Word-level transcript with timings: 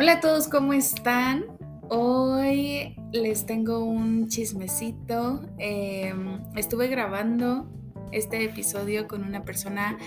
Hola 0.00 0.12
a 0.12 0.20
todos, 0.20 0.48
¿cómo 0.48 0.72
están? 0.72 1.44
Hoy 1.90 2.96
les 3.12 3.44
tengo 3.44 3.80
un 3.80 4.28
chismecito. 4.28 5.42
Em, 5.58 6.40
estuve 6.56 6.88
grabando 6.88 7.68
este 8.10 8.42
episodio 8.42 9.06
con 9.06 9.22
una 9.24 9.44
persona 9.44 9.98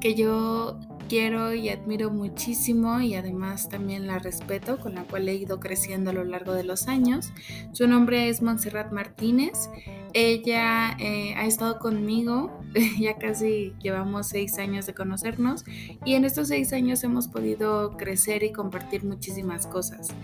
que 0.00 0.14
yo 0.14 0.80
quiero 1.12 1.52
y 1.52 1.68
admiro 1.68 2.10
muchísimo 2.10 2.98
y 3.02 3.16
además 3.16 3.68
también 3.68 4.06
la 4.06 4.18
respeto, 4.18 4.80
con 4.80 4.94
la 4.94 5.02
cual 5.02 5.28
he 5.28 5.34
ido 5.34 5.60
creciendo 5.60 6.08
a 6.08 6.14
lo 6.14 6.24
largo 6.24 6.54
de 6.54 6.64
los 6.64 6.88
años. 6.88 7.34
Su 7.72 7.86
nombre 7.86 8.30
es 8.30 8.40
Montserrat 8.40 8.92
Martínez. 8.92 9.68
Ella 10.14 10.96
eh, 10.98 11.34
ha 11.36 11.44
estado 11.44 11.78
conmigo, 11.78 12.58
ya 12.98 13.18
casi 13.18 13.74
llevamos 13.82 14.28
seis 14.28 14.56
años 14.56 14.86
de 14.86 14.94
conocernos 14.94 15.66
y 16.02 16.14
en 16.14 16.24
estos 16.24 16.48
seis 16.48 16.72
años 16.72 17.04
hemos 17.04 17.28
podido 17.28 17.94
crecer 17.98 18.42
y 18.42 18.50
compartir 18.50 19.04
muchísimas 19.04 19.66
cosas. 19.66 20.14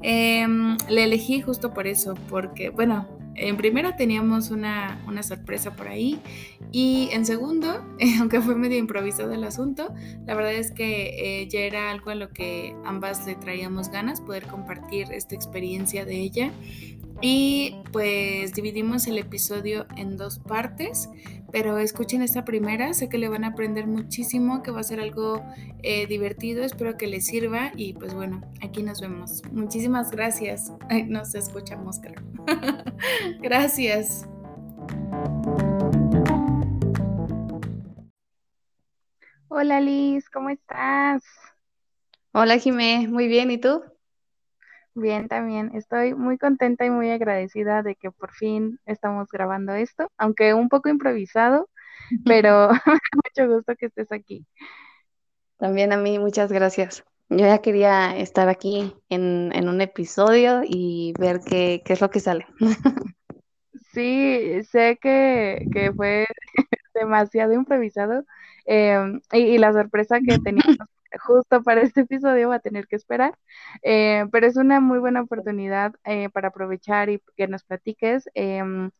Em, 0.00 0.76
le 0.88 1.02
elegí 1.02 1.40
justo 1.40 1.74
por 1.74 1.88
eso, 1.88 2.14
porque, 2.30 2.70
bueno, 2.70 3.08
en 3.36 3.56
primera 3.56 3.96
teníamos 3.96 4.50
una, 4.50 5.00
sorpresa 5.22 5.74
por 5.74 5.88
ahí 5.88 6.20
y 6.72 7.08
en 7.12 7.26
segundo, 7.26 7.84
aunque 8.20 8.40
fue 8.40 8.54
medio 8.54 8.78
improvisado 8.78 9.32
el 9.32 9.44
asunto, 9.44 9.94
la 10.26 10.34
verdad 10.34 10.54
es 10.54 10.72
que 10.72 11.42
eh, 11.42 11.48
ya 11.48 11.60
era 11.60 11.90
algo 11.90 12.10
a 12.10 12.14
lo 12.14 12.30
que 12.30 12.74
ambas 12.84 13.26
le 13.26 13.34
traíamos 13.34 13.90
ganas, 13.90 14.20
poder 14.20 14.46
compartir 14.46 15.12
esta 15.12 15.34
experiencia 15.34 16.04
de 16.04 16.16
ella. 16.16 16.52
Y 17.22 17.76
pues 17.92 18.52
dividimos 18.52 19.06
el 19.06 19.16
episodio 19.16 19.86
en 19.96 20.16
dos 20.16 20.38
partes, 20.38 21.08
pero 21.50 21.78
escuchen 21.78 22.20
esta 22.20 22.44
primera, 22.44 22.92
sé 22.92 23.08
que 23.08 23.16
le 23.16 23.28
van 23.28 23.44
a 23.44 23.48
aprender 23.48 23.86
muchísimo, 23.86 24.62
que 24.62 24.70
va 24.70 24.80
a 24.80 24.84
ser 24.84 25.00
algo 25.00 25.42
eh, 25.82 26.06
divertido, 26.06 26.62
espero 26.62 26.98
que 26.98 27.06
les 27.06 27.26
sirva 27.26 27.72
y 27.74 27.94
pues 27.94 28.12
bueno, 28.12 28.42
aquí 28.60 28.82
nos 28.82 29.00
vemos. 29.00 29.42
Muchísimas 29.50 30.10
gracias. 30.10 30.72
nos 31.06 31.34
escuchamos, 31.34 32.00
creo. 32.00 32.22
gracias. 33.40 34.28
Hola 39.48 39.80
Liz, 39.80 40.28
¿cómo 40.28 40.50
estás? 40.50 41.22
Hola 42.32 42.58
Jimé, 42.58 43.08
muy 43.08 43.26
bien, 43.26 43.50
¿y 43.50 43.56
tú? 43.56 43.82
Bien, 44.96 45.28
también. 45.28 45.72
Estoy 45.74 46.14
muy 46.14 46.38
contenta 46.38 46.86
y 46.86 46.90
muy 46.90 47.10
agradecida 47.10 47.82
de 47.82 47.96
que 47.96 48.10
por 48.10 48.32
fin 48.32 48.80
estamos 48.86 49.28
grabando 49.30 49.74
esto, 49.74 50.10
aunque 50.16 50.54
un 50.54 50.70
poco 50.70 50.88
improvisado, 50.88 51.68
pero 52.24 52.70
mucho 53.12 53.46
gusto 53.46 53.76
que 53.76 53.86
estés 53.86 54.10
aquí. 54.10 54.46
También 55.58 55.92
a 55.92 55.98
mí, 55.98 56.18
muchas 56.18 56.50
gracias. 56.50 57.04
Yo 57.28 57.40
ya 57.40 57.58
quería 57.58 58.16
estar 58.16 58.48
aquí 58.48 58.94
en, 59.10 59.68
un 59.68 59.80
episodio 59.82 60.62
y 60.64 61.12
ver 61.18 61.40
qué, 61.46 61.82
es 61.84 62.00
lo 62.00 62.10
que 62.10 62.20
sale. 62.20 62.46
Sí, 63.92 64.62
sé 64.64 64.98
que, 65.00 65.92
fue 65.96 66.26
demasiado 66.94 67.54
improvisado 67.54 68.24
em, 68.66 69.20
y, 69.32 69.38
y, 69.38 69.58
la 69.58 69.72
sorpresa 69.72 70.18
que 70.20 70.38
teníamos 70.38 70.76
justo 71.20 71.62
para 71.62 71.82
este 71.82 72.02
episodio 72.02 72.48
va 72.50 72.56
a 72.56 72.60
tener 72.60 72.86
que 72.86 72.96
esperar, 72.96 73.38
eh, 73.82 74.26
pero 74.32 74.46
es 74.46 74.56
una 74.56 74.80
muy 74.80 74.98
buena 74.98 75.22
oportunidad 75.22 75.94
eh, 76.04 76.28
para 76.30 76.48
aprovechar 76.48 77.10
y 77.10 77.20
que 77.36 77.48
nos 77.48 77.64
platiques. 77.64 78.28
Em, 78.34 78.90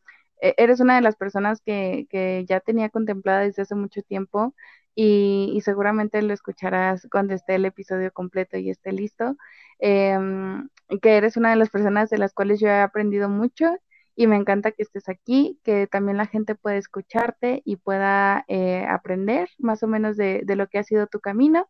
e-, 0.41 0.53
eres 0.57 0.79
una 0.79 0.95
de 0.95 1.01
las 1.01 1.15
personas 1.15 1.61
que, 1.61 2.45
ya 2.47 2.59
tenía 2.59 2.89
contemplada 2.89 3.41
desde 3.41 3.63
hace 3.63 3.75
mucho 3.75 4.01
tiempo 4.03 4.55
y, 4.95 5.59
seguramente 5.63 6.21
lo 6.21 6.33
escucharás 6.33 7.07
cuando 7.11 7.33
esté 7.33 7.55
el 7.55 7.65
episodio 7.65 8.11
completo 8.11 8.57
y 8.57 8.69
esté 8.69 8.91
listo, 8.91 9.35
em, 9.79 10.69
que 11.01 11.17
eres 11.17 11.37
una 11.37 11.51
de 11.51 11.57
las 11.57 11.69
personas 11.69 12.09
de 12.09 12.17
las 12.17 12.33
cuales 12.33 12.59
yo 12.59 12.67
he 12.67 12.79
aprendido 12.81 13.29
mucho 13.29 13.77
y 14.15 14.27
me 14.27 14.35
encanta 14.35 14.71
que 14.71 14.83
estés 14.83 15.09
aquí, 15.09 15.59
que 15.63 15.87
también 15.87 16.17
la 16.17 16.25
gente 16.25 16.55
pueda 16.55 16.77
escucharte 16.77 17.61
y 17.65 17.75
pueda 17.77 18.43
eh, 18.47 18.85
aprender 18.89 19.49
más 19.59 19.83
o 19.83 19.87
menos 19.87 20.17
de, 20.17 20.41
de, 20.43 20.55
lo 20.55 20.67
que 20.67 20.79
ha 20.79 20.83
sido 20.83 21.05
tu 21.07 21.19
camino. 21.19 21.69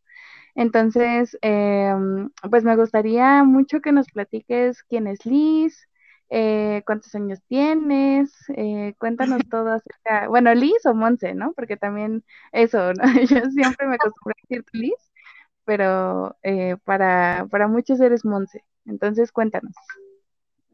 Entonces, 0.57 1.37
em, 1.43 2.31
pues 2.49 2.63
me 2.63 2.75
gustaría 2.75 3.43
mucho 3.43 3.79
que 3.81 3.91
nos 3.91 4.07
platiques 4.09 4.83
quién 4.83 5.05
es 5.07 5.23
Liz, 5.25 5.87
eh, 6.31 6.81
cuántos 6.87 7.13
años 7.15 7.39
tienes, 7.47 8.33
eh, 8.55 8.95
cuéntanos 8.97 9.39
todo 9.51 9.69
acerca, 9.73 10.27
bueno, 10.29 10.53
Liz 10.55 10.85
o 10.87 10.95
Monse, 10.95 11.35
¿no? 11.35 11.53
Porque 11.53 11.77
también 11.77 12.23
eso, 12.53 12.91
¿no? 12.93 13.03
Yo 13.29 13.51
siempre 13.51 13.87
me 13.87 13.95
acostumbro 13.95 14.33
a 14.35 14.41
decir 14.49 14.65
Liz, 14.73 15.11
pero 15.63 16.35
eh, 16.43 16.77
para, 16.85 17.47
para 17.51 17.67
muchos 17.67 17.99
eres 18.01 18.25
Monse. 18.25 18.63
Entonces, 18.85 19.31
cuéntanos. 19.31 19.75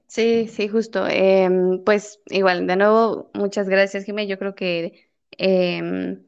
Sí, 0.08 0.48
sí, 0.48 0.68
justo. 0.70 1.08
Em, 1.08 1.84
pues 1.84 2.22
igual, 2.28 2.68
de 2.68 2.76
nuevo, 2.78 3.32
muchas 3.34 3.68
gracias, 3.68 4.06
Jimé. 4.06 4.28
Yo 4.28 4.40
creo 4.40 4.56
que 4.56 5.10
em, 5.32 6.24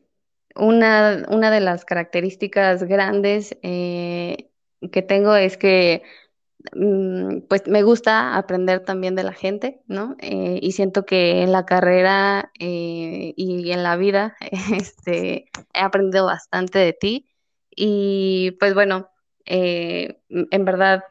una, 0.56 1.26
una 1.30 1.52
de 1.52 1.60
las 1.60 1.86
características 1.86 2.84
grandes 2.84 3.58
eh, 3.62 4.50
que 4.92 5.02
tengo 5.02 5.36
es 5.36 5.58
que 5.58 6.04
mm, 6.74 7.42
pues 7.50 7.68
me 7.68 7.84
gusta 7.84 8.38
aprender 8.38 8.82
también 8.82 9.16
de 9.16 9.24
la 9.24 9.34
gente, 9.34 9.82
¿no? 9.88 10.16
Eh, 10.20 10.60
y 10.62 10.72
siento 10.72 11.06
que 11.06 11.44
en 11.44 11.52
la 11.52 11.66
carrera 11.66 12.52
eh, 12.60 13.34
y 13.36 13.72
en 13.72 13.84
la 13.84 13.98
vida 13.98 14.36
este, 14.74 15.46
he 15.74 15.80
aprendido 15.80 16.26
bastante 16.26 16.80
de 16.80 16.94
ti. 16.94 17.28
Y 17.78 18.52
pues 18.60 18.74
bueno, 18.74 19.10
en 19.46 20.66
verdad 20.66 21.04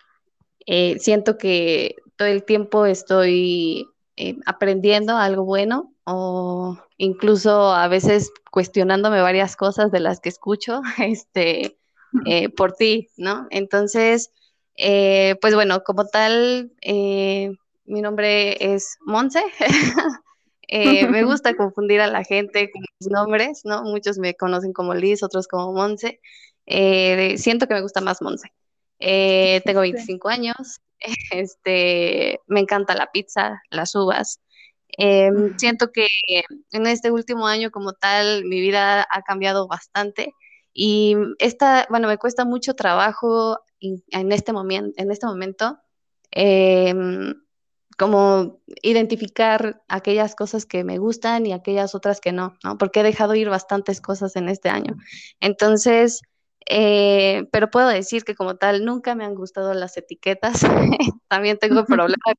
siento 0.98 1.36
que 1.36 1.96
todo 2.16 2.26
el 2.28 2.44
tiempo 2.44 2.86
estoy 2.86 3.86
aprendiendo 4.46 5.16
algo 5.18 5.44
bueno 5.44 5.92
o 6.04 6.78
incluso 6.96 7.72
a 7.72 7.88
veces 7.88 8.30
cuestionándome 8.50 9.20
varias 9.20 9.56
cosas 9.56 9.90
de 9.90 10.00
las 10.00 10.20
que 10.20 10.28
escucho 10.28 10.80
este, 10.98 11.76
eh, 12.26 12.48
por 12.50 12.72
ti, 12.72 13.08
¿no? 13.16 13.46
Entonces, 13.50 14.30
eh, 14.76 15.36
pues 15.40 15.54
bueno, 15.54 15.82
como 15.82 16.06
tal, 16.06 16.72
eh, 16.80 17.50
mi 17.84 18.00
nombre 18.00 18.74
es 18.74 18.96
Monse. 19.00 19.42
me 21.10 21.24
gusta 21.24 21.56
confundir 21.56 22.00
a 22.00 22.06
la 22.06 22.24
gente 22.24 22.70
con 22.70 22.82
mis 23.00 23.10
nombres, 23.10 23.62
¿no? 23.64 23.82
Muchos 23.82 24.18
me 24.18 24.34
conocen 24.34 24.72
como 24.72 24.94
Liz, 24.94 25.22
otros 25.22 25.48
como 25.48 25.72
Monse. 25.72 26.20
siento 27.36 27.66
que 27.66 27.74
me 27.74 27.82
gusta 27.82 28.00
más 28.00 28.22
Monse. 28.22 28.52
tengo 28.98 29.80
25 29.80 30.28
años, 30.28 30.80
este, 31.30 32.40
me 32.46 32.60
encanta 32.60 32.94
la 32.94 33.10
pizza, 33.12 33.60
las 33.70 33.94
uvas, 33.94 34.40
Em, 34.88 35.56
siento 35.58 35.90
que 35.92 36.06
en 36.70 36.86
este 36.86 37.10
último 37.10 37.46
año 37.46 37.70
como 37.70 37.94
tal 37.94 38.44
mi 38.44 38.60
vida 38.60 39.06
ha 39.10 39.22
cambiado 39.22 39.66
bastante 39.66 40.34
y 40.72 41.16
esta, 41.38 41.86
bueno, 41.90 42.08
me 42.08 42.18
cuesta 42.18 42.44
mucho 42.44 42.74
trabajo 42.74 43.58
en 43.80 44.32
este, 44.32 44.52
momento, 44.52 44.92
en 44.96 45.10
este 45.10 45.26
momento 45.26 45.78
em, 46.30 47.34
como 47.96 48.60
identificar 48.82 49.82
aquellas 49.88 50.34
cosas 50.34 50.66
que 50.66 50.82
me 50.84 50.98
gustan 50.98 51.46
y 51.46 51.52
aquellas 51.52 51.94
otras 51.94 52.20
que 52.20 52.32
no, 52.32 52.56
¿no? 52.64 52.76
Porque 52.78 53.00
he 53.00 53.02
dejado 53.04 53.34
ir 53.34 53.48
bastantes 53.48 54.00
cosas 54.00 54.34
en 54.36 54.48
este 54.48 54.68
año. 54.68 54.96
Entonces, 55.40 56.22
eh, 56.66 57.46
pero 57.52 57.70
puedo 57.70 57.88
decir 57.88 58.24
que 58.24 58.34
como 58.34 58.56
tal 58.56 58.84
nunca 58.84 59.14
me 59.14 59.24
han 59.24 59.34
gustado 59.34 59.74
las 59.74 59.96
etiquetas. 59.96 60.60
También 61.28 61.58
tengo 61.58 61.84
problemas 61.86 62.34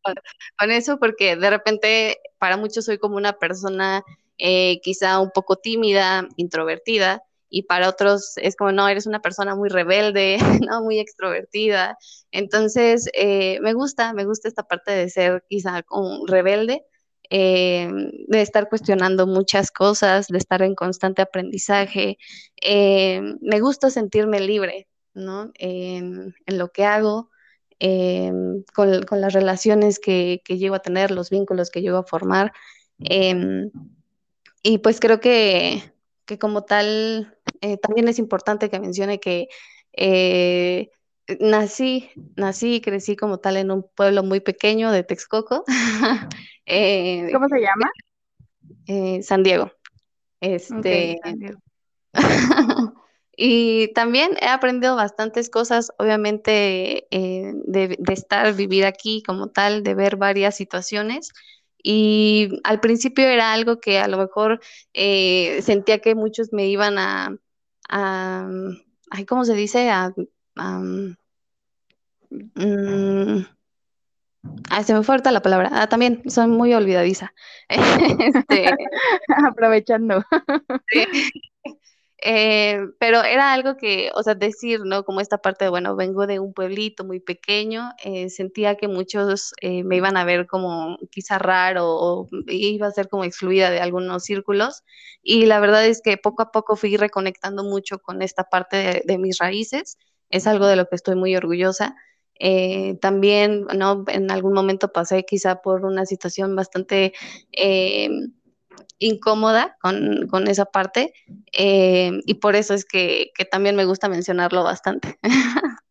con, 0.57 0.71
eso 0.71 0.97
porque 0.97 1.35
de 1.35 1.49
repente 1.49 2.19
para 2.37 2.57
muchos 2.57 2.85
soy 2.85 2.97
como 2.97 3.17
una 3.17 3.33
persona 3.33 4.03
eh, 4.37 4.79
quizá 4.81 5.19
un 5.19 5.31
poco 5.31 5.57
tímida, 5.57 6.27
introvertida, 6.37 7.23
y 7.49 7.63
para 7.63 7.87
otros 7.87 8.33
es 8.37 8.55
como, 8.55 8.71
no, 8.71 8.87
eres 8.87 9.05
una 9.05 9.21
persona 9.21 9.55
muy 9.55 9.69
rebelde, 9.69 10.37
¿no? 10.69 10.81
Muy 10.81 10.99
extrovertida. 10.99 11.97
Entonces, 12.31 13.09
eh, 13.13 13.59
me 13.61 13.73
gusta, 13.73 14.13
me 14.13 14.25
gusta 14.25 14.47
esta 14.49 14.63
parte 14.63 14.91
de 14.91 15.09
ser 15.09 15.43
quizá 15.47 15.83
como 15.83 16.25
rebelde, 16.27 16.83
eh, 17.29 17.89
de 18.27 18.41
estar 18.41 18.69
cuestionando 18.69 19.27
muchas 19.27 19.71
cosas, 19.71 20.27
de 20.27 20.37
estar 20.37 20.61
en 20.61 20.75
constante 20.75 21.21
aprendizaje. 21.21 22.17
Eh, 22.61 23.21
me 23.41 23.59
gusta 23.59 23.89
sentirme 23.89 24.39
libre, 24.39 24.87
¿no? 25.13 25.51
En, 25.55 26.35
lo 26.47 26.71
que 26.71 26.85
hago, 26.85 27.29
eh, 27.79 28.31
con, 28.73 29.21
las 29.21 29.33
relaciones 29.33 29.99
que, 29.99 30.41
que, 30.45 30.57
llego 30.57 30.75
a 30.75 30.81
tener, 30.81 31.11
los 31.11 31.29
vínculos 31.29 31.69
que 31.69 31.81
llego 31.81 31.97
a 31.97 32.03
formar. 32.03 32.53
y 34.63 34.77
pues 34.79 34.99
creo 34.99 35.19
que, 35.19 35.83
que 36.25 36.39
como 36.39 36.63
tal, 36.63 37.37
también 37.81 38.07
es 38.07 38.19
importante 38.19 38.69
que 38.69 38.79
mencione 38.79 39.19
que 39.19 39.47
nací, 41.39 42.09
nací 42.35 42.75
y 42.75 42.81
crecí 42.81 43.15
como 43.15 43.39
tal 43.39 43.57
en 43.57 43.71
un 43.71 43.87
pueblo 43.95 44.23
muy 44.23 44.39
pequeño 44.39 44.91
de 44.91 45.03
Texcoco. 45.03 45.63
Eh, 46.67 47.29
¿Cómo 47.31 47.47
se 47.47 47.59
llama? 47.59 47.91
Eh, 48.87 49.21
San 49.21 49.43
Diego. 49.43 49.71
Este, 50.41 51.19
Y 53.37 53.91
también 53.93 54.31
he 54.41 54.47
aprendido 54.47 54.95
bastantes 54.95 55.49
cosas, 55.49 55.91
obviamente, 55.97 57.07
eh, 57.11 57.51
de, 57.65 57.97
estar, 58.07 58.53
vivir 58.55 58.85
aquí 58.85 59.21
como 59.23 59.49
tal, 59.49 59.83
de 59.83 59.93
ver 59.93 60.15
varias 60.15 60.55
situaciones. 60.55 61.31
Y 61.83 62.59
al 62.63 62.79
principio 62.79 63.25
era 63.25 63.51
algo 63.53 63.79
que 63.79 63.99
a 63.99 64.07
lo 64.07 64.17
mejor 64.17 64.61
eh, 64.93 65.59
sentía 65.61 65.99
que 65.99 66.15
muchos 66.15 66.53
me 66.53 66.67
iban 66.67 66.97
a, 66.97 67.37
a 67.89 68.47
¿cómo 69.27 69.43
se 69.45 69.53
dice? 69.53 69.89
A, 69.89 70.13
mm, 70.55 71.15
se 74.83 74.93
me 74.93 75.03
falta 75.03 75.31
la 75.31 75.41
palabra. 75.41 75.69
Ah, 75.71 75.87
también 75.87 76.21
soy 76.29 76.47
muy 76.47 76.73
olvidadiza. 76.73 77.33
este, 77.69 78.75
Aprovechando. 79.47 80.23
Eh, 82.27 82.79
pero 82.99 83.23
era 83.23 83.53
algo 83.53 83.77
que, 83.77 84.09
o 84.15 84.23
sea, 84.23 84.33
decir, 84.33 84.81
¿no? 84.83 85.03
Como 85.03 85.21
esta 85.21 85.37
parte 85.37 85.65
de, 85.65 85.69
bueno, 85.69 85.95
vengo 85.95 86.25
de 86.25 86.39
un 86.39 86.53
pueblito 86.53 87.03
muy 87.03 87.19
pequeño, 87.19 87.91
eh, 88.03 88.31
sentía 88.31 88.77
que 88.77 88.87
muchos 88.87 89.53
eh, 89.61 89.83
me 89.83 89.97
iban 89.97 90.17
a 90.17 90.23
ver 90.25 90.47
como 90.47 90.97
quizá 91.11 91.37
raro 91.37 91.85
o, 91.85 92.27
iba 92.47 92.87
a 92.87 92.91
ser 92.91 93.09
como 93.09 93.25
excluida 93.25 93.69
de 93.69 93.79
algunos 93.79 94.23
círculos. 94.23 94.83
Y 95.21 95.45
la 95.45 95.59
verdad 95.59 95.85
es 95.85 96.01
que 96.01 96.17
poco 96.17 96.41
a 96.41 96.51
poco 96.51 96.75
fui 96.75 96.97
reconectando 96.97 97.63
mucho 97.63 97.99
con 97.99 98.23
esta 98.23 98.45
parte 98.45 99.03
de, 99.05 99.17
mis 99.19 99.37
raíces. 99.37 99.97
Es 100.35 100.47
algo 100.47 100.67
de 100.67 100.75
lo 100.75 100.87
que 100.87 100.95
estoy 100.95 101.15
muy 101.15 101.35
orgullosa. 101.35 101.95
también, 103.01 103.65
¿no? 103.75 104.03
En 104.07 104.29
algún 104.29 104.53
momento 104.53 104.91
pasé 104.91 105.23
quizá 105.23 105.61
por 105.61 105.85
una 105.85 106.05
situación 106.05 106.55
bastante 106.55 107.13
incómoda 108.99 109.77
con, 109.81 110.47
esa 110.47 110.65
parte 110.65 111.13
eh, 111.57 112.11
y 112.25 112.35
por 112.35 112.55
eso 112.55 112.73
es 112.73 112.85
que, 112.85 113.31
también 113.51 113.75
me 113.75 113.85
gusta 113.85 114.09
mencionarlo 114.09 114.63
bastante. 114.63 115.19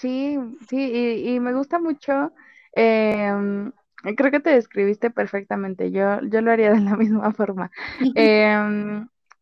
Sí, 0.00 0.36
sí, 0.68 1.22
y, 1.24 1.38
me 1.38 1.54
gusta 1.54 1.78
mucho, 1.78 2.32
em, 2.72 3.70
creo 4.16 4.32
que 4.32 4.40
te 4.40 4.50
describiste 4.50 5.08
perfectamente, 5.08 5.92
yo, 5.92 6.20
yo 6.22 6.40
lo 6.40 6.50
haría 6.50 6.72
de 6.72 6.80
la 6.80 6.96
misma 6.96 7.32
forma. 7.32 7.70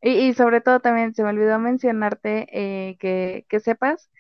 Em, 0.01 0.31
y, 0.31 0.35
sobre 0.35 0.61
todo 0.61 0.81
también 0.81 1.15
se 1.15 1.23
me 1.23 1.31
olvidó 1.31 1.59
mencionarte 1.59 2.47
eh, 2.53 2.97
que, 2.99 3.47
que 3.49 3.61
sepas 3.61 4.11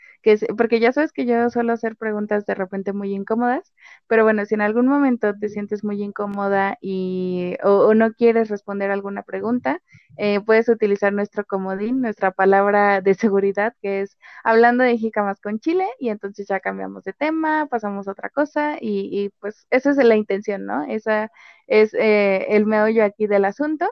porque 0.57 0.81
ya 0.81 0.93
sabes 0.93 1.13
que 1.13 1.25
yo 1.25 1.49
suelo 1.51 1.73
hacer 1.73 1.97
preguntas 1.97 2.47
de 2.47 2.55
repente 2.55 2.93
muy 2.93 3.15
incómodas, 3.15 3.73
pero 4.09 4.25
bueno, 4.25 4.45
si 4.45 4.55
en 4.55 4.61
algún 4.61 4.87
momento 4.89 5.33
te 5.39 5.49
sientes 5.49 5.85
muy 5.85 6.03
incómoda 6.03 6.79
y 6.81 7.57
o, 7.63 7.95
no 7.95 8.13
quieres 8.13 8.49
responder 8.49 8.91
alguna 8.91 9.23
pregunta, 9.23 9.81
eh, 10.17 10.41
puedes 10.41 10.69
utilizar 10.69 11.13
nuestro 11.13 11.45
comodín, 11.45 12.01
nuestra 12.01 12.33
palabra 12.33 13.01
de 13.01 13.15
seguridad, 13.15 13.75
que 13.81 14.03
es 14.03 14.19
hablando 14.43 14.83
de 14.85 14.99
jicamas 14.99 15.41
con 15.41 15.61
chile, 15.61 15.87
y 16.01 16.09
entonces 16.09 16.47
ya 16.49 16.61
cambiamos 16.61 17.05
de 17.05 17.13
tema, 17.13 17.67
pasamos 17.71 18.09
a 18.09 18.13
otra 18.13 18.31
cosa, 18.31 18.79
y, 18.81 19.31
pues 19.41 19.67
esa 19.71 19.91
es 19.91 19.97
la 19.99 20.17
intención, 20.17 20.67
¿no? 20.67 20.85
Esa 20.85 21.31
es 21.67 21.95
eh, 21.95 22.47
el 22.51 22.67
meollo 22.67 23.05
aquí 23.05 23.27
del 23.27 23.45
asunto. 23.45 23.87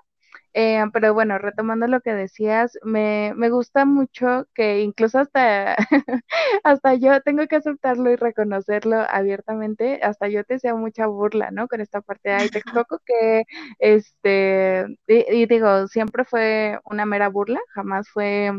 Eh, 0.56 0.85
pero 0.93 1.12
bueno, 1.15 1.37
retomando 1.39 1.89
lo 1.89 2.01
que 2.01 2.15
decías, 2.15 2.79
me, 2.85 3.33
me 3.37 3.51
gusta 3.51 3.85
mucho 3.85 4.47
que 4.55 4.83
incluso 4.83 5.19
hasta, 5.19 5.75
hasta 6.65 6.95
yo 6.95 7.21
tengo 7.23 7.47
que 7.49 7.56
aceptarlo 7.56 8.11
y 8.12 8.17
reconocerlo 8.17 9.05
abiertamente, 9.11 9.99
hasta 10.03 10.29
yo 10.29 10.45
te 10.45 10.61
sea 10.61 10.77
mucha 10.77 11.09
burla, 11.09 11.51
¿no? 11.51 11.67
Con 11.67 11.81
esta 11.81 12.01
parte 12.03 12.31
de 12.31 12.49
te 12.51 12.62
toco 12.87 13.01
que, 13.05 13.45
este, 13.81 14.87
y, 15.09 15.47
digo, 15.47 15.89
siempre 15.89 16.25
fue 16.25 16.79
una 16.85 17.05
mera 17.05 17.29
burla, 17.29 17.59
jamás 17.75 18.09
fue, 18.09 18.53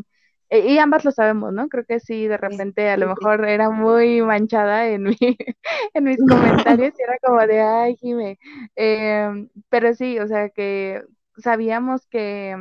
y 0.50 0.78
ambas 0.80 1.06
lo 1.06 1.12
sabemos, 1.12 1.54
¿no? 1.54 1.70
Creo 1.70 1.86
que 1.86 2.00
sí, 2.02 2.28
de 2.28 2.38
repente 2.38 2.90
a 2.90 2.98
lo 2.98 3.08
mejor 3.08 3.46
era 3.48 3.70
muy 3.70 4.22
manchada 4.22 4.88
en, 4.90 5.04
mi, 5.04 5.18
en 5.94 6.04
mis 6.04 6.18
comentarios 6.18 6.94
y 7.00 7.04
era 7.04 7.18
como 7.24 7.40
de, 7.48 7.62
ay, 7.62 7.96
Jime, 7.98 8.38
em, 8.76 9.50
pero 9.70 9.94
sí, 9.96 10.20
o 10.20 10.28
sea, 10.28 10.50
que 10.50 11.02
sabíamos 11.38 12.08
que, 12.08 12.56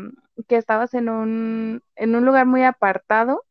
que 0.48 0.56
estabas 0.56 0.94
en 0.94 1.08
un, 1.08 1.82
en 1.96 2.14
un 2.16 2.24
lugar 2.26 2.46
muy 2.46 2.62
apartado, 2.64 3.44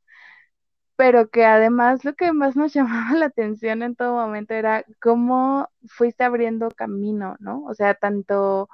pero 0.96 1.30
que 1.30 1.46
además 1.46 2.06
lo 2.06 2.14
que 2.16 2.34
más 2.34 2.56
nos 2.56 2.74
llamaba 2.76 3.18
la 3.18 3.26
atención 3.28 3.84
en 3.84 3.96
todo 3.96 4.14
momento 4.16 4.54
era 4.54 4.86
cómo 5.02 5.70
fuiste 5.88 6.24
abriendo 6.24 6.70
camino, 6.72 7.36
¿no? 7.40 7.64
O 7.66 7.74
sea, 7.74 7.94
tanto 7.96 8.70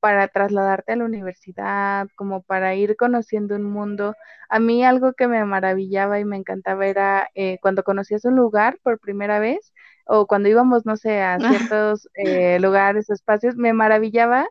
para 0.00 0.28
trasladarte 0.28 0.92
a 0.92 0.96
la 0.98 1.06
universidad, 1.06 2.08
como 2.16 2.42
para 2.44 2.76
ir 2.76 2.96
conociendo 2.98 3.56
un 3.56 3.64
mundo. 3.64 4.14
A 4.50 4.60
mí 4.60 4.84
algo 4.84 5.14
que 5.14 5.28
me 5.28 5.44
maravillaba 5.46 6.20
y 6.20 6.26
me 6.26 6.36
encantaba 6.36 6.86
era 6.86 7.30
eh, 7.36 7.58
cuando 7.62 7.84
conocías 7.84 8.26
un 8.26 8.36
lugar 8.36 8.78
por 8.84 9.00
primera 9.00 9.40
vez 9.40 9.72
o 10.06 10.28
cuando 10.28 10.50
íbamos, 10.50 10.86
no 10.86 10.98
sé, 10.98 11.22
a 11.22 11.40
ciertos 11.40 12.10
eh, 12.16 12.60
lugares 12.60 13.10
o 13.10 13.14
espacios, 13.14 13.56
me 13.56 13.72
maravillaba 13.74 14.46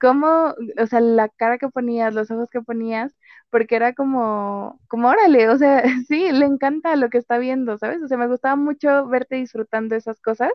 cómo, 0.00 0.54
o 0.78 0.86
sea, 0.86 1.00
la 1.00 1.28
cara 1.28 1.58
que 1.58 1.68
ponías, 1.68 2.14
los 2.14 2.30
ojos 2.30 2.48
que 2.50 2.60
ponías, 2.62 3.14
porque 3.50 3.76
era 3.76 3.94
como, 3.94 4.80
como 4.88 5.08
órale, 5.08 5.48
o 5.48 5.56
sea, 5.58 5.82
sí, 6.08 6.32
le 6.32 6.46
encanta 6.46 6.96
lo 6.96 7.10
que 7.10 7.18
está 7.18 7.38
viendo, 7.38 7.78
¿sabes? 7.78 8.02
O 8.02 8.08
sea, 8.08 8.18
me 8.18 8.28
gustaba 8.28 8.56
mucho 8.56 9.06
verte 9.08 9.36
disfrutando 9.36 9.94
esas 9.96 10.20
cosas 10.20 10.52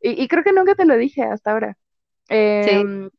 y, 0.00 0.28
creo 0.28 0.44
que 0.44 0.52
nunca 0.52 0.74
te 0.74 0.84
lo 0.86 0.96
dije 0.96 1.22
hasta 1.22 1.52
ahora. 1.52 1.76
Em, 2.28 3.10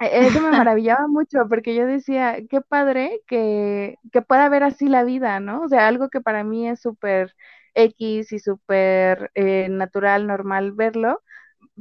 e, 0.00 0.26
eso 0.26 0.40
me 0.40 0.50
maravillaba 0.68 1.06
mucho 1.08 1.48
porque 1.48 1.74
yo 1.74 1.86
decía, 1.86 2.38
qué 2.48 2.60
padre 2.60 3.22
que, 3.26 3.96
que 4.12 4.22
pueda 4.22 4.48
ver 4.48 4.64
así 4.64 4.86
la 4.88 5.04
vida, 5.04 5.40
¿no? 5.40 5.62
O 5.62 5.68
sea, 5.68 5.88
algo 5.88 6.08
que 6.10 6.20
para 6.20 6.44
mí 6.44 6.68
es 6.68 6.80
súper 6.80 7.34
X 7.74 8.32
y 8.32 8.38
súper 8.38 9.30
eh, 9.34 9.68
natural, 9.70 10.26
normal 10.26 10.72
verlo, 10.72 11.22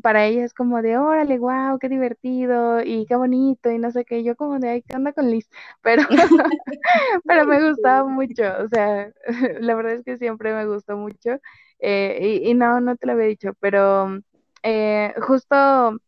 para 0.01 0.25
ella 0.25 0.43
es 0.43 0.53
como 0.53 0.81
de, 0.81 0.97
órale, 0.97 1.37
wow, 1.39 1.77
qué 1.79 1.89
divertido 1.89 2.81
y 2.81 3.05
qué 3.05 3.15
bonito 3.15 3.71
y 3.71 3.77
no 3.77 3.91
sé 3.91 4.05
qué. 4.05 4.23
Yo 4.23 4.35
como 4.35 4.59
de, 4.59 4.69
ay, 4.69 4.81
¿qué 4.81 4.95
onda 4.95 5.13
con 5.13 5.29
Liz? 5.29 5.49
Pero, 5.81 6.03
pero 7.25 7.45
me 7.45 7.69
gustaba 7.69 8.07
mucho, 8.07 8.43
o 8.63 8.67
sea, 8.69 9.11
la 9.59 9.75
verdad 9.75 9.93
es 9.93 10.03
que 10.03 10.17
siempre 10.17 10.53
me 10.53 10.65
gustó 10.65 10.97
mucho. 10.97 11.39
Eh, 11.79 12.41
y, 12.43 12.53
no, 12.53 12.79
no 12.79 12.95
te 12.95 13.07
lo 13.07 13.13
había 13.13 13.25
dicho, 13.25 13.53
pero 13.59 14.19
eh, 14.63 15.13
justo 15.21 15.99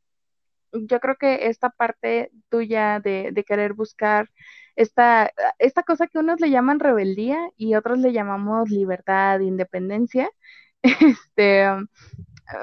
yo 0.72 1.00
creo 1.00 1.16
que 1.18 1.48
esta 1.48 1.70
parte 1.70 2.32
tuya 2.50 3.00
de, 3.02 3.32
de 3.34 3.44
querer 3.44 3.74
buscar 3.74 4.30
esta, 4.76 5.32
esta 5.60 5.84
cosa 5.84 6.08
que 6.08 6.20
unos 6.20 6.40
le 6.40 6.50
llaman 6.50 6.80
rebeldía 6.80 7.50
y 7.58 7.76
otros 7.76 8.00
le 8.00 8.14
llamamos 8.14 8.70
libertad, 8.70 9.40
independencia, 9.40 10.30
este, 10.84 11.68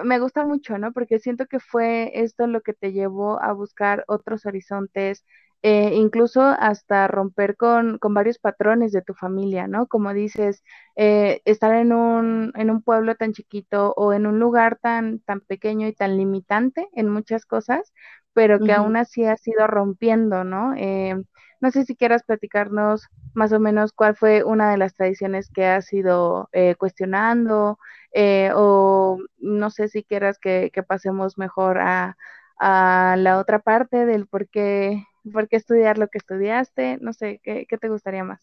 me 0.05 0.19
gusta 0.19 0.45
mucho, 0.47 0.79
¿no? 0.79 0.93
Porque 0.93 1.19
siento 1.19 1.47
que 1.47 1.61
fue 1.61 2.11
esto 2.23 2.47
lo 2.47 2.62
que 2.62 2.73
te 2.75 2.93
llevó 2.93 3.43
a 3.43 3.53
buscar 3.53 4.05
otros 4.09 4.47
horizontes, 4.47 5.25
eh, 5.62 5.95
incluso 5.95 6.43
hasta 6.43 7.07
romper 7.09 7.57
con, 7.57 7.99
con, 7.99 8.15
varios 8.15 8.39
patrones 8.39 8.91
de 8.93 9.03
tu 9.03 9.15
familia, 9.15 9.69
¿no? 9.69 9.87
Como 9.87 10.12
dices, 10.12 10.65
eh, 10.97 11.41
estar 11.45 11.75
en 11.75 11.93
un, 11.93 12.53
en 12.57 12.71
un 12.71 12.83
pueblo 12.83 13.15
tan 13.15 13.33
chiquito 13.33 13.95
o 13.97 14.12
en 14.12 14.27
un 14.27 14.41
lugar 14.41 14.79
tan, 14.81 15.21
tan 15.21 15.41
pequeño 15.41 15.87
y 15.87 15.93
tan 15.95 16.17
limitante 16.17 16.89
en 16.95 17.09
muchas 17.09 17.47
cosas, 17.47 17.93
pero 18.33 18.59
que 18.61 18.73
aún 18.73 18.97
así 18.97 19.25
has 19.25 19.47
ido 19.47 19.67
rompiendo, 19.67 20.43
¿no? 20.43 20.75
Eh, 20.77 21.23
no 21.62 21.71
sé 21.71 21.87
si 21.87 21.97
quieras 21.97 22.25
platicarnos 22.25 23.09
más 23.33 23.52
o 23.52 23.61
menos 23.61 23.92
cuál 23.92 24.16
fue 24.16 24.45
una 24.45 24.71
de 24.71 24.76
las 24.76 24.95
tradiciones 24.95 25.49
que 25.49 25.64
has 25.64 25.90
ido 25.92 26.50
cuestionando, 26.76 27.78
eh, 28.12 28.50
o 28.54 29.19
no 29.38 29.71
sé 29.71 29.88
si 29.88 30.04
quieras 30.04 30.38
que, 30.38 30.71
pasemos 30.87 31.38
mejor 31.38 31.78
a, 31.78 32.16
la 32.61 33.38
otra 33.38 33.59
parte 33.59 34.07
del 34.07 34.28
por 34.28 34.49
qué, 34.49 35.04
por 35.33 35.49
qué 35.49 35.57
estudiar 35.57 35.99
lo 35.99 36.07
que 36.09 36.19
estudiaste, 36.19 36.99
no 37.00 37.12
sé, 37.12 37.40
¿qué, 37.42 37.66
te 37.66 37.88
gustaría 37.88 38.23
más? 38.23 38.40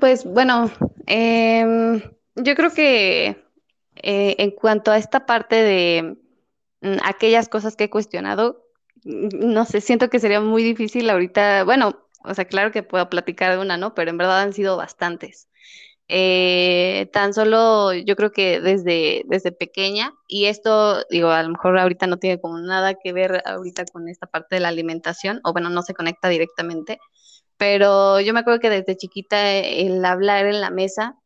pues 0.00 0.24
bueno, 0.24 0.70
em, 1.06 2.02
yo 2.34 2.54
creo 2.54 2.70
que 2.70 3.28
eh, 3.96 4.36
en 4.38 4.50
cuanto 4.50 4.90
a 4.90 4.98
esta 4.98 5.24
parte 5.24 5.54
de 5.54 6.18
mm, 6.82 6.96
aquellas 7.04 7.48
cosas 7.48 7.76
que 7.76 7.84
he 7.84 7.90
cuestionado, 7.90 8.63
no 9.04 9.64
sé, 9.64 9.80
siento 9.80 10.10
que 10.10 10.18
sería 10.20 10.40
muy 10.40 10.62
difícil 10.62 11.08
ahorita, 11.10 11.64
bueno, 11.64 12.06
o 12.24 12.34
sea, 12.34 12.46
claro 12.46 12.72
que 12.72 12.82
puedo 12.82 13.08
platicar 13.10 13.52
de 13.52 13.58
una, 13.58 13.76
¿no? 13.76 13.94
Pero 13.94 14.10
en 14.10 14.18
verdad 14.18 14.40
han 14.40 14.52
sido 14.52 14.76
bastantes. 14.76 15.48
Eh, 16.08 17.08
tan 17.12 17.32
solo 17.32 17.92
yo 17.94 18.14
creo 18.16 18.30
que 18.32 18.60
desde, 18.60 19.22
desde 19.26 19.52
pequeña, 19.52 20.12
y 20.28 20.46
esto, 20.46 21.04
digo, 21.10 21.30
a 21.30 21.42
lo 21.42 21.50
mejor 21.50 21.78
ahorita 21.78 22.06
no 22.06 22.18
tiene 22.18 22.40
como 22.40 22.58
nada 22.58 22.94
que 22.94 23.12
ver 23.12 23.42
ahorita 23.46 23.84
con 23.86 24.08
esta 24.08 24.26
parte 24.26 24.56
de 24.56 24.60
la 24.60 24.68
alimentación, 24.68 25.40
o 25.44 25.52
bueno, 25.52 25.70
no 25.70 25.82
se 25.82 25.94
conecta 25.94 26.28
directamente, 26.28 26.98
pero 27.56 28.20
yo 28.20 28.34
me 28.34 28.40
acuerdo 28.40 28.60
que 28.60 28.70
desde 28.70 28.96
chiquita 28.96 29.52
el 29.52 30.04
hablar 30.04 30.46
en 30.46 30.60
la 30.60 30.70
mesa 30.70 31.16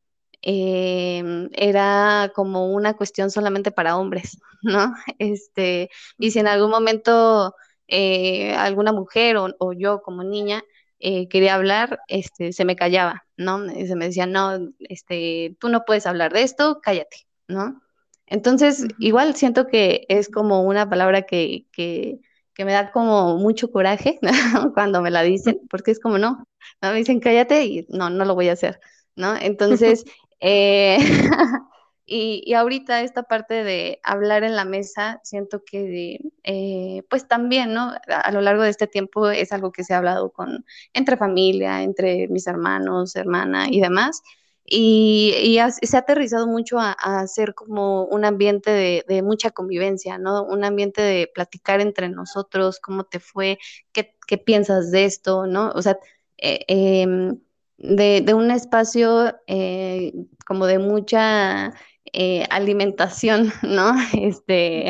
em, 0.43 1.49
era 1.53 2.31
como 2.35 2.73
una 2.73 2.95
cuestión 2.97 3.31
solamente 3.31 3.71
para 3.73 3.97
hombres, 3.97 4.39
¿no? 4.63 4.95
Este, 5.19 5.91
y 6.19 6.31
si 6.31 6.39
en 6.41 6.49
algún 6.49 6.71
momento 6.71 7.55
eh, 7.89 8.55
alguna 8.55 8.93
mujer 8.93 9.37
o, 9.37 9.49
o 9.59 9.73
yo 9.73 10.03
como 10.03 10.25
niña 10.25 10.63
eh, 11.01 11.29
quería 11.29 11.55
hablar, 11.55 12.01
este, 12.09 12.53
se 12.53 12.65
me 12.65 12.77
callaba, 12.77 13.25
¿no? 13.37 13.67
Se 13.69 13.95
me 13.97 14.07
decía, 14.07 14.27
no, 14.27 14.59
este, 14.81 15.57
tú 15.61 15.69
no 15.69 15.85
puedes 15.85 16.07
hablar 16.07 16.33
de 16.33 16.43
esto, 16.43 16.81
cállate, 16.83 17.27
¿no? 17.49 17.81
Entonces, 18.27 18.87
igual 18.99 19.35
siento 19.37 19.67
que 19.67 20.05
es 20.09 20.29
como 20.29 20.63
una 20.63 20.89
palabra 20.91 21.23
que, 21.23 21.67
que, 21.73 22.21
que 22.55 22.65
me 22.65 22.73
da 22.73 22.91
como 22.93 23.39
mucho 23.39 23.71
coraje 23.71 24.19
cuando 24.75 25.01
me 25.03 25.11
la 25.11 25.23
dicen, 25.23 25.61
porque 25.71 25.93
es 25.93 26.01
como, 26.01 26.19
no, 26.19 26.45
no 26.83 26.91
me 26.93 26.99
dicen 26.99 27.21
cállate 27.21 27.65
y 27.65 27.87
no, 27.89 28.11
no 28.11 28.25
lo 28.25 28.35
voy 28.35 28.49
a 28.49 28.53
hacer, 28.53 28.81
¿no? 29.17 29.37
Entonces, 29.37 30.05
eh, 30.41 30.99
y, 32.09 32.43
y, 32.47 32.55
ahorita 32.55 33.03
esta 33.03 33.25
parte 33.25 33.63
de 33.65 34.01
hablar 34.03 34.43
en 34.43 34.57
la 34.57 34.65
mesa, 34.65 35.21
siento 35.25 35.63
que 35.65 36.19
eh, 36.43 37.03
pues 37.11 37.29
también, 37.29 37.75
¿no? 37.75 37.93
A 38.09 38.33
lo 38.33 38.41
largo 38.41 38.63
de 38.63 38.71
este 38.71 38.87
tiempo 38.87 39.29
es 39.29 39.53
algo 39.53 39.73
que 39.73 39.85
se 39.85 39.93
ha 39.95 39.99
hablado 39.99 40.33
con, 40.33 40.65
entre 40.95 41.19
familia, 41.19 41.83
entre 41.83 42.29
mis 42.29 42.47
hermanos, 42.47 43.15
hermana 43.15 43.67
y 43.71 43.81
demás. 43.81 44.23
Y, 44.65 45.59
se 45.83 45.97
ha 45.97 46.01
aterrizado 46.01 46.47
mucho 46.47 46.79
a, 46.79 46.97
a 46.99 47.27
como 47.55 48.05
un 48.05 48.25
ambiente 48.25 49.05
de, 49.07 49.23
mucha 49.23 49.51
convivencia, 49.51 50.19
¿no? 50.19 50.45
Un 50.45 50.65
ambiente 50.65 51.03
de 51.03 51.31
platicar 51.33 51.81
entre 51.81 52.09
nosotros, 52.09 52.81
cómo 52.81 53.05
te 53.05 53.21
fue, 53.21 53.59
qué, 53.93 54.39
piensas 54.39 54.91
de 54.91 55.05
esto, 55.05 55.47
¿no? 55.47 55.71
O 55.75 55.83
sea, 55.83 55.99
eh, 56.39 56.65
em, 56.69 57.39
de, 57.79 58.35
un 58.35 58.51
espacio 58.51 59.37
eh, 59.47 60.13
como 60.47 60.67
de 60.67 60.79
mucha 60.79 61.73
eh, 62.13 62.47
alimentación, 62.51 63.53
¿no? 63.63 63.95
Este, 64.15 64.89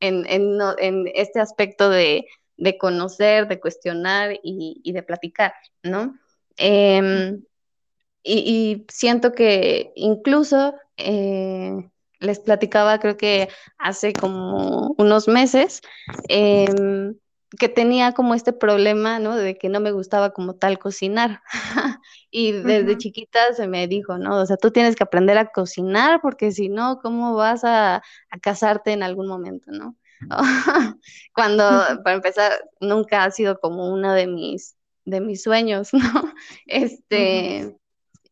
en, 0.00 0.24
en, 0.28 1.08
este 1.14 1.40
aspecto 1.40 1.90
de, 1.90 2.26
conocer, 2.78 3.48
de 3.48 3.60
cuestionar 3.60 4.38
y, 4.42 4.92
de 4.92 5.02
platicar, 5.02 5.52
¿no? 5.82 6.18
Em, 6.56 7.42
y, 8.22 8.84
siento 8.88 9.32
que 9.32 9.92
incluso 9.94 10.74
eh, 10.96 11.72
les 12.18 12.40
platicaba, 12.40 12.98
creo 12.98 13.16
que 13.16 13.48
hace 13.78 14.12
como 14.12 14.94
unos 14.98 15.26
meses, 15.26 15.80
em, 16.28 17.14
que 17.58 17.68
tenía 17.68 18.12
como 18.12 18.34
este 18.34 18.52
problema, 18.52 19.18
¿no? 19.18 19.34
De 19.36 19.56
que 19.56 19.68
no 19.68 19.80
me 19.80 19.92
gustaba 19.92 20.30
como 20.30 20.54
tal 20.54 20.78
cocinar. 20.78 21.42
y 22.30 22.52
desde 22.52 22.98
chiquita 22.98 23.52
se 23.54 23.66
me 23.66 23.88
dijo, 23.88 24.18
¿no? 24.18 24.36
O 24.40 24.46
sea, 24.46 24.56
tú 24.56 24.70
tienes 24.70 24.96
que 24.96 25.02
aprender 25.02 25.38
a 25.38 25.50
cocinar 25.50 26.20
porque 26.20 26.52
si 26.52 26.68
no, 26.68 27.00
¿cómo 27.00 27.34
vas 27.34 27.64
a, 27.64 27.96
a 27.96 28.38
casarte 28.40 28.92
en 28.92 29.02
algún 29.02 29.26
momento, 29.26 29.70
¿no? 29.72 29.96
Cuando, 31.34 31.64
para 32.04 32.16
empezar, 32.16 32.52
nunca 32.80 33.24
ha 33.24 33.30
sido 33.30 33.58
como 33.58 33.92
uno 33.92 34.12
de 34.12 34.26
mis, 34.26 34.76
de 35.04 35.20
mis 35.20 35.42
sueños, 35.42 35.92
¿no? 35.92 36.32
Este, 36.66 37.76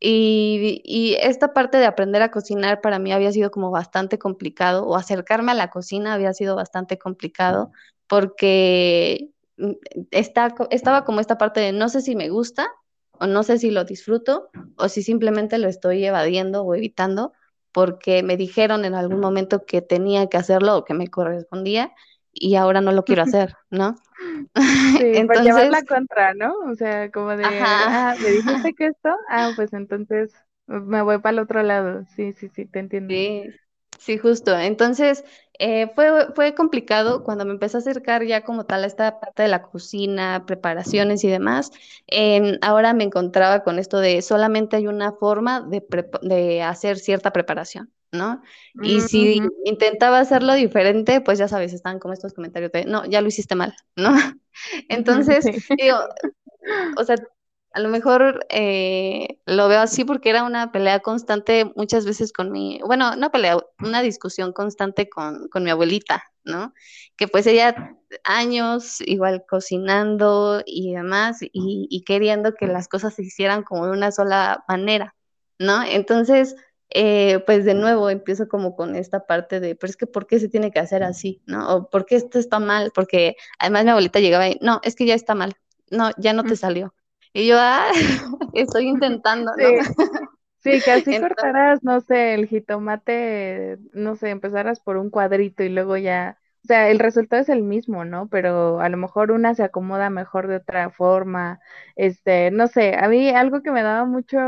y, 0.01 1.17
esta 1.21 1.53
parte 1.53 1.79
de 1.79 1.87
aprender 1.87 2.23
a 2.23 2.31
cocinar 2.31 2.81
para 2.81 2.99
mí 2.99 3.13
había 3.13 3.33
sido 3.33 3.51
como 3.51 3.71
bastante 3.71 4.19
complicado, 4.19 4.87
o 4.87 4.97
acercarme 4.97 5.53
a 5.53 5.57
la 5.57 5.71
cocina 5.71 6.15
había 6.15 6.33
sido 6.33 6.55
bastante 6.57 6.99
complicado, 6.99 7.73
porque 8.09 9.31
mm, 9.57 9.73
estaba 10.11 11.05
como 11.05 11.21
esta 11.21 11.39
parte 11.39 11.61
de 11.61 11.73
no 11.73 11.89
sé 11.89 12.01
si 12.03 12.17
me 12.17 12.29
gusta, 12.31 12.69
o 13.13 13.27
no 13.27 13.43
sé 13.43 13.59
si 13.59 13.71
lo 13.71 13.85
disfruto, 13.85 14.51
o 14.77 14.89
si 14.89 15.03
simplemente 15.03 15.59
lo 15.59 15.69
estoy 15.69 16.05
evadiendo 16.05 16.63
o 16.65 16.75
evitando, 16.75 17.33
porque 17.73 18.23
me 18.23 18.37
dijeron 18.37 18.85
en 18.85 18.95
algún 18.95 19.21
momento 19.21 19.65
que 19.67 19.83
tenía 19.83 20.29
que 20.29 20.37
hacerlo 20.37 20.77
o 20.77 20.85
que 20.85 20.95
me 20.95 21.09
correspondía, 21.09 21.93
y 22.33 22.55
ahora 22.57 22.81
no 22.81 22.93
lo 22.93 23.05
quiero 23.05 23.23
hacer, 23.25 23.55
¿no? 23.71 23.97
Sí, 24.97 25.05
entonces, 25.15 25.45
llevar 25.45 25.71
la 25.71 25.83
contra, 25.85 26.35
¿no? 26.35 26.55
O 26.71 26.75
sea, 26.75 27.11
como 27.11 27.37
de, 27.37 27.45
ah, 27.63 28.17
¿me 28.21 28.31
dijiste 28.33 28.75
que 28.75 28.87
esto? 28.89 29.11
Ah, 29.29 29.53
pues 29.55 29.73
entonces 29.73 30.35
me 30.67 31.03
voy 31.03 31.19
para 31.19 31.33
el 31.35 31.39
otro 31.41 31.63
lado. 31.63 32.05
Sí, 32.17 32.33
sí, 32.33 32.49
sí, 32.49 32.67
te 32.67 32.81
entiendo. 32.81 33.15
Sí, 33.15 33.55
sí, 33.99 34.19
justo. 34.19 34.57
Entonces, 34.59 35.25
eh, 35.59 35.89
fue, 35.95 36.29
fue 36.35 36.55
complicado 36.55 37.25
cuando 37.25 37.45
me 37.45 37.53
empecé 37.53 37.77
a 37.77 37.81
acercar 37.81 38.25
ya 38.25 38.45
como 38.45 38.65
tal 38.65 38.85
a 38.85 38.87
esta 38.87 39.21
parte 39.21 39.43
de 39.43 39.49
la 39.49 39.63
cocina, 39.63 40.45
preparaciones 40.47 41.25
y 41.25 41.29
demás. 41.29 41.71
ahora 42.63 42.95
me 42.95 43.05
encontraba 43.05 43.65
con 43.65 43.79
esto 43.79 43.99
de 44.01 44.23
solamente 44.23 44.77
hay 44.77 44.87
una 44.87 45.13
forma 45.13 45.61
de, 45.61 45.85
de 46.23 46.63
hacer 46.63 46.99
cierta 46.99 47.33
preparación. 47.33 47.93
¿no? 48.11 48.41
Y 48.83 49.03
si 49.03 49.43
intentaba 49.65 50.19
hacerlo 50.19 50.55
diferente, 50.55 51.21
pues 51.21 51.39
ya 51.39 51.47
sabes, 51.47 51.75
están 51.75 51.99
como 51.99 52.15
estos 52.15 52.33
comentarios 52.33 52.73
de, 52.73 52.87
no, 52.87 53.05
ya 53.05 53.21
lo 53.21 53.29
hiciste 53.29 53.55
mal, 53.55 53.75
¿no? 53.97 54.13
Entonces, 54.89 55.45
digo, 55.77 55.99
o 56.97 57.05
sea, 57.05 57.17
a 57.79 57.81
lo 57.81 57.91
mejor 57.91 58.45
eh, 58.49 59.39
lo 59.47 59.69
veo 59.69 59.79
así 59.79 60.05
porque 60.05 60.31
era 60.31 60.43
una 60.43 60.73
pelea 60.73 60.99
constante 60.99 61.71
muchas 61.77 62.05
veces 62.05 62.33
con 62.33 62.51
mi, 62.51 62.81
bueno, 62.85 63.15
no 63.15 63.31
pelea, 63.31 63.57
una 63.79 64.03
discusión 64.03 64.53
constante 64.53 65.09
con, 65.09 65.47
con 65.47 65.63
mi 65.63 65.71
abuelita, 65.71 66.25
¿no? 66.43 66.75
Que 67.17 67.29
pues 67.29 67.47
ella 67.47 67.97
años 68.25 69.01
igual 69.03 69.45
cocinando 69.49 70.61
y 70.67 70.93
demás 70.93 71.41
y, 71.41 71.87
y 71.89 72.03
queriendo 72.03 72.53
que 72.53 72.67
las 72.67 72.89
cosas 72.89 73.15
se 73.15 73.23
hicieran 73.23 73.63
como 73.63 73.87
de 73.87 73.93
una 73.93 74.11
sola 74.11 74.65
manera, 74.67 75.15
¿no? 75.61 75.85
Entonces, 75.85 76.57
eh, 76.91 77.39
pues 77.47 77.65
de 77.65 77.75
nuevo 77.75 78.11
empiezo 78.11 78.49
como 78.49 78.75
con 78.75 78.97
esta 78.97 79.25
parte 79.25 79.61
de, 79.61 79.77
pero 79.77 79.89
es 79.89 79.97
que 79.97 80.09
¿por 80.09 80.27
qué 80.27 80.41
se 80.41 80.49
tiene 80.49 80.73
que 80.73 80.81
hacer 80.81 81.05
así? 81.05 81.43
¿No? 81.47 81.77
O 81.77 81.91
¿por 81.91 82.07
qué 82.07 82.17
esto 82.17 82.41
está 82.41 82.59
mal? 82.59 82.91
Porque 82.93 83.37
además 83.61 83.85
mi 83.85 83.91
abuelita 83.91 84.19
llegaba 84.19 84.49
y, 84.49 84.59
no, 84.63 84.81
es 84.83 84.97
que 84.97 85.07
ya 85.07 85.15
está 85.15 85.37
mal, 85.37 85.55
no, 85.93 86.11
ya 86.19 86.33
no 86.33 86.43
te 86.43 86.57
salió. 86.57 86.93
Y 87.39 87.47
yo, 87.47 87.57
ah, 87.57 87.91
estoy 88.53 88.89
intentando, 88.89 89.53
¿no? 89.57 89.69
Sí. 90.61 90.83
que 90.83 90.91
así 90.91 91.15
cortarás, 91.17 91.85
no 91.85 92.01
sé, 92.01 92.35
el 92.35 92.47
jitomate, 92.49 93.79
no 93.93 94.17
sé, 94.17 94.31
empezarás 94.31 94.81
por 94.81 94.97
un 94.97 95.09
cuadrito 95.11 95.63
y 95.63 95.69
luego 95.69 95.97
ya, 95.97 96.39
o 96.65 96.67
sea, 96.67 96.91
el 96.91 96.99
resultado 96.99 97.41
es 97.43 97.49
el 97.49 97.63
mismo, 97.63 98.05
¿no? 98.05 98.29
Pero 98.29 98.81
a 98.81 98.89
lo 98.89 98.97
mejor 98.97 99.31
una 99.31 99.55
se 99.55 99.63
acomoda 99.63 100.11
mejor 100.11 100.49
de 100.49 100.57
otra 100.57 100.91
forma, 100.91 101.61
este, 101.97 102.51
no 102.51 102.67
sé, 102.67 102.97
a 102.97 103.09
mí 103.09 103.31
algo 103.31 103.63
que 103.63 103.71
me 103.71 103.83
daba 103.83 104.05
mucho, 104.05 104.39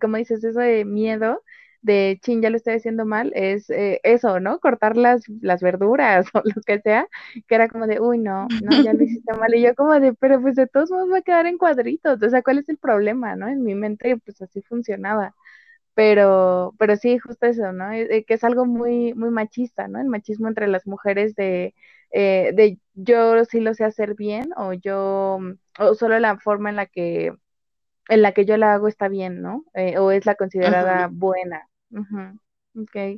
como 0.00 0.16
dices, 0.16 0.44
eso 0.44 0.60
de 0.60 0.84
miedo, 0.84 1.42
de 1.82 2.18
chin, 2.22 2.42
ya 2.42 2.50
lo 2.50 2.56
estoy 2.56 2.74
haciendo 2.74 3.06
mal, 3.06 3.32
es 3.34 3.70
eh, 3.70 4.00
eso, 4.02 4.40
¿no? 4.40 4.58
Cortar 4.60 4.96
las, 4.96 5.22
las 5.40 5.60
verduras 5.62 6.26
o 6.34 6.42
lo 6.44 6.62
que 6.66 6.80
sea, 6.80 7.08
que 7.46 7.54
era 7.54 7.68
como 7.68 7.86
de, 7.86 8.00
uy, 8.00 8.18
no, 8.18 8.46
no, 8.62 8.82
ya 8.82 8.92
lo 8.92 9.02
hiciste 9.04 9.32
mal. 9.34 9.54
Y 9.54 9.62
yo 9.62 9.74
como 9.74 9.98
de, 10.00 10.14
pero 10.14 10.40
pues 10.40 10.56
de 10.56 10.66
todos 10.66 10.90
modos 10.90 11.10
va 11.12 11.18
a 11.18 11.22
quedar 11.22 11.46
en 11.46 11.58
cuadritos, 11.58 12.22
o 12.22 12.30
sea, 12.30 12.42
¿cuál 12.42 12.58
es 12.58 12.68
el 12.68 12.78
problema, 12.78 13.36
no? 13.36 13.48
En 13.48 13.62
mi 13.64 13.74
mente, 13.74 14.16
pues 14.18 14.40
así 14.42 14.62
funcionaba. 14.62 15.34
Pero, 15.94 16.74
pero 16.78 16.96
sí, 16.96 17.18
justo 17.18 17.46
eso, 17.46 17.72
¿no? 17.72 17.92
Eh, 17.92 18.06
eh, 18.10 18.24
que 18.24 18.34
es 18.34 18.44
algo 18.44 18.66
muy, 18.66 19.14
muy 19.14 19.30
machista, 19.30 19.88
¿no? 19.88 20.00
El 20.00 20.08
machismo 20.08 20.48
entre 20.48 20.68
las 20.68 20.86
mujeres 20.86 21.34
de, 21.36 21.74
de 22.12 22.78
yo 22.94 23.44
sí 23.46 23.60
lo 23.60 23.74
sé 23.74 23.84
hacer 23.84 24.14
bien 24.14 24.50
o 24.56 24.72
yo, 24.74 25.38
o 25.78 25.94
solo 25.94 26.18
la 26.18 26.38
forma 26.38 26.70
en 26.70 26.76
la 26.76 26.86
que 26.86 27.32
en 28.08 28.22
la 28.22 28.32
que 28.32 28.44
yo 28.44 28.56
la 28.56 28.74
hago 28.74 28.88
está 28.88 29.08
bien, 29.08 29.42
¿no? 29.42 29.64
o 29.98 30.10
es 30.10 30.26
la 30.26 30.34
considerada 30.34 31.08
buena. 31.10 31.68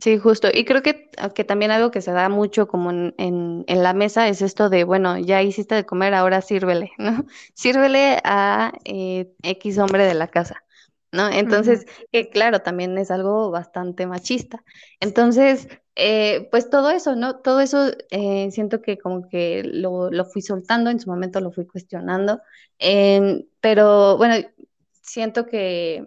Sí, 0.00 0.18
justo. 0.18 0.48
Y 0.52 0.64
creo 0.64 0.82
que, 0.82 1.10
que, 1.34 1.44
también 1.44 1.72
algo 1.72 1.90
que 1.90 2.00
se 2.00 2.12
da 2.12 2.28
mucho 2.28 2.68
como 2.68 2.90
en, 2.90 3.14
en, 3.16 3.82
la 3.82 3.92
mesa 3.92 4.28
es 4.28 4.40
esto 4.40 4.70
de, 4.70 4.84
bueno, 4.84 5.18
ya 5.18 5.42
hiciste 5.42 5.74
de 5.74 5.84
comer, 5.84 6.14
ahora 6.14 6.42
sírvele, 6.42 6.92
¿no? 6.98 7.26
Sírvele 7.54 8.20
a 8.22 8.72
eh, 8.84 9.32
X 9.42 9.78
hombre 9.78 10.04
de 10.04 10.14
la 10.14 10.28
casa, 10.28 10.62
¿no? 11.10 11.28
Entonces, 11.28 11.86
que 12.12 12.30
claro, 12.30 12.60
también 12.60 12.96
es 12.98 13.10
algo 13.10 13.50
bastante 13.50 14.06
machista. 14.06 14.62
Entonces, 15.00 15.68
eh, 15.96 16.46
pues 16.52 16.70
todo 16.70 16.90
eso, 16.90 17.16
¿no? 17.16 17.40
Todo 17.40 17.58
eso 17.60 17.90
eh, 18.10 18.52
siento 18.52 18.80
que 18.80 18.96
como 18.96 19.28
que 19.28 19.64
lo, 19.64 20.08
lo, 20.12 20.24
fui 20.24 20.40
soltando, 20.40 20.90
en 20.90 21.00
su 21.00 21.10
momento 21.10 21.40
lo 21.40 21.50
fui 21.50 21.66
cuestionando, 21.66 22.40
em, 22.78 23.44
pero 23.60 24.16
bueno, 24.18 24.36
siento 25.08 25.46
que 25.46 26.04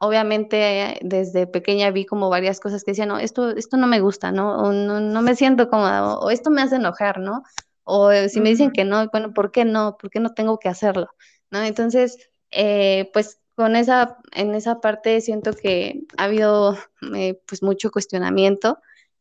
obviamente 0.00 0.98
desde 1.02 1.46
pequeña 1.46 1.90
vi 1.90 2.04
como 2.04 2.28
varias 2.28 2.58
cosas 2.58 2.82
que 2.82 2.90
decían, 2.90 3.08
no, 3.08 3.18
esto, 3.18 3.50
esto 3.50 3.76
no 3.76 3.86
me 3.86 4.00
gusta, 4.00 4.32
¿no? 4.32 4.72
no, 4.72 5.00
no, 5.00 5.22
me 5.22 5.36
siento 5.36 5.68
cómoda, 5.68 6.16
o, 6.16 6.30
esto 6.30 6.50
me 6.50 6.62
hace 6.62 6.76
enojar, 6.76 7.20
¿no? 7.20 7.44
O 7.84 8.10
eh, 8.10 8.28
si 8.28 8.40
me 8.40 8.50
dicen 8.50 8.72
que 8.72 8.84
no, 8.84 9.08
bueno, 9.12 9.32
¿por 9.32 9.52
qué 9.52 9.64
no? 9.64 9.96
¿Por 9.96 10.10
qué 10.10 10.20
no 10.20 10.34
tengo 10.34 10.58
que 10.58 10.68
hacerlo? 10.68 11.08
¿No? 11.50 11.62
Entonces, 11.62 12.18
eh, 12.50 13.10
pues 13.12 13.40
con 13.54 13.76
esa, 13.76 14.18
en 14.32 14.54
esa 14.54 14.80
parte 14.80 15.20
siento 15.20 15.52
que 15.52 16.02
ha 16.16 16.24
habido 16.24 16.76
eh, 17.14 17.40
pues 17.46 17.62
mucho 17.62 17.90
cuestionamiento 17.90 18.78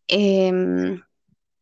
em, 0.08 1.02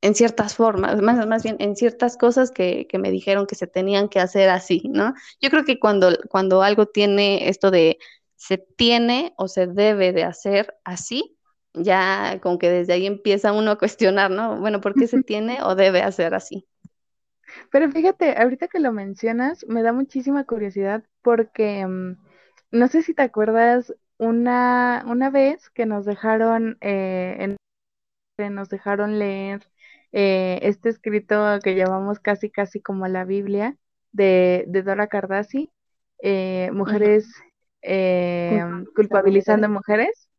en 0.02 0.16
ciertas 0.16 0.56
formas, 0.56 1.02
más, 1.02 1.28
más 1.28 1.44
bien 1.44 1.58
en 1.60 1.76
ciertas 1.76 2.18
cosas 2.18 2.52
que, 2.52 2.88
que, 2.88 2.98
me 2.98 3.12
dijeron 3.12 3.48
que 3.48 3.56
se 3.56 3.68
tenían 3.68 4.08
que 4.08 4.20
hacer 4.20 4.50
así, 4.50 4.84
¿no? 4.90 5.14
Yo 5.42 5.50
creo 5.50 5.66
que 5.66 5.80
cuando, 5.80 6.18
cuando 6.30 6.64
algo 6.64 6.86
tiene 6.86 7.50
esto 7.50 7.70
de 7.72 7.98
se 8.36 8.58
tiene 8.58 9.34
o 9.38 9.50
se 9.50 9.68
debe 9.68 10.14
de 10.14 10.24
hacer 10.24 10.74
así, 10.86 11.38
ya 11.74 12.40
como 12.42 12.58
que 12.58 12.70
desde 12.70 12.94
ahí 12.94 13.06
empieza 13.06 13.52
uno 13.52 13.72
a 13.72 13.78
cuestionar, 13.78 14.32
¿no? 14.32 14.60
Bueno, 14.60 14.80
¿por 14.80 14.96
qué 14.96 15.08
se 15.08 15.22
tiene 15.24 15.62
o 15.62 15.76
debe 15.76 16.02
hacer 16.02 16.34
así? 16.34 16.66
Pero 17.72 17.92
fíjate, 17.92 18.38
ahorita 18.38 18.68
que 18.68 18.80
lo 18.80 18.94
mencionas, 18.94 19.66
me 19.68 19.84
da 19.84 19.92
muchísima 19.92 20.46
curiosidad 20.46 21.04
porque 21.22 21.86
mm, 21.86 22.18
no 22.72 22.88
sé 22.88 23.02
si 23.02 23.14
te 23.14 23.24
acuerdas 23.24 23.94
una, 24.18 25.04
una 25.08 25.30
vez 25.30 25.70
que 25.70 25.86
nos 25.86 26.06
dejaron 26.06 26.78
eh, 26.82 27.36
en 27.40 27.58
nos 28.50 28.70
dejaron 28.70 29.20
leer 29.20 29.70
eh, 30.12 30.60
este 30.64 30.90
escrito 30.90 31.60
que 31.64 31.76
llamamos 31.76 32.20
casi 32.20 32.50
casi 32.50 32.82
como 32.82 33.08
la 33.08 33.26
Biblia 33.26 33.78
de, 34.12 34.66
de 34.68 34.84
Dora 34.84 35.08
Cardassi, 35.08 35.72
eh, 36.22 36.70
mujeres 36.74 37.32
eh, 37.82 38.62
culpabilizando 38.96 39.70
mujeres. 39.70 40.30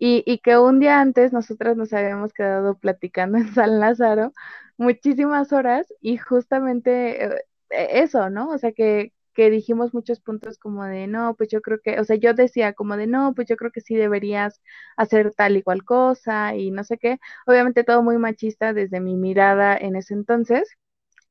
y, 0.00 0.22
y, 0.26 0.38
que 0.38 0.58
un 0.58 0.80
día 0.80 1.00
antes 1.00 1.32
nosotras 1.32 1.76
nos 1.76 1.92
habíamos 1.92 2.32
quedado 2.32 2.78
platicando 2.78 3.38
en 3.38 3.52
San 3.54 3.80
Lázaro 3.80 4.32
muchísimas 4.76 5.52
horas 5.52 5.86
y 6.00 6.18
justamente 6.18 7.24
eh, 7.24 7.42
eso, 7.70 8.30
¿no? 8.30 8.50
O 8.50 8.58
sea, 8.58 8.72
que, 8.72 9.12
que 9.36 9.50
dijimos 9.50 9.94
muchos 9.94 10.20
puntos 10.20 10.58
como 10.58 10.84
de, 10.86 11.06
no, 11.08 11.34
pues 11.36 11.50
yo 11.50 11.62
creo 11.62 11.78
que, 11.82 12.00
o 12.00 12.04
sea, 12.04 12.16
yo 12.16 12.34
decía 12.34 12.72
como 12.74 12.96
de, 12.96 13.06
no, 13.06 13.34
pues 13.34 13.48
yo 13.48 13.56
creo 13.56 13.70
que 13.72 13.82
sí 13.82 13.94
deberías 13.96 14.62
hacer 14.96 15.32
tal 15.34 15.56
y 15.58 15.62
cual 15.62 15.84
cosa 15.84 16.56
y 16.56 16.70
no 16.72 16.84
sé 16.84 16.98
qué. 16.98 17.18
Obviamente 17.46 17.84
todo 17.84 18.02
muy 18.02 18.18
machista 18.18 18.72
desde 18.72 19.00
mi 19.00 19.16
mirada 19.16 19.76
en 19.76 19.96
ese 19.96 20.14
entonces. 20.14 20.68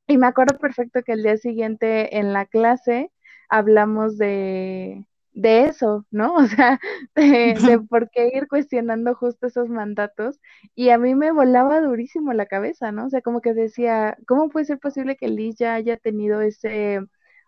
Y 0.07 0.17
me 0.17 0.27
acuerdo 0.27 0.57
perfecto 0.59 1.03
que 1.03 1.13
el 1.13 1.24
día 1.24 1.38
siguiente 1.38 2.17
en 2.19 2.33
la 2.33 2.45
clase 2.45 3.12
hablamos 3.50 4.17
de, 4.17 5.05
de 5.33 5.65
eso, 5.65 6.05
¿no? 6.12 6.35
O 6.38 6.47
sea, 6.47 6.79
de, 7.15 7.55
de, 7.67 7.79
por 7.89 8.09
qué 8.12 8.31
ir 8.33 8.47
cuestionando 8.47 9.15
justo 9.15 9.47
esos 9.47 9.69
mandatos. 9.69 10.39
Y 10.75 10.89
a 10.89 10.97
mí 10.97 11.15
me 11.15 11.31
volaba 11.31 11.81
durísimo 11.81 12.33
la 12.33 12.45
cabeza, 12.47 12.91
¿no? 12.91 13.05
O 13.07 13.09
sea, 13.09 13.21
como 13.21 13.41
que 13.41 13.53
decía, 13.53 14.17
¿cómo 14.27 14.50
puede 14.50 14.65
ser 14.65 14.79
posible 14.79 15.17
que 15.17 15.27
Liz 15.29 15.55
ya 15.57 15.75
haya 15.75 15.97
tenido 15.97 16.41
ese 16.41 17.01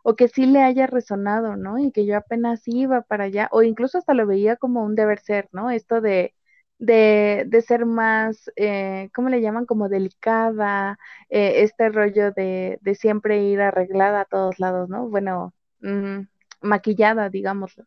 o 0.09 0.15
que 0.15 0.27
sí 0.29 0.45
le 0.45 0.61
haya 0.63 0.87
resonado, 0.87 1.57
¿no? 1.57 1.77
Y 1.79 1.91
que 1.91 2.05
yo 2.05 2.15
apenas 2.17 2.61
iba 2.67 3.01
para 3.01 3.25
allá, 3.25 3.49
o 3.51 3.61
incluso 3.63 3.97
hasta 3.97 4.13
lo 4.13 4.25
veía 4.27 4.55
como 4.55 4.83
un 4.85 4.95
deber 4.95 5.19
ser, 5.19 5.49
¿no? 5.51 5.69
Esto 5.69 5.99
de, 6.01 6.33
de, 6.79 7.43
de 7.47 7.61
ser 7.61 7.85
más, 7.85 8.49
eh, 8.55 9.09
¿cómo 9.13 9.27
le 9.29 9.41
llaman? 9.41 9.65
Como 9.65 9.89
delicada, 9.89 10.97
eh, 11.29 11.63
este 11.63 11.89
rollo 11.89 12.31
de, 12.31 12.77
de, 12.81 12.95
siempre 12.95 13.43
ir 13.43 13.59
arreglada 13.61 14.21
a 14.21 14.25
todos 14.25 14.59
lados, 14.59 14.87
¿no? 14.89 15.09
Bueno, 15.09 15.53
mmm, 15.81 16.21
maquillada, 16.61 17.29
digámoslo. 17.29 17.85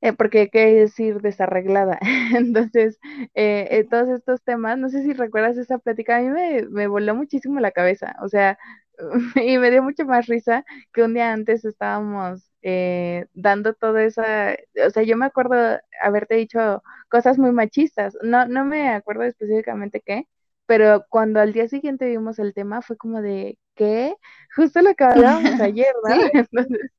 Eh, 0.00 0.12
porque 0.12 0.48
qué 0.50 0.66
decir 0.74 1.20
desarreglada. 1.20 1.98
Entonces, 2.36 2.98
eh, 3.34 3.68
eh, 3.70 3.84
todos 3.88 4.08
estos 4.08 4.42
temas, 4.42 4.76
no 4.78 4.88
sé 4.88 5.02
si 5.02 5.12
recuerdas 5.12 5.56
esa 5.58 5.78
plática, 5.78 6.16
a 6.16 6.20
mí 6.20 6.28
me, 6.28 6.62
me 6.68 6.86
voló 6.88 7.14
muchísimo 7.14 7.60
la 7.60 7.70
cabeza, 7.72 8.16
o 8.22 8.28
sea, 8.28 8.58
y 9.36 9.58
me 9.58 9.70
dio 9.70 9.82
mucho 9.82 10.04
más 10.04 10.26
risa 10.26 10.64
que 10.92 11.02
un 11.02 11.14
día 11.14 11.32
antes 11.32 11.64
estábamos 11.64 12.52
eh, 12.62 13.26
dando 13.34 13.74
toda 13.74 14.04
esa, 14.04 14.56
o 14.86 14.90
sea, 14.90 15.02
yo 15.02 15.16
me 15.16 15.26
acuerdo 15.26 15.78
haberte 16.00 16.36
dicho 16.36 16.82
cosas 17.08 17.38
muy 17.38 17.52
machistas, 17.52 18.16
no, 18.22 18.46
no 18.46 18.64
me 18.64 18.90
acuerdo 18.90 19.24
específicamente 19.24 20.02
qué, 20.04 20.28
pero 20.66 21.04
cuando 21.08 21.40
al 21.40 21.52
día 21.52 21.68
siguiente 21.68 22.06
vimos 22.06 22.38
el 22.38 22.54
tema 22.54 22.82
fue 22.82 22.96
como 22.96 23.20
de, 23.20 23.58
¿qué? 23.74 24.14
Justo 24.54 24.80
lo 24.80 24.94
que 24.94 25.04
hablábamos 25.04 25.60
ayer, 25.60 25.92
¿no? 26.04 26.14
Entonces, 26.32 26.90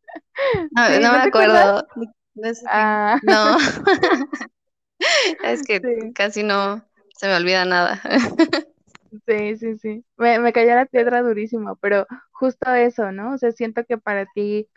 no, 0.71 0.88
sí, 0.88 0.93
no, 1.00 1.00
¿no 1.00 1.13
me 1.13 1.23
acuerdo. 1.23 1.88
No. 2.35 2.51
Ah, 2.67 3.19
No. 3.23 3.57
es 5.43 5.63
que 5.63 5.79
sí. 5.79 6.13
casi 6.13 6.43
no 6.43 6.83
se 7.15 7.27
me 7.27 7.35
olvida 7.35 7.65
nada. 7.65 8.01
Sí, 9.27 9.55
sí, 9.58 9.77
sí. 9.77 10.05
Me, 10.17 10.39
me 10.39 10.51
cayó 10.53 10.74
la 10.75 10.86
piedra 10.88 11.22
durísimo, 11.22 11.75
pero 11.77 12.08
justo 12.32 12.74
eso, 12.74 13.12
¿no? 13.12 13.34
O 13.34 13.38
sea, 13.38 13.51
siento 13.51 13.86
que 13.86 13.98
para 14.00 14.25
ti, 14.34 14.67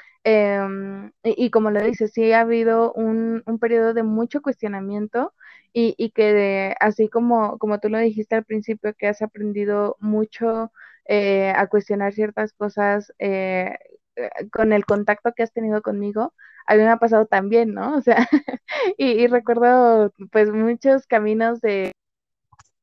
y, 1.23 1.45
y 1.47 1.51
como 1.51 1.71
lo 1.71 1.83
dices, 1.83 2.13
sí 2.13 2.33
ha 2.33 2.41
habido 2.41 2.93
un, 2.93 3.43
un 3.47 3.59
periodo 3.59 3.95
de 3.95 4.03
mucho 4.03 4.43
cuestionamiento 4.43 5.33
y, 5.73 5.95
y 5.99 6.11
que 6.11 6.33
de- 6.33 6.77
así 6.81 7.09
como, 7.09 7.59
como 7.59 7.79
tú 7.81 7.89
lo 7.89 7.99
dijiste 7.99 8.35
al 8.37 8.45
principio, 8.45 8.95
que 8.95 9.07
has 9.09 9.23
aprendido 9.23 9.97
mucho 10.01 10.73
eh, 11.07 11.53
a 11.57 11.67
cuestionar 11.69 12.13
ciertas 12.13 12.53
cosas 12.53 13.13
eh, 13.19 13.77
eh, 14.17 14.31
con 14.51 14.73
el 14.73 14.85
contacto 14.87 15.33
que 15.35 15.43
has 15.43 15.53
tenido 15.53 15.83
conmigo, 15.83 16.35
a 16.67 16.75
mí 16.75 16.83
me 16.83 16.89
ha 16.89 16.97
pasado 16.99 17.27
también, 17.27 17.75
¿no? 17.75 17.97
O 17.99 18.03
sea, 18.03 18.29
y, 18.99 19.07
y 19.13 19.27
recuerdo 19.29 20.13
pues 20.33 20.51
muchos 20.53 21.07
caminos 21.07 21.61
de 21.61 21.93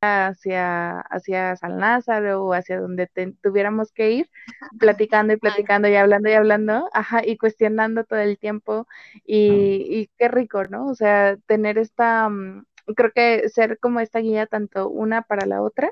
hacia, 0.04 1.00
hacia 1.02 1.56
San 1.56 1.80
Lázaro 1.80 2.44
o 2.46 2.54
hacia 2.54 2.80
donde 2.80 3.08
te- 3.08 3.34
tuviéramos 3.42 3.92
que 3.92 4.12
ir, 4.12 4.30
platicando 4.78 5.34
y 5.34 5.38
platicando 5.38 5.88
y 5.88 5.96
hablando 5.96 6.30
y 6.30 6.34
hablando, 6.34 6.89
ajá, 6.94 7.22
y 7.26 7.38
cuestionando 7.38 8.04
todo 8.06 8.20
el 8.20 8.38
tiempo 8.39 8.88
y, 9.26 9.86
y 9.89 10.08
qué 10.18 10.28
rico, 10.30 10.66
¿no? 10.66 10.88
O 10.88 10.96
sea, 10.96 11.38
tener 11.48 11.78
esta, 11.78 12.30
mm, 12.30 12.66
creo 12.96 13.12
que 13.13 13.50
ser 13.50 13.80
como 13.80 14.00
esta 14.00 14.20
guía 14.20 14.48
tanto 14.48 14.89
una 14.89 15.22
para 15.24 15.46
la 15.46 15.62
otra, 15.62 15.92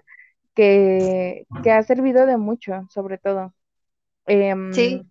que, 0.55 1.47
que 1.61 1.71
ha 1.71 1.83
servido 1.83 2.25
de 2.25 2.37
mucho, 2.37 2.87
sobre 2.91 3.17
todo. 3.17 3.53
Em, 4.27 4.61
Sí, 4.71 5.07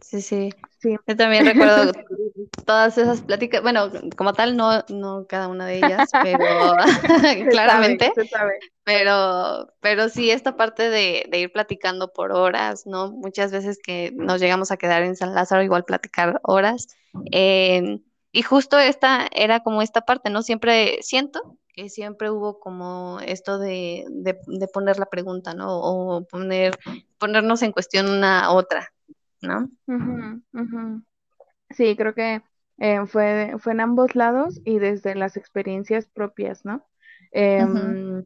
sí, 0.00 0.22
sí. 0.22 0.56
Sí, 0.80 0.96
Yo 1.06 1.16
también 1.16 1.46
recuerdo 1.46 1.92
todas 2.66 2.96
esas 2.98 3.22
pláticas, 3.22 3.62
bueno, 3.62 3.90
como 4.16 4.34
tal, 4.34 4.56
no, 4.56 4.84
no 4.88 5.26
cada 5.28 5.48
una 5.48 5.66
de 5.66 5.78
ellas, 5.78 6.10
pero 6.22 6.74
sabe, 7.06 7.48
claramente, 7.48 8.12
sabe. 8.30 8.58
pero, 8.84 9.72
pero 9.80 10.08
sí 10.08 10.30
esta 10.30 10.56
parte 10.56 10.90
de, 10.90 11.26
de 11.30 11.40
ir 11.40 11.52
platicando 11.52 12.12
por 12.12 12.32
horas, 12.32 12.86
¿no? 12.86 13.12
Muchas 13.12 13.52
veces 13.52 13.78
que 13.82 14.12
nos 14.16 14.40
llegamos 14.40 14.70
a 14.70 14.76
quedar 14.76 15.02
en 15.02 15.16
San 15.16 15.34
Lázaro, 15.34 15.62
igual 15.62 15.84
platicar 15.84 16.40
horas. 16.44 16.88
eh, 17.32 18.00
y 18.32 18.42
justo 18.42 18.78
esta 18.78 19.26
era 19.32 19.60
como 19.60 19.82
esta 19.82 20.02
parte, 20.02 20.30
¿no? 20.30 20.42
Siempre 20.42 20.98
siento 21.02 21.58
que 21.74 21.88
siempre 21.88 22.30
hubo 22.30 22.60
como 22.60 23.18
esto 23.20 23.58
de, 23.58 24.04
de, 24.10 24.38
de 24.46 24.68
poner 24.68 24.98
la 24.98 25.06
pregunta, 25.06 25.54
¿no? 25.54 25.66
O 25.80 26.24
poner, 26.26 26.78
ponernos 27.18 27.62
en 27.62 27.72
cuestión 27.72 28.08
una 28.08 28.44
a 28.44 28.52
otra, 28.52 28.92
¿no? 29.42 29.70
Ujú, 29.86 30.42
ujú. 30.54 31.02
Sí, 31.70 31.96
creo 31.96 32.14
que 32.14 32.42
eh, 32.78 33.06
fue, 33.06 33.54
fue 33.60 33.72
en 33.72 33.80
ambos 33.80 34.16
lados 34.16 34.60
y 34.64 34.78
desde 34.80 35.14
las 35.14 35.36
experiencias 35.38 36.06
propias, 36.08 36.64
¿no? 36.64 36.86
Em, 37.32 38.24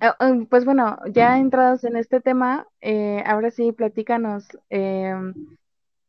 ah, 0.00 0.16
um, 0.20 0.46
pues 0.46 0.64
bueno, 0.64 0.98
ya 1.12 1.38
entrados 1.38 1.84
en 1.84 1.96
este 1.96 2.20
tema, 2.20 2.66
eh, 2.80 3.22
ahora 3.26 3.50
sí, 3.50 3.72
platícanos, 3.72 4.46
em, 4.70 5.34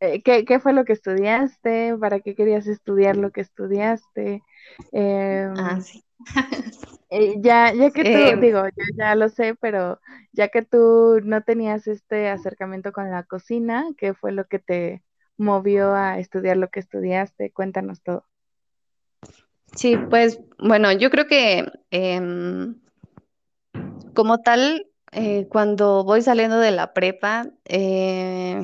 eh, 0.02 0.24
¿qué, 0.24 0.46
qué 0.46 0.60
fue 0.60 0.74
lo 0.74 0.86
que 0.86 0.94
estudiaste? 0.94 1.98
¿Para 2.00 2.20
qué 2.22 2.36
querías 2.36 2.68
estudiar 2.68 3.18
lo 3.18 3.32
que 3.32 3.41
estudiaste? 3.41 4.44
Ah, 5.56 5.80
Em, 5.80 5.82
sí. 5.82 6.05
Eh, 7.10 7.36
ya, 7.41 7.73
ya 7.73 7.91
que 7.91 8.06
tú, 8.06 8.19
Eh, 8.28 8.36
digo, 8.39 8.65
yo 8.67 8.84
ya 8.97 9.15
lo 9.15 9.30
sé, 9.30 9.56
pero 9.56 9.99
ya 10.34 10.49
que 10.49 10.62
tú 10.63 11.21
no 11.23 11.43
tenías 11.43 11.88
este 11.88 12.30
acercamiento 12.30 12.91
con 12.93 13.12
la 13.12 13.23
cocina, 13.23 13.86
¿qué 13.97 14.13
fue 14.13 14.32
lo 14.32 14.45
que 14.47 14.60
te 14.60 15.04
movió 15.38 15.93
a 15.93 16.19
estudiar 16.19 16.58
lo 16.58 16.69
que 16.69 16.80
estudiaste? 16.80 17.51
Cuéntanos 17.51 18.01
todo. 18.04 18.25
sí, 19.75 19.97
pues 20.10 20.39
bueno, 20.60 20.91
yo 20.91 21.10
creo 21.10 21.28
que 21.28 21.65
em, 21.91 22.75
como 24.13 24.39
tal, 24.41 24.88
eh, 25.12 25.47
cuando 25.49 26.04
voy 26.04 26.21
saliendo 26.21 26.60
de 26.60 26.71
la 26.71 26.93
prepa, 26.93 27.49
eh, 27.65 28.62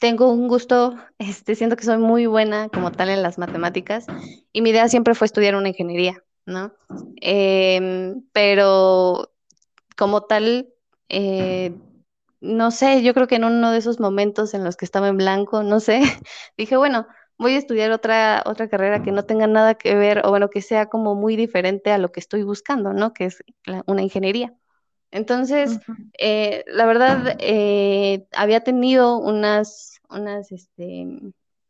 tengo 0.00 0.30
un 0.32 0.48
gusto, 0.48 0.96
este, 1.18 1.54
siento 1.54 1.76
que 1.76 1.84
soy 1.84 1.98
muy 1.98 2.26
buena 2.26 2.68
como 2.68 2.90
tal 2.92 3.10
en 3.10 3.22
las 3.22 3.38
matemáticas 3.38 4.06
y 4.52 4.62
mi 4.62 4.70
idea 4.70 4.88
siempre 4.88 5.14
fue 5.14 5.26
estudiar 5.26 5.56
una 5.56 5.68
ingeniería, 5.68 6.22
¿no? 6.46 6.72
Em, 7.16 8.22
pero 8.32 9.32
como 9.96 10.22
tal, 10.24 10.68
eh, 11.08 11.78
no 12.40 12.70
sé, 12.70 13.02
yo 13.02 13.14
creo 13.14 13.26
que 13.26 13.36
en 13.36 13.44
uno 13.44 13.72
de 13.72 13.78
esos 13.78 14.00
momentos 14.00 14.54
en 14.54 14.64
los 14.64 14.76
que 14.76 14.84
estaba 14.84 15.08
en 15.08 15.16
blanco, 15.18 15.62
no 15.62 15.80
sé, 15.80 16.00
dije, 16.58 16.76
bueno, 16.76 17.06
voy 17.38 17.54
a 17.54 17.58
estudiar 17.58 17.90
otra, 17.92 18.42
otra 18.46 18.68
carrera 18.68 19.02
que 19.02 19.12
no 19.12 19.24
tenga 19.24 19.46
nada 19.46 19.74
que 19.76 19.94
ver, 19.96 20.22
o 20.26 20.30
bueno, 20.30 20.50
que 20.50 20.62
sea 20.62 20.86
como 20.88 21.14
muy 21.14 21.36
diferente 21.36 21.90
a 21.92 21.98
lo 21.98 22.12
que 22.12 22.20
estoy 22.20 22.42
buscando, 22.44 22.92
¿no? 22.92 23.14
Que 23.14 23.26
es 23.26 23.44
la- 23.66 23.84
una 23.86 24.02
ingeniería. 24.02 24.54
Entonces, 25.14 25.78
eh, 26.18 26.64
la 26.66 26.86
verdad, 26.86 27.36
eh, 27.38 28.26
había 28.32 28.64
tenido 28.64 29.18
unas, 29.18 30.00
unas, 30.10 30.50
este, 30.50 31.06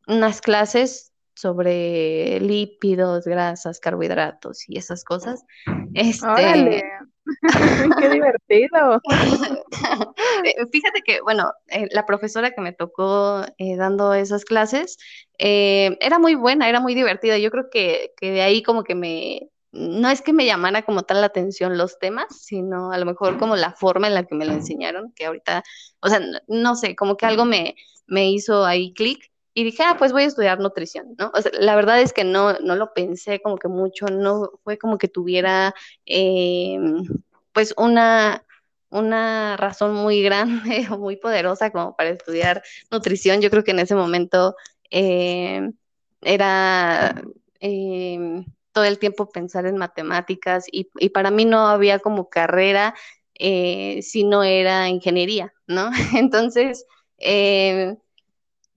unas 0.06 0.40
clases 0.40 1.12
sobre 1.34 2.40
lípidos, 2.40 3.26
grasas, 3.26 3.80
carbohidratos 3.80 4.66
y 4.66 4.78
esas 4.78 5.04
cosas. 5.04 5.44
Órale, 6.22 6.78
Este, 6.78 6.82
qué 8.00 8.08
divertido. 8.08 9.02
Fíjate 10.72 11.02
que, 11.04 11.20
bueno, 11.20 11.52
eh, 11.68 11.86
la 11.90 12.06
profesora 12.06 12.50
que 12.52 12.62
me 12.62 12.72
tocó 12.72 13.42
eh, 13.58 13.76
dando 13.76 14.14
esas 14.14 14.46
clases 14.46 14.96
eh, 15.38 15.98
era 16.00 16.18
muy 16.18 16.34
buena, 16.34 16.66
era 16.66 16.80
muy 16.80 16.94
divertida. 16.94 17.36
Yo 17.36 17.50
creo 17.50 17.68
que, 17.70 18.12
que 18.16 18.30
de 18.30 18.40
ahí 18.40 18.62
como 18.62 18.84
que 18.84 18.94
me, 18.94 19.50
no 19.74 20.08
es 20.08 20.22
que 20.22 20.32
me 20.32 20.46
llamara 20.46 20.82
como 20.82 21.02
tal 21.02 21.20
la 21.20 21.26
atención 21.26 21.76
los 21.76 21.98
temas, 21.98 22.26
sino 22.40 22.92
a 22.92 22.98
lo 22.98 23.06
mejor 23.06 23.38
como 23.38 23.56
la 23.56 23.72
forma 23.72 24.06
en 24.06 24.14
la 24.14 24.24
que 24.24 24.34
me 24.34 24.46
lo 24.46 24.52
enseñaron, 24.52 25.12
que 25.12 25.26
ahorita, 25.26 25.64
o 26.00 26.08
sea, 26.08 26.20
no, 26.46 26.76
sé, 26.76 26.94
como 26.96 27.16
que 27.16 27.26
algo 27.26 27.44
me, 27.44 27.74
me 28.06 28.30
hizo 28.30 28.64
ahí 28.64 28.92
clic 28.94 29.30
y 29.52 29.64
dije, 29.64 29.82
ah, 29.84 29.96
pues 29.98 30.12
voy 30.12 30.22
a 30.22 30.26
estudiar 30.26 30.60
nutrición, 30.60 31.14
¿no? 31.18 31.30
O 31.34 31.42
sea, 31.42 31.52
la 31.58 31.76
verdad 31.76 32.00
es 32.00 32.12
que 32.12 32.24
no, 32.24 32.54
no 32.60 32.76
lo 32.76 32.92
pensé 32.94 33.40
como 33.40 33.56
que 33.56 33.68
mucho, 33.68 34.06
no 34.06 34.50
fue 34.64 34.78
como 34.78 34.98
que 34.98 35.08
tuviera, 35.08 35.74
eh, 36.06 36.78
pues, 37.52 37.74
una, 37.76 38.44
una 38.90 39.56
razón 39.56 39.94
muy 39.94 40.22
grande 40.22 40.86
o 40.90 40.98
muy 40.98 41.16
poderosa 41.16 41.70
como 41.70 41.96
para 41.96 42.10
estudiar 42.10 42.62
nutrición. 42.90 43.40
Yo 43.40 43.50
creo 43.50 43.64
que 43.64 43.72
en 43.72 43.80
ese 43.80 43.94
momento 43.94 44.56
eh, 44.90 45.70
era 46.22 47.22
eh, 47.60 48.44
todo 48.74 48.84
el 48.84 48.98
tiempo 48.98 49.30
pensar 49.30 49.64
en 49.64 49.78
matemáticas 49.78 50.66
y, 50.70 50.84
para 51.10 51.30
mí 51.30 51.46
no 51.46 51.68
había 51.68 52.00
como 52.00 52.28
carrera 52.28 52.94
eh, 53.38 54.00
si 54.02 54.24
no 54.24 54.44
era 54.44 54.88
ingeniería, 54.88 55.54
¿no? 55.66 55.90
Entonces, 56.14 56.84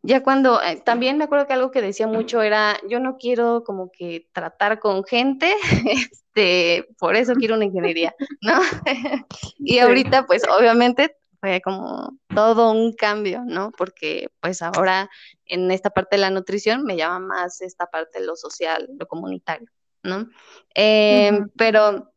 ya 0.03 0.23
cuando, 0.23 0.62
también 0.86 1.17
me 1.17 1.25
acuerdo 1.25 1.47
que 1.47 1.53
algo 1.53 1.71
que 1.71 1.81
decía 1.81 2.07
mucho 2.07 2.41
era, 2.41 2.77
yo 2.88 3.01
no 3.01 3.17
quiero 3.17 3.65
como 3.65 3.91
que 3.91 4.29
tratar 4.31 4.79
con 4.79 5.03
gente, 5.03 5.53
este, 5.86 6.88
por 6.97 7.15
eso 7.15 7.33
quiero 7.33 7.55
una 7.55 7.65
ingeniería, 7.65 8.15
¿no? 8.41 8.62
y 9.57 9.79
ahorita, 9.79 10.25
pues 10.25 10.43
obviamente 10.47 11.17
fue 11.41 11.62
como 11.62 12.17
todo 12.33 12.71
un 12.71 12.93
cambio, 12.93 13.43
¿no? 13.45 13.71
Porque 13.77 14.29
pues 14.39 14.62
ahora 14.62 15.10
en 15.45 15.69
esta 15.71 15.89
parte 15.89 16.15
de 16.15 16.21
la 16.21 16.29
nutrición 16.29 16.83
me 16.83 16.95
llama 16.95 17.19
más 17.19 17.62
esta 17.62 17.88
parte 17.88 18.19
de 18.19 18.25
lo 18.25 18.36
social, 18.36 18.88
lo 18.97 19.07
comunitario, 19.07 19.67
¿no? 20.07 20.29
Em, 20.73 21.49
pero 21.55 22.11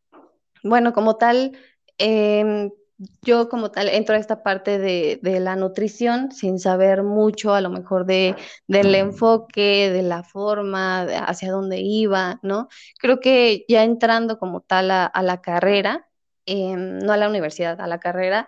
bueno, 0.62 0.92
como 0.92 1.16
tal, 1.16 1.58
em, 1.98 2.70
yo 3.22 3.48
como 3.48 3.70
tal 3.70 3.88
entro 3.88 4.14
a 4.14 4.18
esta 4.18 4.42
parte 4.42 4.78
de, 4.78 5.18
la 5.40 5.56
nutrición 5.56 6.32
sin 6.32 6.58
saber 6.58 7.02
mucho 7.02 7.54
a 7.54 7.60
lo 7.60 7.70
mejor 7.70 8.06
de, 8.06 8.36
del 8.66 8.94
enfoque, 8.94 9.90
de 9.90 10.02
la 10.02 10.22
forma, 10.22 11.02
hacia 11.02 11.50
dónde 11.50 11.80
iba, 11.80 12.38
¿no? 12.42 12.68
Creo 12.98 13.20
que 13.20 13.64
ya 13.68 13.84
entrando 13.84 14.38
como 14.38 14.60
tal 14.60 14.90
a, 14.90 15.10
la 15.22 15.40
carrera, 15.40 16.08
em, 16.46 16.98
no 16.98 17.12
a 17.12 17.16
la 17.16 17.28
universidad, 17.28 17.80
a 17.80 17.86
la 17.86 18.00
carrera, 18.00 18.46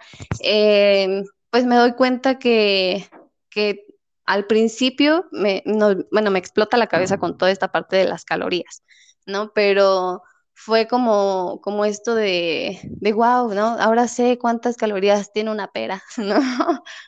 pues 1.50 1.66
me 1.66 1.76
doy 1.76 1.92
cuenta 1.92 2.38
que, 2.38 3.06
que 3.50 3.86
al 4.24 4.46
principio, 4.46 5.26
me, 5.32 5.62
bueno, 6.10 6.30
me 6.30 6.38
explota 6.38 6.76
la 6.76 6.86
cabeza 6.86 7.18
con 7.18 7.36
toda 7.36 7.50
esta 7.50 7.72
parte 7.72 7.96
de 7.96 8.04
las 8.04 8.24
calorías, 8.24 8.82
¿no? 9.26 9.52
Pero 9.54 10.22
fue 10.54 10.86
como, 10.86 11.60
como 11.60 11.84
esto 11.84 12.14
de, 12.14 12.78
de 12.84 13.12
wow, 13.12 13.52
¿no? 13.52 13.76
Ahora 13.80 14.06
sé 14.06 14.38
cuántas 14.38 14.76
calorías 14.76 15.32
tiene 15.32 15.50
una 15.50 15.68
pera, 15.72 16.02
¿no? 16.16 16.38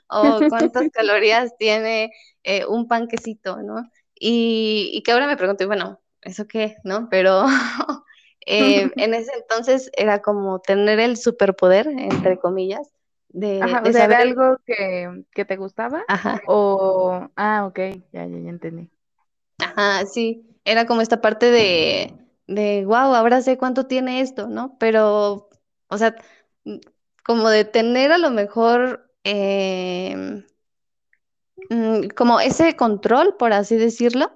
o 0.09 0.41
cuántas 0.49 0.89
calorías 0.93 1.57
tiene 1.59 2.11
eh, 2.43 2.65
un 2.67 2.89
panquecito, 2.89 3.63
¿no? 3.63 3.89
Y, 4.15 4.91
y, 4.93 5.03
que 5.03 5.13
ahora 5.13 5.27
me 5.27 5.37
pregunto, 5.37 5.67
bueno, 5.67 6.01
¿eso 6.23 6.47
qué? 6.47 6.77
¿No? 6.85 7.09
Pero 7.11 7.45
eh, 8.47 8.91
en 8.97 9.15
ese 9.15 9.33
entonces 9.35 9.91
era 9.97 10.23
como 10.23 10.61
tener 10.61 10.99
el 11.01 11.17
superpoder, 11.17 11.89
entre 11.89 12.39
comillas, 12.39 12.93
de, 13.29 13.59
saber 13.93 14.15
algo 14.15 14.59
que, 14.65 15.25
que, 15.33 15.45
te 15.45 15.57
gustaba. 15.57 16.05
Ajá. 16.07 16.41
O, 16.47 17.29
ah, 17.37 17.67
ok, 17.67 17.79
ya, 18.13 18.27
ya, 18.27 18.39
ya 18.39 18.51
entendí. 18.51 18.89
Ajá, 19.59 20.07
sí, 20.07 20.54
era 20.65 20.87
como 20.87 21.01
esta 21.01 21.21
parte 21.21 21.51
de 21.51 22.15
de, 22.47 22.85
wow, 22.85 23.15
ahora 23.15 23.41
sé 23.43 23.57
cuánto 23.59 23.87
tiene 23.87 24.21
esto, 24.21 24.49
¿no? 24.49 24.77
Pero, 24.79 25.49
o 25.89 25.99
sea, 25.99 26.15
mm, 26.65 26.77
como 27.25 27.49
de 27.49 27.65
tener 27.65 28.13
a 28.13 28.19
lo 28.19 28.31
mejor 28.31 29.11
mm, 31.71 32.09
como 32.17 32.41
ese 32.41 32.77
control, 32.77 33.37
por 33.39 33.53
así 33.53 33.77
decirlo, 33.77 34.33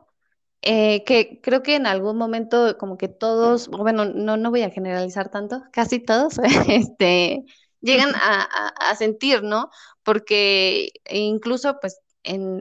eh, 0.63 1.05
que 1.05 1.41
creo 1.43 1.63
que 1.63 1.77
en 1.77 1.87
algún 1.87 2.17
momento 2.19 2.77
como 2.79 2.99
que 2.99 3.09
todos, 3.09 3.69
bueno, 3.69 4.05
no, 4.07 4.37
no 4.37 4.51
voy 4.51 4.63
a 4.63 4.71
generalizar 4.71 5.31
tanto, 5.31 5.63
casi 5.73 6.01
todos, 6.01 6.39
este, 6.69 7.45
llegan 7.81 8.11
a, 8.17 8.45
a 8.91 8.97
sentir, 8.97 9.43
¿no? 9.43 9.71
Porque 10.03 10.91
incluso 11.11 11.79
pues 11.81 12.01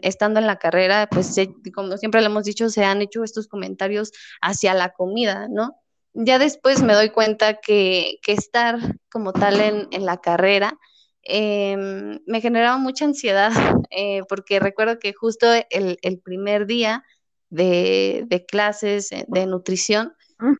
estando 0.02 0.40
en 0.40 0.48
la 0.48 0.58
carrera, 0.58 1.08
pues 1.10 1.36
como 1.74 1.98
siempre 1.98 2.22
le 2.22 2.28
hemos 2.28 2.44
dicho, 2.44 2.70
se 2.70 2.84
han 2.84 3.02
hecho 3.02 3.24
estos 3.24 3.48
comentarios 3.48 4.12
hacia 4.42 4.74
la 4.74 4.94
comida, 4.94 5.48
¿no? 5.50 5.76
Ya 6.14 6.40
después 6.40 6.82
me 6.82 6.94
doy 6.94 7.10
cuenta 7.10 7.56
que, 7.56 8.20
estar 8.26 8.80
como 9.12 9.34
tal 9.34 9.62
en, 9.62 10.06
la 10.06 10.18
carrera 10.18 10.78
em, 11.22 12.20
me 12.26 12.42
generaba 12.42 12.78
mucha 12.78 13.06
ansiedad, 13.06 13.52
eh, 13.92 14.24
porque 14.28 14.60
recuerdo 14.60 15.00
que 15.00 15.14
justo 15.14 15.48
el, 15.70 16.20
primer 16.24 16.66
día 16.66 17.04
de, 17.50 18.46
clases 18.48 19.12
eh, 19.12 19.26
de 19.28 19.46
nutrición, 19.46 20.14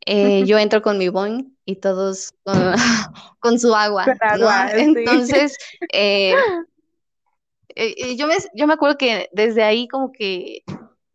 eh, 0.06 0.44
yo 0.46 0.58
entro 0.58 0.82
con 0.82 0.98
mi 0.98 1.10
boing 1.10 1.58
y 1.66 1.78
todos 1.78 2.34
con, 3.40 3.60
su 3.60 3.76
agua. 3.76 4.06
Entonces, 4.74 5.58
eh, 5.92 6.34
yo, 8.18 8.28
me, 8.28 8.36
yo 8.54 8.68
me 8.68 8.74
acuerdo 8.74 8.98
que 8.98 9.30
desde 9.32 9.64
ahí 9.64 9.88
como 9.88 10.12
que 10.12 10.64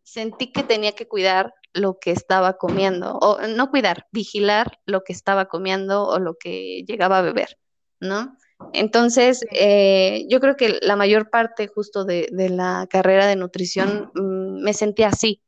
sentí 0.03 0.51
que 0.51 0.63
tenía 0.63 0.93
que 0.93 1.07
cuidar 1.07 1.53
lo 1.73 1.99
que 1.99 2.11
estaba 2.11 2.57
comiendo, 2.57 3.17
o 3.17 3.47
no 3.47 3.69
cuidar, 3.71 4.07
vigilar 4.11 4.79
lo 4.85 5.03
que 5.03 5.13
estaba 5.13 5.45
comiendo 5.45 6.05
o 6.07 6.19
lo 6.19 6.35
que 6.37 6.83
llegaba 6.87 7.17
a 7.17 7.21
beber, 7.23 7.57
¿no? 7.99 8.37
Entonces, 8.71 9.43
eh, 9.51 10.25
yo 10.29 10.39
creo 10.39 10.55
que 10.55 10.77
la 10.81 10.95
mayor 10.95 11.29
parte 11.29 11.67
justo 11.67 12.05
de, 12.05 12.29
la 12.31 12.87
carrera 12.89 13.27
de 13.27 13.35
nutrición 13.35 14.11
mm, 14.13 14.61
me 14.63 14.73
sentí 14.73 15.03
así, 15.03 15.41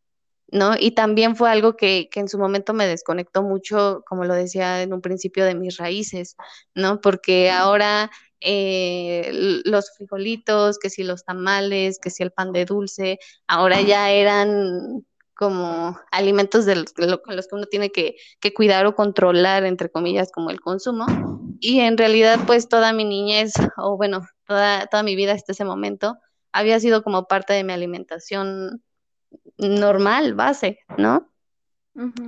¿no? 0.52 0.74
Y 0.78 0.92
también 0.92 1.36
fue 1.36 1.50
algo 1.50 1.78
que, 1.78 2.10
que, 2.12 2.20
en 2.20 2.28
su 2.28 2.38
momento 2.40 2.74
me 2.74 2.88
desconectó 2.88 3.44
mucho, 3.44 4.04
como 4.08 4.26
lo 4.26 4.34
decía 4.34 4.82
en 4.82 4.94
un 4.94 5.02
principio, 5.02 5.46
de 5.46 5.56
mis 5.56 5.78
raíces, 5.78 6.36
¿no? 6.74 7.00
Porque 7.02 7.52
ahora 7.52 8.10
eh, 8.48 9.62
los 9.66 9.92
frijolitos, 9.98 10.78
que 10.78 10.92
si 10.92 11.04
los 11.04 11.26
tamales, 11.26 11.98
que 12.00 12.12
si 12.12 12.22
el 12.22 12.32
pan 12.32 12.52
de 12.52 12.66
dulce, 12.66 13.18
ahora 13.48 13.82
ya 13.82 14.12
eran 14.12 15.04
como 15.34 16.00
alimentos 16.12 16.66
de 16.66 16.76
los, 16.76 16.94
con 16.94 17.36
los 17.36 17.48
que 17.48 17.56
uno 17.56 17.66
tiene 17.66 17.92
que, 17.92 18.16
cuidar 18.56 18.86
o 18.86 18.96
controlar, 18.96 19.66
entre 19.66 19.90
comillas, 19.90 20.32
como 20.32 20.52
el 20.52 20.62
consumo. 20.62 21.08
Y 21.60 21.80
en 21.80 21.98
realidad, 21.98 22.40
pues 22.46 22.70
toda 22.70 22.94
mi 22.94 23.04
niñez, 23.04 23.54
o 23.78 23.98
bueno, 23.98 24.22
toda, 24.46 24.86
toda 24.86 25.02
mi 25.02 25.16
vida 25.16 25.34
hasta 25.34 25.52
ese 25.52 25.66
momento, 25.66 26.18
había 26.54 26.80
sido 26.80 27.02
como 27.02 27.28
parte 27.28 27.54
de 27.54 27.64
mi 27.64 27.74
alimentación 27.74 28.84
normal, 29.58 30.36
base, 30.36 30.80
¿no? 31.00 31.32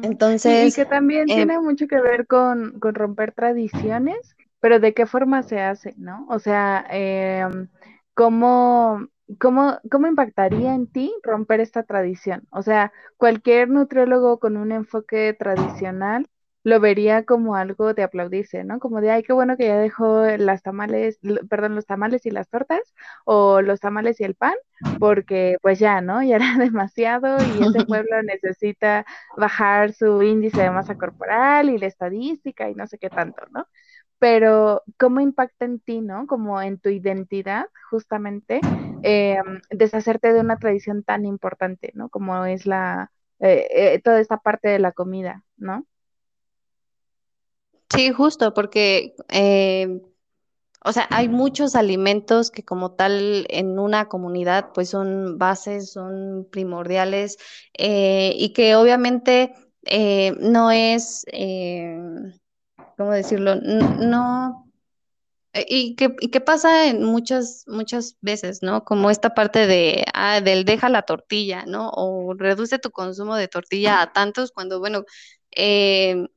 Entonces... 0.02 0.74
Y, 0.74 0.76
que 0.76 0.86
también 0.86 1.30
eh, 1.30 1.36
tiene 1.36 1.60
mucho 1.60 1.88
que 1.88 2.02
ver 2.02 2.26
con, 2.26 2.80
con 2.80 2.96
romper 2.96 3.34
tradiciones 3.34 4.37
pero 4.60 4.80
¿de 4.80 4.94
qué 4.94 5.06
forma 5.06 5.44
se 5.44 5.60
hace, 5.62 5.94
no? 5.98 6.26
O 6.30 6.40
sea, 6.40 6.86
em, 6.90 7.70
¿cómo, 8.14 9.08
cómo, 9.40 9.80
cómo 9.92 10.08
impactaría 10.08 10.74
en 10.76 10.88
ti 10.92 11.14
romper 11.24 11.60
esta 11.62 11.84
tradición? 11.84 12.48
O 12.52 12.62
sea, 12.64 12.92
cualquier 13.18 13.70
nutriólogo 13.70 14.40
con 14.40 14.58
un 14.58 14.72
enfoque 14.72 15.36
tradicional 15.38 16.28
lo 16.64 16.80
vería 16.82 17.24
como 17.24 17.56
algo 17.56 17.94
de 17.94 18.04
aplaudirse, 18.04 18.64
¿no? 18.66 18.80
Como 18.80 19.00
de, 19.02 19.12
ay, 19.12 19.24
qué 19.24 19.32
bueno 19.34 19.56
que 19.58 19.68
ya 19.68 19.78
dejó 19.78 20.26
las 20.38 20.62
tamales, 20.64 21.20
perdón, 21.50 21.76
los 21.76 21.86
tamales 21.86 22.26
y 22.26 22.32
las 22.32 22.50
tortas, 22.50 22.82
o 23.26 23.62
los 23.62 23.80
tamales 23.80 24.20
y 24.20 24.26
el 24.26 24.36
pan, 24.36 24.54
porque 24.98 25.58
pues 25.62 25.80
ya, 25.80 26.02
¿no? 26.02 26.22
Ya 26.24 26.36
era 26.38 26.46
demasiado 26.60 27.46
y 27.46 27.62
ese 27.62 27.82
pueblo 27.84 28.22
necesita 28.24 29.06
bajar 29.38 29.94
su 29.94 30.22
índice 30.24 30.62
de 30.62 30.72
masa 30.72 30.96
corporal 30.96 31.70
y 31.70 31.78
la 31.78 31.88
estadística 31.88 32.70
y 32.70 32.76
no 32.76 32.86
sé 32.88 32.98
qué 32.98 33.10
tanto, 33.10 33.44
¿no? 33.52 33.66
Pero 34.20 34.84
¿cómo 34.98 35.20
impacta 35.20 35.66
en 35.66 35.80
ti, 35.80 36.02
no? 36.02 36.26
Como 36.28 36.62
en 36.62 36.80
tu 36.80 36.90
identidad, 36.90 37.66
justamente, 37.90 38.62
eh, 39.04 39.38
deshacerte 39.70 40.34
de 40.34 40.40
una 40.40 40.58
tradición 40.58 41.04
tan 41.04 41.26
importante, 41.26 41.92
¿no? 41.94 42.10
Como 42.10 42.46
es 42.46 42.66
la, 42.66 43.12
eh, 43.40 43.68
eh, 43.70 44.02
toda 44.04 44.20
esta 44.20 44.38
parte 44.38 44.70
de 44.70 44.80
la 44.80 44.92
comida, 44.92 45.44
¿no? 45.58 45.86
Sí, 47.90 48.12
justo, 48.12 48.54
porque, 48.54 49.16
o 50.84 50.92
sea, 50.92 51.08
hay 51.10 51.30
muchos 51.30 51.76
alimentos 51.76 52.52
que 52.52 52.64
como 52.64 52.92
tal 52.92 53.46
en 53.50 53.80
una 53.80 54.10
comunidad, 54.10 54.72
pues 54.74 54.90
son 54.90 55.38
bases, 55.38 55.92
son 55.92 56.48
primordiales, 56.52 57.38
y 57.78 58.52
que 58.54 58.76
obviamente 58.76 59.54
no 60.40 60.72
es 60.72 61.26
¿cómo 62.98 63.12
decirlo? 63.12 63.56
No, 63.56 64.68
eh, 65.54 65.66
y 65.70 65.96
qué 65.96 66.42
pasa 66.42 66.88
en 66.88 67.04
muchas, 67.04 67.64
muchas 67.68 68.18
veces, 68.22 68.62
¿no? 68.62 68.84
Como 68.84 69.10
esta 69.10 69.34
parte 69.34 69.68
de, 69.68 70.06
ah, 70.14 70.42
del 70.42 70.66
deja 70.66 70.90
la 70.90 71.04
tortilla, 71.04 71.66
¿no? 71.66 71.90
O 71.94 72.34
reduce 72.36 72.80
tu 72.80 72.92
consumo 72.92 73.36
de 73.36 73.48
tortilla 73.48 74.02
a 74.02 74.14
tantos 74.14 74.52
cuando, 74.52 74.80
bueno, 74.80 75.06
eh, 75.56 76.28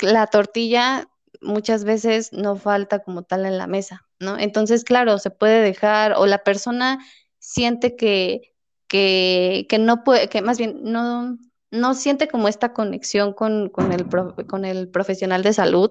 la 0.00 0.26
tortilla 0.28 1.08
muchas 1.40 1.84
veces 1.84 2.32
no 2.32 2.56
falta 2.56 3.00
como 3.00 3.22
tal 3.24 3.46
en 3.46 3.58
la 3.58 3.66
mesa, 3.66 4.06
¿no? 4.20 4.38
Entonces, 4.38 4.84
claro, 4.84 5.18
se 5.18 5.30
puede 5.30 5.60
dejar 5.62 6.14
o 6.16 6.26
la 6.26 6.38
persona 6.38 6.98
siente 7.38 7.96
que, 7.96 8.54
que, 8.88 9.66
que 9.68 9.78
no 9.78 10.04
puede, 10.04 10.28
que 10.28 10.42
más 10.42 10.58
bien 10.58 10.80
no, 10.82 11.38
no 11.74 11.94
siente 11.94 12.28
como 12.28 12.48
esta 12.48 12.72
conexión 12.72 13.32
con, 13.32 13.68
con, 13.68 13.92
el, 13.92 14.06
con 14.46 14.64
el 14.64 14.88
profesional 14.88 15.42
de 15.42 15.52
salud, 15.52 15.90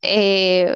eh, 0.00 0.74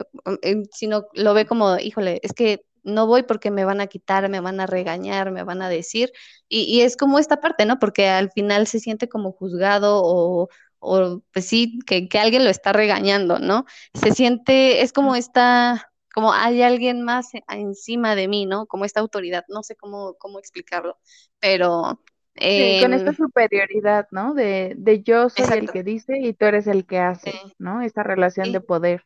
sino 0.72 1.06
lo 1.14 1.32
ve 1.34 1.46
como, 1.46 1.78
híjole, 1.78 2.20
es 2.22 2.32
que 2.32 2.64
no 2.82 3.06
voy 3.06 3.22
porque 3.22 3.50
me 3.50 3.64
van 3.64 3.80
a 3.80 3.86
quitar, 3.86 4.28
me 4.28 4.40
van 4.40 4.60
a 4.60 4.66
regañar, 4.66 5.30
me 5.30 5.44
van 5.44 5.62
a 5.62 5.68
decir, 5.68 6.12
y, 6.48 6.62
y 6.62 6.80
es 6.82 6.96
como 6.96 7.18
esta 7.18 7.40
parte, 7.40 7.66
¿no? 7.66 7.78
Porque 7.78 8.08
al 8.08 8.30
final 8.32 8.66
se 8.66 8.80
siente 8.80 9.08
como 9.08 9.32
juzgado 9.32 10.00
o, 10.02 10.48
o 10.80 11.22
pues 11.32 11.46
sí, 11.46 11.78
que, 11.86 12.08
que, 12.08 12.18
alguien 12.18 12.44
lo 12.44 12.50
está 12.50 12.72
regañando, 12.72 13.38
¿no? 13.38 13.64
Se 13.94 14.12
siente, 14.12 14.82
es 14.82 14.92
como 14.92 15.14
esta, 15.14 15.90
como 16.12 16.32
hay 16.32 16.62
alguien 16.62 17.02
más 17.02 17.28
encima 17.48 18.16
de 18.16 18.28
mí, 18.28 18.46
¿no? 18.46 18.66
Como 18.66 18.84
esta 18.84 19.00
autoridad, 19.00 19.44
no 19.48 19.62
sé 19.62 19.76
cómo, 19.76 20.14
cómo 20.18 20.38
explicarlo, 20.38 20.98
pero... 21.38 22.00
Eh, 22.40 22.76
sí, 22.76 22.82
con 22.82 22.94
esta 22.94 23.12
superioridad, 23.12 24.08
¿no? 24.10 24.34
De, 24.34 24.74
de 24.76 25.02
yo 25.02 25.28
soy 25.28 25.44
exacto. 25.44 25.64
el 25.64 25.70
que 25.70 25.82
dice 25.82 26.18
y 26.18 26.32
tú 26.32 26.46
eres 26.46 26.66
el 26.66 26.86
que 26.86 26.98
hace, 26.98 27.32
sí. 27.32 27.38
¿no? 27.58 27.82
Esta 27.82 28.02
relación 28.02 28.46
sí. 28.46 28.52
de 28.52 28.60
poder. 28.60 29.04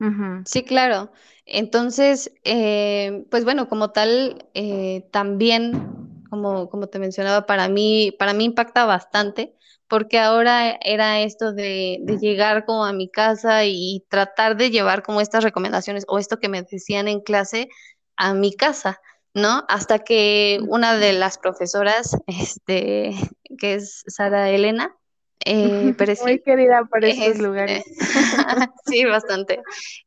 Uh 0.00 0.06
-huh. 0.06 0.42
Sí, 0.46 0.62
claro. 0.62 1.12
Entonces, 1.44 2.32
eh, 2.44 3.24
pues 3.30 3.44
bueno, 3.44 3.68
como 3.68 3.90
tal, 3.90 4.48
eh, 4.54 5.08
también, 5.12 6.22
como, 6.30 6.70
como 6.70 6.86
te 6.86 6.98
mencionaba, 6.98 7.44
para 7.44 7.68
mí, 7.68 8.14
para 8.18 8.32
mí 8.32 8.44
impacta 8.44 8.86
bastante 8.86 9.54
porque 9.90 10.20
ahora 10.20 10.78
era 10.82 11.20
esto 11.20 11.52
de, 11.52 11.98
de, 12.02 12.16
llegar 12.18 12.64
como 12.64 12.84
a 12.84 12.92
mi 12.92 13.10
casa 13.10 13.64
y 13.64 14.06
tratar 14.08 14.56
de 14.56 14.70
llevar 14.70 15.02
como 15.02 15.20
estas 15.20 15.42
recomendaciones 15.42 16.04
o 16.06 16.20
esto 16.20 16.38
que 16.38 16.48
me 16.48 16.62
decían 16.62 17.08
en 17.08 17.20
clase 17.20 17.68
a 18.16 18.32
mi 18.32 18.54
casa, 18.54 19.00
¿no? 19.34 19.64
Hasta 19.68 20.00
que 20.00 20.60
una 20.68 20.96
de 20.96 21.12
las 21.12 21.38
profesoras, 21.38 22.16
este, 22.26 23.14
que 23.58 23.74
es 23.74 24.02
Sara 24.06 24.50
Elena, 24.50 24.96
eh, 25.44 25.94
Muy 26.22 26.40
querida 26.40 26.84
por 26.90 27.04
estos 27.04 27.26
es, 27.26 27.38
lugares. 27.38 27.84
sí, 28.86 29.04
bastante. 29.04 29.60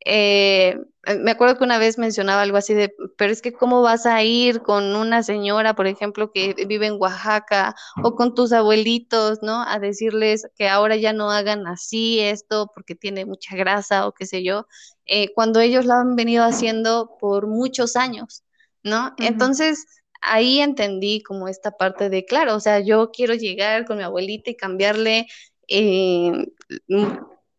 Eh, 0.05 0.77
me 1.19 1.31
acuerdo 1.31 1.57
que 1.57 1.63
una 1.63 1.79
vez 1.79 1.97
mencionaba 1.97 2.43
algo 2.43 2.57
así 2.57 2.73
de, 2.73 2.93
pero 3.17 3.31
es 3.31 3.41
que 3.41 3.51
cómo 3.51 3.81
vas 3.81 4.05
a 4.05 4.23
ir 4.23 4.61
con 4.61 4.95
una 4.95 5.23
señora, 5.23 5.73
por 5.75 5.87
ejemplo, 5.87 6.31
que 6.31 6.55
vive 6.67 6.85
en 6.85 6.97
Oaxaca 6.99 7.75
o 8.03 8.15
con 8.15 8.35
tus 8.35 8.53
abuelitos, 8.53 9.39
¿no? 9.41 9.63
A 9.63 9.79
decirles 9.79 10.47
que 10.55 10.69
ahora 10.69 10.95
ya 10.95 11.13
no 11.13 11.31
hagan 11.31 11.67
así 11.67 12.19
esto 12.19 12.71
porque 12.73 12.95
tiene 12.95 13.25
mucha 13.25 13.55
grasa 13.55 14.07
o 14.07 14.13
qué 14.13 14.25
sé 14.25 14.43
yo, 14.43 14.67
eh, 15.05 15.33
cuando 15.33 15.59
ellos 15.59 15.85
lo 15.85 15.93
han 15.93 16.15
venido 16.15 16.45
haciendo 16.45 17.17
por 17.19 17.47
muchos 17.47 17.95
años, 17.95 18.42
¿no? 18.83 19.07
Uh 19.07 19.09
-huh. 19.09 19.27
Entonces, 19.27 19.85
ahí 20.21 20.59
entendí 20.61 21.21
como 21.21 21.47
esta 21.47 21.71
parte 21.71 22.09
de, 22.09 22.25
claro, 22.25 22.55
o 22.55 22.59
sea, 22.59 22.79
yo 22.79 23.11
quiero 23.11 23.33
llegar 23.35 23.85
con 23.85 23.97
mi 23.97 24.03
abuelita 24.03 24.51
y 24.51 24.55
cambiarle 24.55 25.27
eh, 25.67 26.31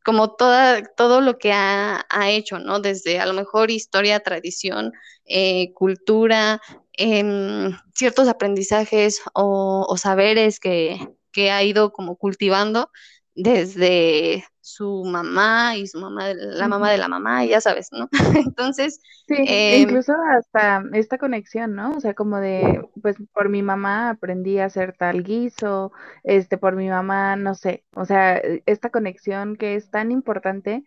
como 0.05 0.35
toda, 0.37 0.83
todo 0.97 1.21
lo 1.21 1.39
que 1.39 1.53
ha, 1.53 2.05
ha, 2.09 2.31
hecho, 2.31 2.59
¿no? 2.59 2.81
Desde 2.81 3.21
a 3.21 3.27
lo 3.27 3.33
mejor 3.35 3.71
historia, 3.71 4.21
tradición, 4.21 4.93
eh, 5.27 5.73
cultura, 5.75 6.61
eh, 6.97 7.71
ciertos 7.95 8.29
aprendizajes 8.29 9.23
o, 9.35 9.87
o 9.89 9.97
saberes 9.97 10.61
que, 10.61 10.99
que, 11.33 11.51
ha 11.51 11.63
ido 11.63 11.93
como 11.93 12.17
cultivando 12.17 12.91
desde 13.35 14.45
su 14.61 15.05
mamá 15.05 15.77
y 15.77 15.87
su 15.87 16.01
mamá, 16.01 16.33
la 16.35 16.69
mamá 16.69 16.91
de 16.91 16.99
la 16.99 17.09
mamá, 17.09 17.45
y 17.45 17.49
ya 17.51 17.61
sabes, 17.61 17.89
¿no? 17.93 18.09
Entonces. 18.47 19.01
Sí, 19.27 19.35
eh, 19.47 19.79
incluso 19.81 20.13
hasta 20.37 20.83
esta 20.93 21.19
conexión, 21.19 21.75
¿no? 21.75 21.93
O 21.93 22.01
sea, 22.01 22.15
como 22.15 22.39
de, 22.39 22.83
pues 23.03 23.17
por 23.33 23.49
mi 23.49 23.63
mamá 23.63 24.11
aprendí 24.11 24.59
a 24.59 24.67
hacer 24.67 24.95
tal 24.97 25.23
guiso, 25.23 25.93
este, 26.23 26.59
por 26.59 26.77
mi 26.77 26.89
mamá, 26.89 27.37
no 27.37 27.55
sé, 27.55 27.85
o 27.95 28.05
sea, 28.05 28.37
esta 28.67 28.91
conexión 28.91 29.57
que 29.57 29.75
es 29.75 29.91
tan 29.91 30.13
importante 30.13 30.85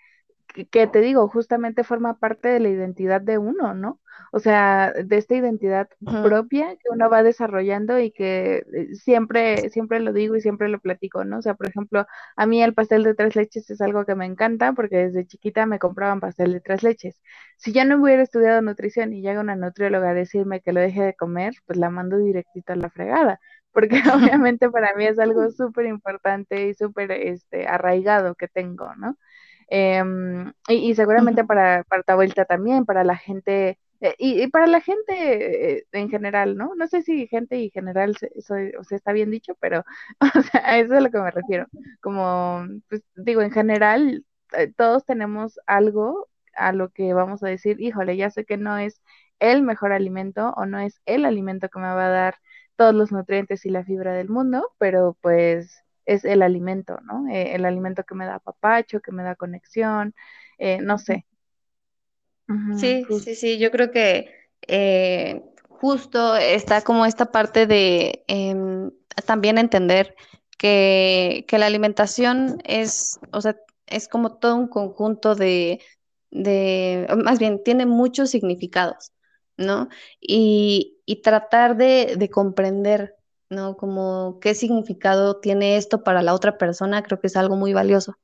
que 0.72 0.88
te 0.88 1.02
digo, 1.02 1.28
justamente 1.28 1.84
forma 1.84 2.18
parte 2.18 2.48
de 2.48 2.60
la 2.60 2.70
identidad 2.70 3.22
de 3.22 3.38
uno, 3.38 3.74
¿no? 3.74 4.00
O 4.32 4.40
sea, 4.40 4.94
de 4.94 5.18
esta 5.18 5.36
identidad 5.36 5.90
uh 6.02 6.12
-huh. 6.12 6.24
propia 6.24 6.76
que 6.76 6.90
uno 6.92 7.10
va 7.10 7.24
desarrollando 7.24 8.00
y 8.00 8.12
que 8.12 8.64
eh, 8.74 8.96
siempre, 8.96 9.70
siempre 9.70 10.00
lo 10.00 10.14
digo 10.14 10.36
y 10.36 10.42
siempre 10.42 10.70
lo 10.70 10.80
platico, 10.80 11.24
¿no? 11.24 11.40
O 11.40 11.42
sea, 11.42 11.56
por 11.56 11.68
ejemplo, 11.68 12.06
a 12.36 12.46
mí 12.46 12.62
el 12.64 12.74
pastel 12.74 13.04
de 13.04 13.14
tres 13.16 13.36
leches 13.36 13.70
es 13.70 13.82
algo 13.82 14.06
que 14.06 14.16
me 14.16 14.26
encanta 14.26 14.74
porque 14.74 14.98
desde 14.98 15.26
chiquita 15.26 15.66
me 15.66 15.80
compraban 15.80 16.20
pastel 16.20 16.54
de 16.54 16.62
tres 16.62 16.84
leches. 16.84 17.22
Si 17.58 17.72
ya 17.74 17.86
no 17.86 18.02
hubiera 18.02 18.22
estudiado 18.24 18.62
nutrición 18.62 19.14
y 19.14 19.22
llega 19.22 19.42
una 19.42 19.56
nutrióloga 19.56 20.10
a 20.12 20.14
decirme 20.14 20.62
que 20.62 20.74
lo 20.74 20.82
deje 20.82 21.02
de 21.04 21.16
comer, 21.16 21.54
pues 21.66 21.78
la 21.80 21.90
mando 21.90 22.18
directito 22.18 22.74
a 22.74 22.76
la 22.76 22.90
fregada 22.90 23.40
porque 23.72 24.02
obviamente 24.42 24.70
para 24.72 24.96
mí 24.96 25.06
es 25.06 25.20
algo 25.20 25.50
súper 25.52 25.86
importante 25.86 26.68
y 26.68 26.74
súper 26.74 27.12
este, 27.12 27.68
arraigado 27.68 28.36
que 28.36 28.48
tengo, 28.48 28.96
¿no? 28.96 29.18
Eh, 29.70 30.04
y, 30.70 30.92
y, 30.92 30.96
seguramente 30.96 31.44
para, 31.44 31.84
para 31.84 32.04
tu 32.04 32.12
abuelita 32.14 32.46
también, 32.46 32.86
para 32.86 33.04
la 33.04 33.18
gente, 33.18 33.80
eh, 34.02 34.16
y, 34.20 34.44
y, 34.44 34.48
para 34.48 34.68
la 34.68 34.82
gente 34.82 35.78
eh, 35.80 35.88
en 35.92 36.10
general, 36.10 36.56
¿no? 36.58 36.76
No 36.76 36.88
sé 36.88 37.02
si 37.02 37.28
gente 37.28 37.58
y 37.60 37.72
general 37.72 38.16
se, 38.18 38.30
soy, 38.42 38.72
o 38.80 38.84
sea, 38.84 38.98
está 38.98 39.12
bien 39.14 39.32
dicho, 39.32 39.56
pero 39.60 39.84
o 40.36 40.42
sea, 40.42 40.62
a 40.66 40.78
eso 40.80 40.94
es 40.94 41.00
a 41.00 41.02
lo 41.02 41.10
que 41.12 41.20
me 41.20 41.32
refiero. 41.32 41.68
Como, 42.02 42.66
pues 42.90 43.04
digo, 43.16 43.42
en 43.42 43.52
general, 43.52 44.26
eh, 44.54 44.72
todos 44.76 45.06
tenemos 45.06 45.60
algo 45.66 46.28
a 46.56 46.72
lo 46.74 46.90
que 46.90 47.14
vamos 47.14 47.44
a 47.44 47.48
decir, 47.48 47.82
híjole, 47.82 48.18
ya 48.18 48.30
sé 48.30 48.46
que 48.46 48.58
no 48.58 48.78
es 48.78 49.02
el 49.40 49.62
mejor 49.64 49.92
alimento 49.94 50.54
o 50.58 50.66
no 50.66 50.80
es 50.80 51.02
el 51.06 51.26
alimento 51.26 51.70
que 51.70 51.80
me 51.80 51.86
va 51.86 52.08
a 52.08 52.10
dar 52.10 52.36
todos 52.76 52.94
los 52.96 53.12
nutrientes 53.12 53.66
y 53.66 53.70
la 53.70 53.84
fibra 53.84 54.14
del 54.14 54.30
mundo, 54.30 54.72
pero 54.78 55.18
pues 55.22 55.84
es 56.06 56.24
el 56.26 56.42
alimento, 56.42 57.00
¿no? 57.04 57.28
Eh, 57.30 57.56
el 57.56 57.66
alimento 57.66 58.04
que 58.04 58.16
me 58.16 58.26
da 58.26 58.40
papacho, 58.40 59.02
que 59.02 59.12
me 59.12 59.24
da 59.24 59.36
conexión, 59.36 60.14
no 60.82 60.98
sé. 60.98 61.26
Uh 62.48 62.54
-huh, 62.54 62.80
sí, 62.80 63.04
justo. 63.04 63.24
sí, 63.26 63.36
sí, 63.36 63.58
yo 63.58 63.72
creo 63.72 63.92
que 63.92 64.32
eh, 64.68 65.44
justo 65.70 66.36
está 66.36 66.82
como 66.82 67.06
esta 67.06 67.32
parte 67.32 67.68
de 67.68 68.24
em, 68.28 68.92
también 69.26 69.58
entender 69.58 70.16
que, 70.58 71.46
que, 71.48 71.58
la 71.58 71.68
alimentación 71.68 72.62
es, 72.66 73.20
o 73.32 73.42
sea, 73.42 73.56
es 73.86 74.08
como 74.08 74.38
todo 74.38 74.56
un 74.56 74.68
conjunto 74.68 75.36
de, 75.36 75.82
de, 76.32 77.08
más 77.24 77.40
bien, 77.40 77.64
tiene 77.64 77.86
muchos 77.86 78.30
significados, 78.32 79.12
¿no? 79.58 79.90
Y, 80.20 81.00
y 81.06 81.22
tratar 81.22 81.78
de, 81.78 82.16
de 82.18 82.30
comprender 82.30 83.18
¿no? 83.50 83.78
Como 83.78 84.40
qué 84.42 84.54
significado 84.56 85.40
tiene 85.40 85.78
esto 85.78 86.04
para 86.04 86.22
la 86.22 86.34
otra 86.34 86.58
persona, 86.58 87.04
creo 87.04 87.20
que 87.20 87.28
es 87.28 87.38
algo 87.38 87.56
muy 87.56 87.74
valioso. 87.74 88.18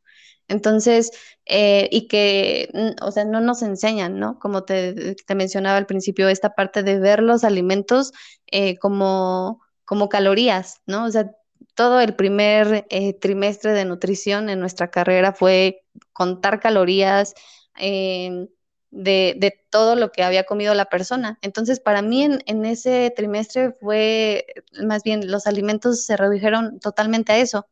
Entonces, 0.48 1.12
eh, 1.46 1.90
y 1.92 2.08
que, 2.08 2.70
o 3.02 3.12
sea, 3.12 3.26
no 3.26 3.42
nos 3.42 3.62
enseñan, 3.62 4.20
¿no? 4.20 4.40
Como 4.40 4.64
te, 4.64 5.16
mencionaba 5.36 5.78
al 5.78 5.86
principio, 5.86 6.30
esta 6.30 6.56
parte 6.56 6.84
de 6.84 7.00
ver 7.00 7.22
los 7.22 7.44
alimentos 7.44 8.12
eh, 8.48 8.78
como, 8.78 9.62
como 9.86 10.10
calorías, 10.10 10.82
¿no? 10.86 11.06
O 11.06 11.12
sea, 11.12 11.32
todo 11.76 12.02
el 12.02 12.16
primer 12.16 12.86
eh, 12.90 13.14
trimestre 13.14 13.72
de 13.74 13.86
nutrición 13.86 14.50
en 14.50 14.60
nuestra 14.60 14.92
carrera 14.92 15.34
fue 15.34 15.84
contar 16.14 16.60
calorías, 16.60 17.34
eh, 17.80 18.48
de, 18.92 19.36
de, 19.40 19.60
todo 19.72 19.96
lo 19.96 20.12
que 20.12 20.24
había 20.24 20.44
comido 20.44 20.74
la 20.76 20.86
persona. 20.86 21.40
Entonces, 21.42 21.80
para 21.80 22.04
mí 22.04 22.24
en, 22.24 22.44
en, 22.46 22.64
ese 22.66 23.12
trimestre 23.16 23.72
fue, 23.82 24.46
más 24.84 25.02
bien, 25.04 25.32
los 25.32 25.48
alimentos 25.48 26.06
se 26.06 26.16
redujeron 26.16 26.80
totalmente 26.80 27.32
a 27.32 27.40
eso. 27.40 27.66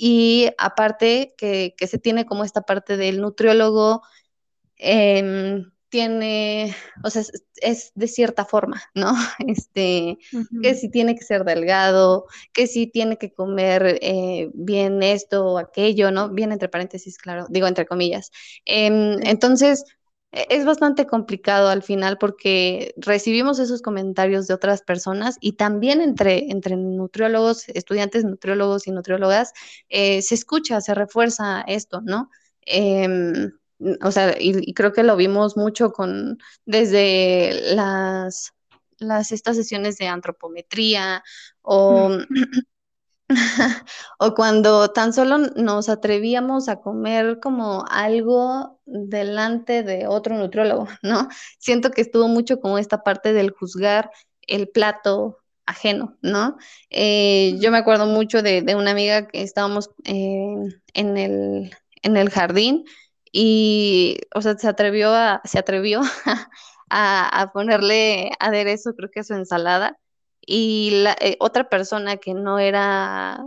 Y 0.00 0.50
aparte 0.58 1.34
que, 1.36 1.74
que 1.76 1.88
se 1.88 1.98
tiene 1.98 2.24
como 2.24 2.44
esta 2.44 2.62
parte 2.62 2.96
del 2.96 3.20
nutriólogo, 3.20 4.02
eh, 4.76 5.64
tiene, 5.88 6.74
o 7.02 7.10
sea, 7.10 7.22
es, 7.22 7.32
es, 7.56 7.92
de 7.94 8.08
cierta 8.08 8.44
forma, 8.44 8.82
¿no? 8.94 9.12
Este, 9.48 10.18
uh 10.32 10.38
-huh. 10.38 10.62
que 10.62 10.74
si 10.74 10.90
tiene 10.90 11.14
que 11.14 11.24
ser 11.24 11.44
delgado, 11.44 12.26
que 12.52 12.66
si 12.66 12.86
tiene 12.86 13.16
que 13.16 13.32
comer 13.32 13.98
eh, 14.02 14.50
bien 14.54 15.02
esto 15.02 15.46
o 15.46 15.58
aquello, 15.58 16.10
¿no? 16.10 16.30
Bien 16.30 16.52
entre 16.52 16.68
paréntesis, 16.68 17.18
claro, 17.18 17.46
digo 17.48 17.66
entre 17.66 17.86
comillas. 17.86 18.30
Eh, 18.66 19.16
entonces, 19.22 19.84
es 20.32 20.64
bastante 20.64 21.06
complicado 21.06 21.68
al 21.68 21.82
final 21.82 22.18
porque 22.18 22.94
recibimos 22.96 23.58
esos 23.58 23.82
comentarios 23.82 24.46
de 24.46 24.54
otras 24.54 24.82
personas 24.82 25.38
y 25.40 25.52
también 25.52 26.00
entre, 26.00 26.50
entre 26.50 26.76
nutriólogos, 26.76 27.68
estudiantes 27.70 28.24
nutriólogos 28.24 28.86
y 28.86 28.90
nutriólogas, 28.90 29.52
eh, 29.88 30.22
se 30.22 30.34
escucha, 30.34 30.80
se 30.80 30.94
refuerza 30.94 31.62
esto, 31.62 32.02
¿no? 32.02 32.30
Eh, 32.66 33.50
o 34.02 34.10
sea, 34.10 34.36
y, 34.38 34.70
y, 34.70 34.74
creo 34.74 34.92
que 34.92 35.04
lo 35.04 35.16
vimos 35.16 35.56
mucho 35.56 35.92
con 35.92 36.38
desde 36.66 37.74
las, 37.74 38.52
las 38.98 39.32
estas 39.32 39.56
sesiones 39.56 39.96
de 39.98 40.08
antropometría 40.08 41.22
o 41.62 42.10
o 44.18 44.34
cuando 44.34 44.90
tan 44.92 45.12
solo 45.12 45.38
nos 45.38 45.88
atrevíamos 45.88 46.68
a 46.68 46.80
comer 46.80 47.40
como 47.40 47.84
algo 47.90 48.80
delante 48.86 49.82
de 49.82 50.06
otro 50.06 50.36
nutriólogo, 50.36 50.88
¿no? 51.02 51.28
Siento 51.58 51.90
que 51.90 52.00
estuvo 52.00 52.28
mucho 52.28 52.60
como 52.60 52.78
esta 52.78 53.02
parte 53.02 53.32
del 53.32 53.50
juzgar 53.50 54.10
el 54.42 54.68
plato 54.68 55.38
ajeno, 55.66 56.16
¿no? 56.22 56.56
Eh, 56.90 57.56
yo 57.60 57.70
me 57.70 57.78
acuerdo 57.78 58.06
mucho 58.06 58.42
de, 58.42 58.64
una 58.74 58.92
amiga 58.92 59.28
que 59.28 59.42
estábamos 59.42 59.90
eh, 60.04 60.54
en, 60.94 61.18
el, 61.18 61.76
en 62.02 62.16
el 62.16 62.30
jardín 62.30 62.84
y, 63.30 64.18
o 64.34 64.40
sea, 64.40 64.56
se 64.56 64.68
atrevió 64.68 65.14
a, 65.14 65.42
se 65.44 65.58
atrevió 65.58 66.00
a, 66.90 67.40
a 67.42 67.52
ponerle 67.52 68.30
aderezo, 68.40 68.94
creo 68.94 69.10
que 69.10 69.20
a 69.20 69.24
su 69.24 69.34
ensalada 69.34 69.98
y 70.50 71.02
la, 71.02 71.14
eh, 71.20 71.36
otra 71.40 71.68
persona 71.68 72.16
que 72.16 72.32
no 72.32 72.58
era, 72.58 73.44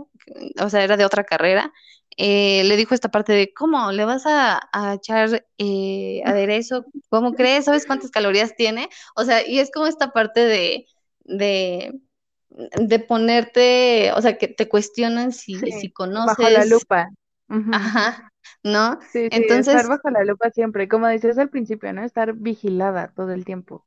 o 0.60 0.70
sea, 0.70 0.84
era 0.84 0.96
de 0.96 1.04
otra 1.04 1.24
carrera, 1.24 1.72
eh, 2.16 2.62
le 2.62 2.76
dijo 2.76 2.94
esta 2.94 3.10
parte 3.10 3.32
de, 3.32 3.52
¿cómo? 3.52 3.90
¿Le 3.90 4.04
vas 4.04 4.22
a, 4.24 4.60
echar 4.94 5.44
eh, 5.58 6.22
aderezo? 6.24 6.84
¿Cómo 7.08 7.34
crees? 7.34 7.64
¿Sabes 7.64 7.86
cuántas 7.86 8.12
calorías 8.12 8.54
tiene? 8.54 8.88
O 9.16 9.24
sea, 9.24 9.44
y 9.44 9.58
es 9.58 9.72
como 9.72 9.88
esta 9.88 10.12
parte 10.12 10.44
de, 10.44 10.86
de, 11.24 11.98
de 12.50 12.98
ponerte, 13.00 14.12
o 14.14 14.22
sea, 14.22 14.38
que 14.38 14.46
te 14.46 14.68
cuestionan 14.68 15.32
si, 15.32 15.58
si 15.58 15.90
conoces. 15.90 16.36
Bajo 16.38 16.50
la 16.50 16.64
lupa. 16.64 17.08
Ajá, 17.72 18.30
¿no? 18.62 19.00
Sí, 19.10 19.24
sí, 19.24 19.28
Entonces, 19.32 19.74
estar 19.74 19.88
bajo 19.88 20.08
la 20.08 20.22
lupa 20.22 20.50
siempre, 20.50 20.86
como 20.86 21.08
dices 21.08 21.36
al 21.36 21.50
principio, 21.50 21.92
¿no? 21.92 22.04
Estar 22.04 22.34
vigilada 22.34 23.12
todo 23.12 23.32
el 23.32 23.44
tiempo. 23.44 23.84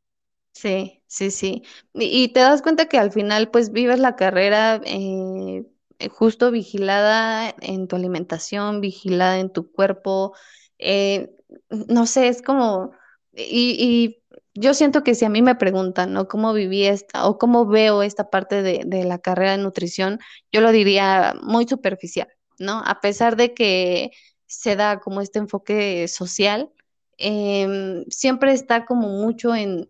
Sí, 0.56 1.04
sí, 1.08 1.32
sí. 1.32 1.64
Y, 1.94 2.30
te 2.30 2.40
das 2.40 2.62
cuenta 2.62 2.88
que 2.88 2.98
al 2.98 3.12
final 3.12 3.52
pues 3.52 3.72
vives 3.74 4.00
la 4.00 4.16
carrera 4.16 4.82
eh, 4.86 5.66
eh, 6.00 6.10
justo 6.10 6.50
vigilada 6.50 7.54
en 7.62 7.88
tu 7.90 7.98
alimentación, 7.98 8.80
vigilada 8.80 9.40
en 9.40 9.52
tu 9.52 9.70
cuerpo. 9.72 10.34
Eh, 10.80 11.30
no 11.70 12.06
sé, 12.06 12.30
es 12.30 12.42
como, 12.42 12.92
y, 13.34 14.22
yo 14.54 14.74
siento 14.74 15.04
que 15.04 15.16
si 15.16 15.26
a 15.26 15.30
mí 15.30 15.42
me 15.42 15.56
preguntan, 15.56 16.14
¿no? 16.14 16.28
¿Cómo 16.30 16.54
viví 16.54 16.86
esta 16.86 17.28
o 17.28 17.38
cómo 17.38 17.66
veo 17.66 18.02
esta 18.04 18.30
parte 18.30 18.62
de, 18.62 18.84
de 18.86 19.04
la 19.04 19.20
carrera 19.20 19.52
de 19.52 19.58
nutrición? 19.58 20.20
Yo 20.54 20.62
lo 20.62 20.72
diría 20.72 21.36
muy 21.44 21.68
superficial, 21.68 22.30
¿no? 22.60 22.82
A 22.86 23.02
pesar 23.02 23.36
de 23.36 23.54
que 23.54 24.12
se 24.48 24.78
da 24.78 25.00
como 25.02 25.20
este 25.22 25.40
enfoque 25.40 26.08
social 26.08 26.72
Em, 27.18 28.04
siempre 28.10 28.52
está 28.52 28.86
como 28.86 29.08
mucho 29.08 29.56
en, 29.56 29.88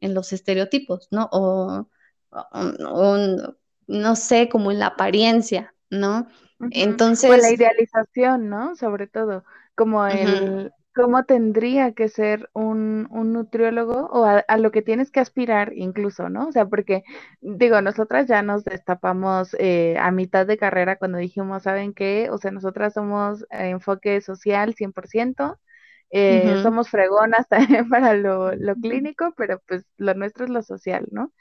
los 0.00 0.32
estereotipos, 0.32 1.08
¿no? 1.10 1.28
O, 1.32 1.86
no 3.86 4.16
sé, 4.16 4.48
como 4.48 4.70
en 4.70 4.78
la 4.78 4.86
apariencia, 4.86 5.74
¿no? 5.90 6.28
Entonces... 6.70 7.30
O 7.30 7.36
la 7.36 7.52
idealización, 7.52 8.48
¿no? 8.48 8.76
Sobre 8.76 9.06
todo, 9.06 9.44
como 9.74 10.06
el... 10.06 10.72
¿Cómo 10.94 11.24
tendría 11.24 11.92
que 11.92 12.08
ser 12.10 12.50
un, 12.52 13.08
nutriólogo 13.10 14.10
o 14.12 14.24
a, 14.26 14.58
lo 14.58 14.70
que 14.72 14.82
tienes 14.82 15.10
que 15.10 15.20
aspirar 15.20 15.72
incluso, 15.74 16.28
¿no? 16.28 16.48
O 16.48 16.52
sea, 16.52 16.66
porque 16.66 17.02
digo, 17.40 17.80
nosotras 17.80 18.26
ya 18.26 18.42
nos 18.42 18.62
destapamos 18.62 19.56
eh, 19.58 19.96
a 19.98 20.10
mitad 20.10 20.46
de 20.46 20.58
carrera 20.58 20.96
cuando 20.96 21.16
dijimos, 21.16 21.62
¿saben 21.62 21.94
qué? 21.94 22.28
O 22.30 22.36
sea, 22.36 22.50
nosotras 22.50 22.92
somos 22.92 23.46
enfoque 23.50 24.20
social 24.20 24.74
100%, 24.74 25.58
eh, 26.12 26.60
somos 26.62 26.90
fregonas 26.90 27.48
también 27.48 27.88
para 27.88 28.14
lo, 28.14 28.54
lo, 28.54 28.74
clínico, 28.76 29.32
pero 29.36 29.60
pues 29.66 29.84
lo 29.96 30.14
nuestro 30.14 30.44
es 30.44 30.50
lo 30.50 30.62
social, 30.62 31.08
¿no? 31.10 31.32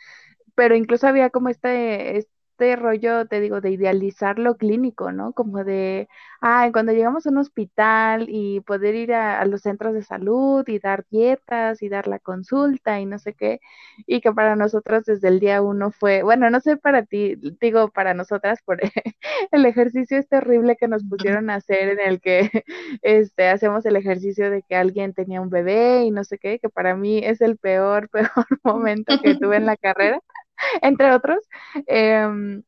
Pero 0.55 0.75
incluso 0.75 1.07
había 1.07 1.29
como 1.29 1.49
este, 1.49 2.17
este 2.17 2.31
rollo, 2.75 3.25
te 3.27 3.39
digo, 3.39 3.61
de 3.61 3.71
idealizar 3.71 4.39
lo 4.39 4.57
clínico, 4.57 5.11
¿no? 5.11 5.33
Como 5.33 5.63
de, 5.63 6.07
ah, 6.41 6.69
cuando 6.71 6.91
llegamos 6.93 7.25
a 7.25 7.29
un 7.29 7.37
hospital 7.37 8.27
y 8.29 8.61
poder 8.61 8.95
ir 8.95 9.13
a, 9.13 9.43
los 9.45 9.61
centros 9.61 9.93
de 9.93 10.03
salud 10.03 10.63
y 10.67 10.79
dar 10.79 11.05
dietas 11.09 11.81
y 11.81 11.89
dar 11.89 12.07
la 12.07 12.19
consulta 12.19 12.99
y 12.99 13.05
no 13.05 13.19
sé 13.19 13.33
qué, 13.33 13.59
y 14.07 14.21
que 14.21 14.31
para 14.33 14.55
nosotros 14.55 15.05
desde 15.05 15.27
el 15.27 15.39
día 15.39 15.61
uno 15.61 15.91
fue, 15.91 16.23
bueno, 16.23 16.49
no 16.49 16.59
sé 16.59 16.77
para 16.77 17.03
ti, 17.05 17.35
digo 17.59 17.89
para 17.89 18.13
nosotras 18.13 18.59
por 18.63 18.79
el 19.51 19.65
ejercicio 19.65 20.17
es 20.17 20.27
terrible 20.27 20.75
que 20.77 20.87
nos 20.87 21.03
pusieron 21.03 21.49
a 21.49 21.55
hacer 21.55 21.89
en 21.89 21.99
el 21.99 22.21
que 22.21 22.49
este, 23.01 23.47
hacemos 23.49 23.85
el 23.85 23.95
ejercicio 23.95 24.49
de 24.51 24.63
que 24.63 24.75
alguien 24.75 25.13
tenía 25.13 25.41
un 25.41 25.49
bebé 25.49 26.03
y 26.05 26.11
no 26.11 26.23
sé 26.23 26.37
qué, 26.37 26.59
que 26.59 26.69
para 26.69 26.95
mí 26.95 27.19
es 27.23 27.41
el 27.41 27.57
peor, 27.57 28.09
peor 28.11 28.29
momento 28.63 29.19
que 29.21 29.35
tuve 29.35 29.57
en 29.57 29.65
la 29.65 29.77
carrera. 29.77 30.21
entre 30.81 31.11
otros. 31.13 31.39
Em, 31.87 32.63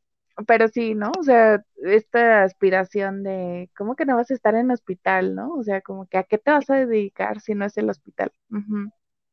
pero 0.48 0.68
sí, 0.68 0.96
¿no? 0.96 1.12
O 1.20 1.24
sea, 1.24 1.64
esta 1.84 2.44
aspiración 2.44 3.24
de, 3.24 3.70
¿cómo 3.78 3.96
que 3.96 4.06
no 4.06 4.16
vas 4.16 4.32
a 4.32 4.34
estar 4.34 4.56
en 4.56 4.72
hospital, 4.72 5.36
¿no? 5.36 5.54
O 5.56 5.64
sea, 5.64 5.82
como 5.82 6.08
que 6.08 6.18
a 6.18 6.24
qué 6.24 6.38
te 6.40 6.52
vas 6.52 6.70
a 6.70 6.76
dedicar 6.86 7.40
si 7.42 7.56
no 7.56 7.66
es 7.66 7.78
el 7.78 7.90
hospital. 7.90 8.32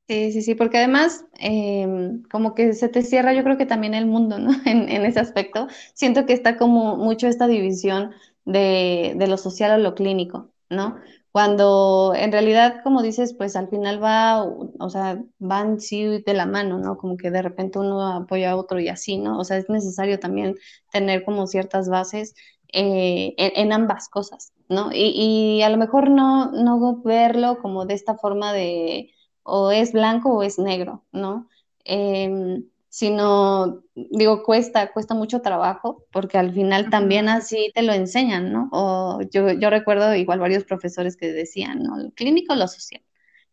Sí, 0.08 0.32
sí, 0.32 0.42
sí, 0.42 0.54
porque 0.56 0.78
además 0.78 1.24
em, 1.38 2.22
como 2.24 2.54
que 2.56 2.72
se 2.74 2.88
te 2.88 3.02
cierra 3.02 3.32
yo 3.32 3.44
creo 3.44 3.56
que 3.56 3.66
también 3.66 3.94
el 3.94 4.06
mundo, 4.06 4.38
¿no? 4.40 4.50
En, 4.66 4.88
en 4.88 5.04
ese 5.06 5.20
aspecto. 5.20 5.68
Siento 5.94 6.26
que 6.26 6.32
está 6.32 6.56
como 6.56 6.96
mucho 6.96 7.28
esta 7.28 7.46
división 7.46 8.10
de, 8.44 9.14
de 9.16 9.26
lo 9.28 9.36
social 9.36 9.70
o 9.78 9.82
lo 9.82 9.94
clínico, 9.94 10.52
¿no? 10.68 10.96
Cuando 11.32 12.12
en 12.16 12.32
realidad, 12.32 12.82
como 12.82 13.02
dices, 13.02 13.34
pues 13.34 13.54
al 13.56 13.68
final 13.68 14.02
va, 14.02 14.42
o 14.44 14.90
sea, 14.90 15.22
van 15.38 15.80
sí 15.80 16.22
de 16.22 16.34
la 16.34 16.46
mano, 16.46 16.78
¿no? 16.78 16.96
Como 16.96 17.16
que 17.16 17.30
de 17.30 17.42
repente 17.42 17.78
uno 17.78 18.04
apoya 18.06 18.52
a 18.52 18.56
otro 18.56 18.80
y 18.80 18.88
así, 18.88 19.18
¿no? 19.18 19.38
O 19.38 19.44
sea, 19.44 19.56
es 19.58 19.68
necesario 19.70 20.18
también 20.18 20.56
tener 20.92 21.24
como 21.24 21.46
ciertas 21.46 21.88
bases 21.88 22.34
eh, 22.72 23.34
en, 23.38 23.72
ambas 23.72 24.08
cosas, 24.08 24.52
¿no? 24.68 24.90
Y, 24.92 25.58
y, 25.58 25.62
a 25.62 25.70
lo 25.70 25.76
mejor 25.76 26.10
no, 26.10 26.50
no 26.52 27.02
verlo 27.02 27.58
como 27.60 27.86
de 27.86 27.94
esta 27.94 28.16
forma 28.16 28.52
de 28.52 29.12
o 29.42 29.70
es 29.70 29.92
blanco 29.92 30.30
o 30.36 30.42
es 30.42 30.58
negro, 30.58 31.04
¿no? 31.12 31.48
Em, 31.84 32.64
sino, 32.90 33.84
digo, 33.94 34.42
cuesta, 34.42 34.92
cuesta 34.92 35.14
mucho 35.14 35.40
trabajo, 35.40 36.04
porque 36.10 36.38
al 36.38 36.52
final 36.52 36.90
también 36.90 37.28
así 37.28 37.70
te 37.72 37.82
lo 37.82 37.92
enseñan, 37.92 38.52
¿no? 38.52 38.68
O 38.72 39.20
yo, 39.30 39.52
yo 39.52 39.70
recuerdo 39.70 40.12
igual 40.16 40.40
varios 40.40 40.64
profesores 40.64 41.16
que 41.16 41.32
decían, 41.32 41.84
¿no? 41.84 41.96
Lo 41.96 42.10
clínico, 42.10 42.56
lo 42.56 42.66
social. 42.66 43.00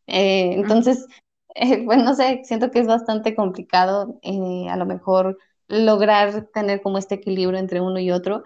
Eh, 0.08 0.54
entonces, 0.54 1.06
eh, 1.56 1.86
pues 1.86 2.04
no 2.04 2.16
sé, 2.16 2.42
siento 2.46 2.72
que 2.72 2.80
es 2.80 2.88
bastante 2.88 3.36
complicado 3.36 4.20
eh, 4.24 4.68
a 4.70 4.76
lo 4.76 4.88
mejor 4.88 5.38
lograr 5.68 6.50
tener 6.52 6.82
como 6.82 6.98
este 6.98 7.16
equilibrio 7.16 7.60
entre 7.60 7.80
uno 7.80 8.00
y 8.00 8.10
otro, 8.10 8.44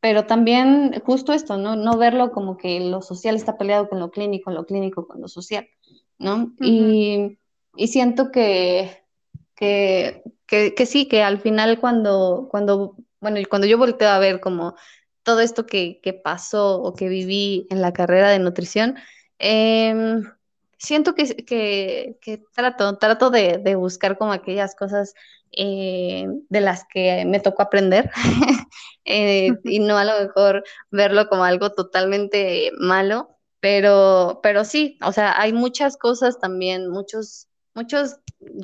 pero 0.00 0.26
también 0.26 1.00
justo 1.06 1.32
esto, 1.32 1.56
¿no? 1.56 1.76
No 1.76 1.96
verlo 1.96 2.32
como 2.32 2.56
que 2.56 2.80
lo 2.80 3.00
social 3.00 3.36
está 3.36 3.56
peleado 3.56 3.88
con 3.88 3.98
lo 3.98 4.10
clínico, 4.10 4.50
lo 4.50 4.66
clínico 4.66 5.06
con 5.06 5.20
lo 5.20 5.28
social, 5.28 5.68
¿no? 6.18 6.52
y, 6.58 7.38
y 7.76 7.88
siento 7.88 8.30
que 8.30 9.00
que, 9.60 10.22
que, 10.46 10.86
sí, 10.86 11.06
que 11.06 11.22
al 11.22 11.38
final 11.38 11.78
cuando, 11.80 12.48
cuando, 12.50 12.96
bueno, 13.20 13.38
cuando 13.48 13.66
yo 13.66 13.76
volteo 13.78 14.08
a 14.08 14.18
ver 14.18 14.40
como 14.40 14.74
todo 15.22 15.40
esto 15.40 15.66
que, 15.66 16.00
que 16.02 16.14
pasó 16.14 16.82
o 16.82 16.94
que 16.94 17.08
viví 17.08 17.66
en 17.70 17.82
la 17.82 17.92
carrera 17.92 18.30
de 18.30 18.38
nutrición, 18.38 18.96
em, 19.38 20.24
siento 20.78 21.14
que, 21.14 21.36
que, 21.44 22.16
que, 22.22 22.42
trato, 22.54 22.96
trato 22.98 23.30
de, 23.30 23.58
de, 23.58 23.74
buscar 23.74 24.16
como 24.16 24.32
aquellas 24.32 24.74
cosas 24.74 25.14
eh, 25.52 26.26
de 26.48 26.60
las 26.60 26.84
que 26.86 27.24
me 27.26 27.40
tocó 27.40 27.62
aprender 27.62 28.10
eh, 29.04 29.50
y 29.64 29.80
no 29.80 29.98
a 29.98 30.04
lo 30.04 30.20
mejor 30.20 30.64
verlo 30.90 31.28
como 31.28 31.44
algo 31.44 31.72
totalmente 31.72 32.72
malo, 32.78 33.36
pero, 33.60 34.40
pero 34.42 34.64
sí, 34.64 34.98
o 35.04 35.12
sea, 35.12 35.38
hay 35.38 35.52
muchas 35.52 35.98
cosas 35.98 36.38
también, 36.38 36.88
muchos, 36.88 37.48
muchos 37.74 38.16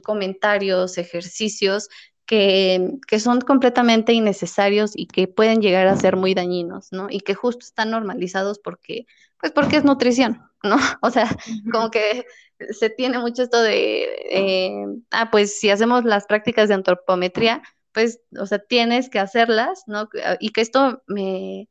comentarios, 0.03 0.99
ejercicios 0.99 1.89
que, 2.27 2.99
son 3.19 3.41
completamente 3.41 4.13
innecesarios 4.13 4.93
y 4.95 5.07
que 5.07 5.29
pueden 5.29 5.63
llegar 5.63 5.87
a 5.87 5.97
ser 5.97 6.17
muy 6.17 6.35
dañinos, 6.35 6.89
¿no? 6.93 7.07
Y 7.09 7.21
que 7.21 7.35
justo 7.35 7.65
están 7.65 7.91
normalizados 7.91 8.59
porque, 8.59 9.07
pues 9.41 9.53
porque 9.53 9.77
es 9.77 9.85
nutrición, 9.85 10.43
¿no? 10.63 10.77
O 11.03 11.11
sea, 11.11 11.29
como 11.73 11.91
que 11.91 12.27
se 12.71 12.91
tiene 12.91 13.19
mucho 13.19 13.43
esto 13.43 13.63
de, 13.63 14.05
eh, 14.31 14.87
ah, 15.11 15.31
pues 15.31 15.59
si 15.59 15.71
hacemos 15.71 16.05
las 16.05 16.27
prácticas 16.27 16.69
de 16.69 16.75
antropometría, 16.75 17.63
pues, 17.93 18.21
o 18.39 18.45
sea, 18.47 18.59
tienes 18.59 19.09
que 19.09 19.19
hacerlas, 19.19 19.85
¿no? 19.87 20.09
Y 20.41 20.51
que 20.51 20.61
esto 20.61 21.03
me, 21.07 21.69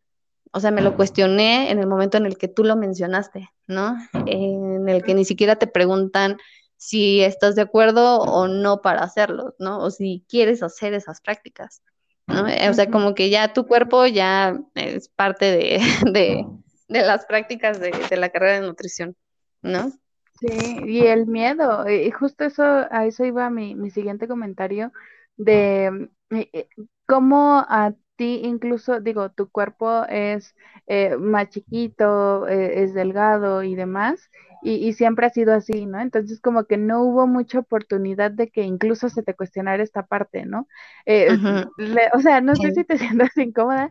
o 0.52 0.60
sea, 0.60 0.72
me 0.72 0.82
lo 0.82 0.96
cuestioné 0.96 1.70
en 1.70 1.80
el 1.80 1.88
momento 1.88 2.18
en 2.18 2.26
el 2.26 2.38
que 2.38 2.48
tú 2.48 2.64
lo 2.64 2.76
mencionaste, 2.76 3.50
¿no? 3.68 3.96
En 4.26 4.88
el 4.88 5.04
que 5.04 5.14
ni 5.14 5.26
siquiera 5.26 5.58
te 5.58 5.68
preguntan 5.68 6.38
si 6.78 7.22
estás 7.22 7.56
de 7.56 7.64
acuerdo 7.64 8.20
o 8.20 8.48
no 8.48 8.82
para 8.82 9.02
hacerlo, 9.02 9.56
¿no? 9.60 9.80
O 9.80 9.92
si 9.92 10.26
quieres 10.28 10.64
hacer 10.64 10.94
esas 10.94 11.22
prácticas, 11.22 11.82
¿no? 12.28 12.44
O 12.44 12.74
sea, 12.74 12.90
como 12.90 13.16
que 13.16 13.30
ya 13.30 13.54
tu 13.54 13.66
cuerpo 13.66 14.06
ya 14.06 14.60
es 14.76 15.10
parte 15.10 15.46
de, 15.46 15.80
de, 16.14 16.46
las 16.88 17.26
prácticas 17.26 17.80
de, 17.80 18.18
la 18.18 18.30
carrera 18.30 18.60
de 18.60 18.68
nutrición, 18.68 19.16
¿no? 19.62 19.92
Sí, 20.40 20.80
y 20.86 21.06
el 21.08 21.28
miedo, 21.28 21.90
y 21.90 22.12
justo 22.12 22.44
eso, 22.44 22.64
a 22.64 23.06
eso 23.06 23.24
iba 23.24 23.50
mi, 23.50 23.74
mi 23.74 23.90
siguiente 23.90 24.28
comentario, 24.28 24.92
de 25.38 26.10
eh, 26.32 26.50
eh, 26.52 26.68
cómo 27.06 27.66
a 27.68 27.94
ti 28.16 28.42
incluso, 28.44 29.00
digo, 29.00 29.30
tu 29.32 29.50
cuerpo 29.50 30.06
es 30.06 30.56
eh, 30.88 31.18
más 31.18 31.50
chiquito, 31.50 32.48
eh, 32.48 32.84
es 32.84 32.94
delgado 32.94 33.64
y 33.64 33.76
demás, 33.76 34.30
y, 34.62 34.94
siempre 34.94 35.26
ha 35.28 35.30
sido 35.30 35.54
así, 35.54 35.86
¿no? 35.86 36.00
Entonces 36.00 36.40
como 36.42 36.66
que 36.66 36.78
no 36.78 37.04
hubo 37.04 37.28
mucha 37.28 37.60
oportunidad 37.60 38.32
de 38.32 38.50
que 38.50 38.64
incluso 38.64 39.10
se 39.10 39.24
te 39.24 39.34
cuestionara 39.34 39.84
esta 39.84 40.04
parte, 40.06 40.46
¿no? 40.46 40.68
Eh, 41.06 41.30
o 42.14 42.20
sea, 42.20 42.42
no 42.42 42.56
sé 42.56 42.72
si 42.74 42.84
te 42.84 42.98
sientas 42.98 43.38
incómoda 43.38 43.90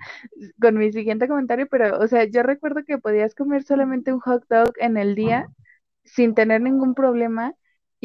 con 0.61 0.77
mi 0.77 0.93
siguiente 0.93 1.29
comentario, 1.29 1.67
pero, 1.71 1.99
o 1.99 2.07
sea, 2.09 2.25
yo 2.25 2.43
recuerdo 2.43 2.85
que 2.85 2.99
podías 2.99 3.35
comer 3.35 3.65
solamente 3.65 4.13
un 4.13 4.21
hot 4.21 4.45
dog 4.49 4.73
en 4.79 4.97
el 4.97 5.15
día 5.15 5.49
sin 6.05 6.35
tener 6.35 6.61
ningún 6.61 6.95
problema 6.95 7.55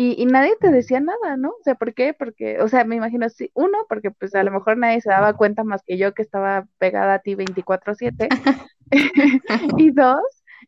y, 0.01 0.26
nadie 0.28 0.55
te 0.62 0.72
decía 0.72 1.01
nada, 1.01 1.36
¿no? 1.36 1.49
O 1.49 1.64
sea, 1.66 1.76
¿por 1.76 1.93
qué? 1.93 2.14
Porque, 2.14 2.62
o 2.62 2.70
sea, 2.70 2.86
me 2.86 2.95
imagino, 2.95 3.28
sí, 3.28 3.51
uno, 3.53 3.80
porque 3.89 4.12
pues 4.12 4.34
a 4.34 4.43
lo 4.43 4.51
mejor 4.51 4.78
nadie 4.78 5.01
se 5.01 5.10
daba 5.10 5.34
cuenta 5.34 5.66
más 5.66 5.84
que 5.84 5.97
yo 5.97 6.14
que 6.14 6.22
estaba 6.22 6.68
pegada 6.78 7.16
a 7.16 7.20
ti 7.20 7.36
24/7. 7.36 8.30
y 9.78 9.91
dos, 9.91 10.22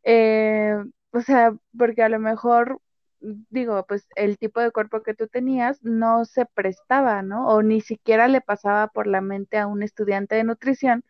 eh, 0.04 0.76
o 1.12 1.22
sea, 1.22 1.54
porque 1.78 2.04
a 2.04 2.10
lo 2.10 2.20
mejor, 2.20 2.80
digo, 3.20 3.86
pues 3.88 4.08
el 4.16 4.38
tipo 4.38 4.60
de 4.62 4.72
cuerpo 4.72 5.04
que 5.04 5.14
tú 5.14 5.28
tenías 5.28 5.84
no 5.84 6.26
se 6.26 6.46
prestaba, 6.46 7.22
¿no? 7.22 7.48
O 7.48 7.62
ni 7.64 7.82
siquiera 7.82 8.28
le 8.28 8.42
pasaba 8.42 8.88
por 8.88 9.08
la 9.08 9.22
mente 9.22 9.58
a 9.58 9.68
un 9.68 9.84
estudiante 9.84 10.36
de 10.36 10.44
nutrición 10.44 11.04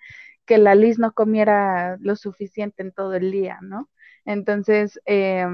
que 0.46 0.58
la 0.58 0.76
Liz 0.76 1.00
no 1.00 1.14
comiera 1.14 1.98
lo 2.02 2.16
suficiente 2.16 2.84
en 2.84 2.92
todo 2.94 3.16
el 3.16 3.32
día, 3.32 3.60
¿no? 3.62 3.90
Entonces, 4.26 5.00
eh, 5.06 5.46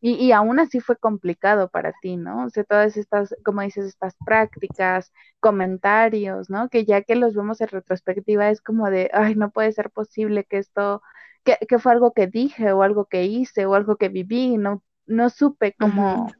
y, 0.00 0.14
y, 0.14 0.32
aún 0.32 0.60
así 0.60 0.80
fue 0.80 0.96
complicado 0.96 1.68
para 1.70 1.92
ti, 2.00 2.16
¿no? 2.16 2.44
O 2.46 2.50
sea, 2.50 2.64
todas 2.64 2.96
estas, 2.96 3.34
como 3.44 3.62
dices, 3.62 3.86
estas 3.86 4.14
prácticas, 4.24 5.12
comentarios, 5.40 6.50
¿no? 6.50 6.68
Que 6.68 6.84
ya 6.84 7.02
que 7.02 7.16
los 7.16 7.34
vemos 7.34 7.60
en 7.60 7.68
retrospectiva 7.68 8.50
es 8.50 8.60
como 8.60 8.90
de, 8.90 9.10
ay, 9.12 9.34
no 9.34 9.50
puede 9.50 9.72
ser 9.72 9.90
posible 9.90 10.44
que 10.44 10.58
esto, 10.58 11.02
que, 11.46 11.56
que 11.66 11.78
fue 11.78 11.92
algo 11.92 12.12
que 12.12 12.26
dije 12.26 12.72
o 12.72 12.82
algo 12.82 13.06
que 13.06 13.24
hice 13.24 13.66
o 13.66 13.74
algo 13.74 13.96
que 13.96 14.10
viví, 14.10 14.58
no, 14.58 14.82
no 15.06 15.30
supe 15.30 15.74
cómo, 15.78 16.32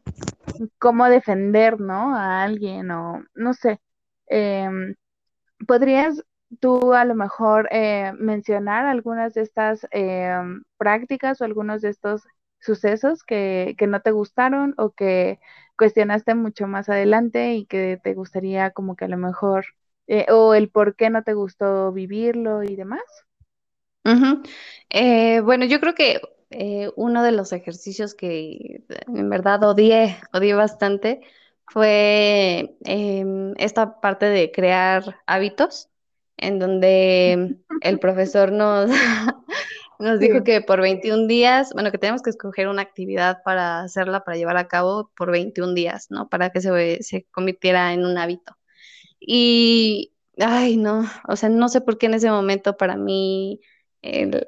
cómo 0.79 1.07
defender, 1.09 1.81
¿no? 1.81 2.15
A 2.17 2.43
alguien 2.45 2.91
o 2.91 3.25
no 3.35 3.55
sé. 3.55 3.81
Em, 4.27 4.97
¿Podrías 5.67 6.25
tú 6.61 6.95
a 6.95 7.05
lo 7.05 7.15
mejor 7.15 7.69
eh, 7.73 8.13
mencionar 8.19 8.87
algunas 8.87 9.35
de 9.35 9.43
estas 9.43 9.87
em, 9.93 10.65
prácticas 10.79 11.41
o 11.41 11.45
algunos 11.45 11.83
de 11.83 11.91
estos 11.91 12.23
sucesos 12.61 13.23
que, 13.25 13.75
que 13.79 13.87
no 13.87 14.01
te 14.03 14.11
gustaron 14.13 14.75
o 14.79 14.91
que 14.93 15.41
cuestionaste 15.79 16.35
mucho 16.35 16.67
más 16.67 16.89
adelante 16.89 17.55
y 17.55 17.67
que 17.67 18.01
te 18.03 18.15
gustaría 18.15 18.71
como 18.73 18.97
que 18.97 19.07
a 19.07 19.09
lo 19.09 19.19
mejor, 19.19 19.67
eh, 20.09 20.27
o 20.33 20.55
el 20.55 20.71
por 20.71 20.97
qué 20.97 21.11
no 21.11 21.23
te 21.23 21.35
gustó 21.35 21.93
vivirlo 21.93 22.63
y 22.65 22.77
demás? 22.77 23.26
Eh, 24.91 25.41
bueno, 25.41 25.65
yo 25.65 25.81
creo 25.81 25.95
que 25.95 26.21
eh, 26.51 26.91
uno 26.97 27.23
de 27.23 27.33
los 27.33 27.53
ejercicios 27.53 28.15
que 28.15 28.83
en 29.09 29.31
verdad 29.31 29.63
odié, 29.65 30.17
odié 30.33 30.55
bastante, 30.55 31.21
fue 31.67 32.77
em, 32.85 33.55
esta 33.57 34.01
parte 34.01 34.27
de 34.27 34.53
crear 34.53 35.21
hábitos, 35.27 35.89
en 36.37 36.59
donde 36.59 37.57
el 37.81 37.99
profesor 37.99 38.53
nos, 38.53 38.91
Nos 39.99 40.21
dijo 40.21 40.45
que 40.45 40.61
por 40.61 40.81
21 40.81 41.27
días, 41.27 41.73
bueno, 41.73 41.91
que 41.91 41.99
tenemos 41.99 42.23
que 42.23 42.31
escoger 42.31 42.69
una 42.69 42.83
actividad 42.83 43.43
para 43.45 43.81
hacerla, 43.81 44.25
para 44.25 44.37
llevar 44.37 44.57
a 44.59 44.69
cabo 44.69 45.11
por 45.17 45.31
21 45.31 45.75
días, 45.75 46.11
¿no? 46.11 46.29
Para 46.29 46.51
que 46.51 46.61
se, 46.61 47.03
se 47.03 47.25
convirtiera 47.31 47.93
en 47.93 48.05
un 48.05 48.19
hábito. 48.19 48.57
Y, 49.19 50.15
ay, 50.39 50.77
no, 50.77 51.05
o 51.29 51.37
sea, 51.37 51.49
no 51.49 51.69
sé 51.69 51.81
por 51.81 51.99
qué 51.99 52.07
en 52.07 52.15
ese 52.15 52.31
momento 52.31 52.77
para 52.77 52.97
mí 52.97 53.61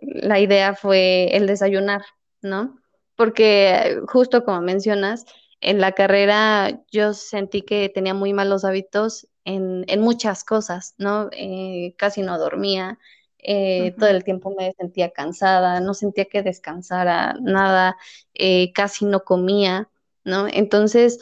la 0.01 0.41
idea 0.41 0.75
fue 0.75 1.37
el 1.37 1.47
desayunar, 1.47 2.03
¿no? 2.43 2.79
Porque 3.17 4.01
justo 4.07 4.45
como 4.45 4.61
mencionas, 4.61 5.25
en 5.61 5.81
la 5.81 5.93
carrera 5.93 6.85
yo 6.91 7.15
sentí 7.15 7.63
que 7.63 7.89
tenía 7.89 8.15
muy 8.15 8.33
malos 8.33 8.65
hábitos 8.65 9.29
en, 9.45 9.85
en 9.89 10.01
muchas 10.01 10.45
cosas, 10.45 10.95
¿no? 10.99 11.31
Eh, 11.33 11.95
casi 11.97 12.23
no 12.23 12.39
dormía, 12.39 12.99
eh, 13.39 13.95
todo 13.99 14.11
el 14.11 14.25
tiempo 14.25 14.55
me 14.57 14.73
sentía 14.73 15.11
cansada, 15.11 15.81
no 15.81 15.95
sentía 15.95 16.27
que 16.27 16.43
descansara 16.43 17.35
nada, 17.41 17.97
eh, 18.35 18.73
casi 18.73 19.05
no 19.05 19.25
comía, 19.25 19.89
¿no? 20.25 20.47
Entonces, 20.49 21.19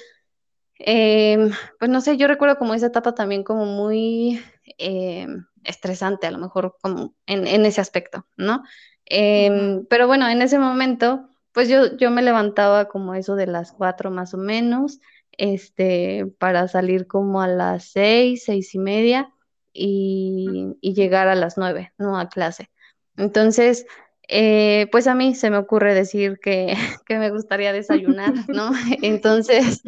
em, 0.78 1.51
pues 1.78 1.91
no 1.91 2.01
sé, 2.01 2.16
yo 2.16 2.26
recuerdo 2.26 2.59
como 2.59 2.74
esa 2.74 2.87
etapa 2.87 3.14
también 3.14 3.45
como 3.45 3.66
muy 3.66 4.43
em, 4.78 5.47
estresante, 5.66 6.26
a 6.26 6.30
lo 6.30 6.38
mejor 6.38 6.76
como 6.80 7.14
en, 7.26 7.66
ese 7.66 7.80
aspecto, 7.80 8.26
¿no? 8.36 8.62
Em, 9.04 9.84
pero 9.86 10.06
bueno, 10.06 10.28
en 10.28 10.42
ese 10.42 10.58
momento, 10.58 11.28
pues 11.52 11.68
yo, 11.68 11.96
yo 11.96 12.10
me 12.10 12.22
levantaba 12.22 12.88
como 12.88 13.14
eso 13.14 13.36
de 13.36 13.46
las 13.46 13.72
cuatro 13.72 14.10
más 14.10 14.34
o 14.34 14.38
menos, 14.38 15.00
este, 15.32 16.26
para 16.38 16.68
salir 16.68 17.06
como 17.06 17.42
a 17.42 17.48
las 17.48 17.84
seis, 17.84 18.44
seis 18.44 18.74
y 18.74 18.78
media 18.78 19.32
y, 19.72 20.76
llegar 20.80 21.28
a 21.28 21.34
las 21.34 21.58
nueve, 21.58 21.92
¿no? 21.98 22.18
A 22.18 22.28
clase. 22.28 22.70
Entonces, 23.16 23.86
eh, 24.28 24.88
pues 24.90 25.06
a 25.06 25.14
mí 25.14 25.34
se 25.34 25.50
me 25.50 25.58
ocurre 25.58 25.94
decir 25.94 26.38
que, 26.40 26.74
me 27.08 27.30
gustaría 27.30 27.72
desayunar, 27.72 28.32
¿no? 28.48 28.70
Entonces, 29.02 29.82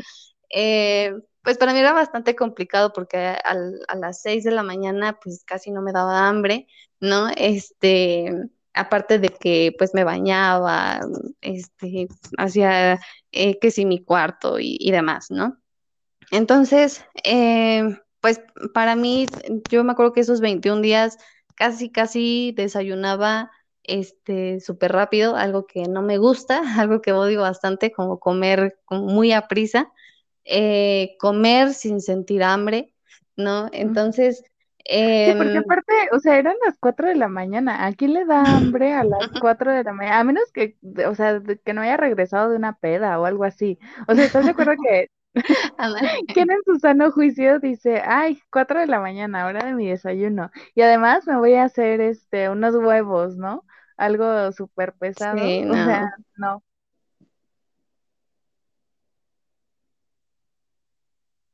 eh, 0.50 1.14
pues 1.48 1.56
para 1.56 1.72
mí 1.72 1.78
era 1.78 1.94
bastante 1.94 2.36
complicado 2.36 2.92
porque 2.92 3.16
a, 3.16 3.54
las 3.96 4.20
seis 4.20 4.44
de 4.44 4.50
la 4.50 4.62
mañana 4.62 5.18
pues 5.18 5.44
casi 5.46 5.70
no 5.70 5.80
me 5.80 5.92
daba 5.92 6.28
hambre, 6.28 6.66
¿no? 7.00 7.30
Este, 7.38 8.30
aparte 8.74 9.18
de 9.18 9.30
que 9.30 9.74
pues 9.78 9.94
me 9.94 10.04
bañaba, 10.04 11.00
este, 11.40 12.06
hacía 12.36 13.00
eh, 13.32 13.58
que 13.60 13.70
sí 13.70 13.86
mi 13.86 14.04
cuarto 14.04 14.58
y, 14.60 14.90
demás, 14.90 15.30
¿no? 15.30 15.56
Entonces, 16.30 17.02
pues 18.20 18.42
para 18.74 18.94
mí, 18.94 19.24
yo 19.70 19.84
me 19.84 19.92
acuerdo 19.92 20.12
que 20.12 20.20
esos 20.20 20.42
21 20.42 20.82
días 20.82 21.16
casi, 21.54 21.90
casi 21.90 22.52
desayunaba 22.58 23.50
este 23.84 24.60
súper 24.60 24.92
rápido, 24.92 25.34
algo 25.34 25.66
que 25.66 25.84
no 25.84 26.02
me 26.02 26.18
gusta, 26.18 26.60
algo 26.78 27.00
que 27.00 27.14
odio 27.14 27.40
bastante, 27.40 27.90
como 27.90 28.20
comer 28.20 28.78
muy 28.90 29.32
a 29.32 29.48
prisa, 29.48 29.90
eh, 30.48 31.16
comer 31.18 31.74
sin 31.74 32.00
sentir 32.00 32.42
hambre, 32.42 32.94
¿no? 33.36 33.68
Entonces... 33.72 34.42
sí, 34.84 35.34
porque 35.36 35.52
em, 35.52 35.58
aparte, 35.58 35.92
o 36.12 36.18
sea, 36.18 36.38
eran 36.38 36.56
las 36.64 36.78
4 36.78 37.08
de 37.08 37.16
la 37.16 37.28
mañana. 37.28 37.86
¿A 37.86 37.92
quién 37.92 38.14
le 38.14 38.24
da 38.24 38.42
hambre 38.42 38.94
a 38.94 39.04
las 39.04 39.28
4 39.40 39.72
de 39.72 39.84
la 39.84 39.92
mañana? 39.92 40.20
A 40.20 40.24
menos 40.24 40.50
que, 40.52 40.76
o 41.06 41.14
sea, 41.14 41.40
que 41.64 41.72
no 41.74 41.82
haya 41.82 41.96
regresado 41.96 42.50
de 42.50 42.56
una 42.56 42.78
peda 42.78 43.20
o 43.20 43.26
algo 43.26 43.44
así. 43.44 43.78
O 44.06 44.14
sea, 44.14 44.24
¿estás 44.24 44.44
de 44.44 44.52
acuerdo 44.52 44.72
que 44.82 45.10
¿Quién 46.34 46.50
en 46.50 46.62
su 46.64 46.78
sano 46.78 47.10
juicio 47.10 47.58
dice, 47.60 48.02
ay, 48.04 48.40
cuatro 48.50 48.80
de 48.80 48.86
la 48.86 49.00
mañana, 49.00 49.46
hora 49.46 49.64
de 49.64 49.74
mi 49.74 49.88
desayuno? 49.88 50.50
Y 50.74 50.82
además 50.82 51.26
me 51.26 51.36
voy 51.36 51.54
a 51.54 51.64
hacer 51.64 52.00
este 52.00 52.48
unos 52.48 52.74
huevos, 52.74 53.36
¿no? 53.36 53.64
Algo 53.96 54.52
súper 54.52 54.94
pesado. 54.94 55.36
O 55.36 55.74
sea, 55.74 56.10
no. 56.36 56.62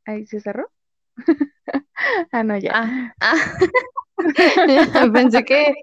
Ahí 0.06 0.26
se 0.26 0.40
cerró. 0.40 0.70
ah, 2.32 2.42
no, 2.42 2.56
ya. 2.58 2.72
Ah, 2.74 3.14
ah. 3.20 3.34
Pensé 5.12 5.44
que, 5.44 5.74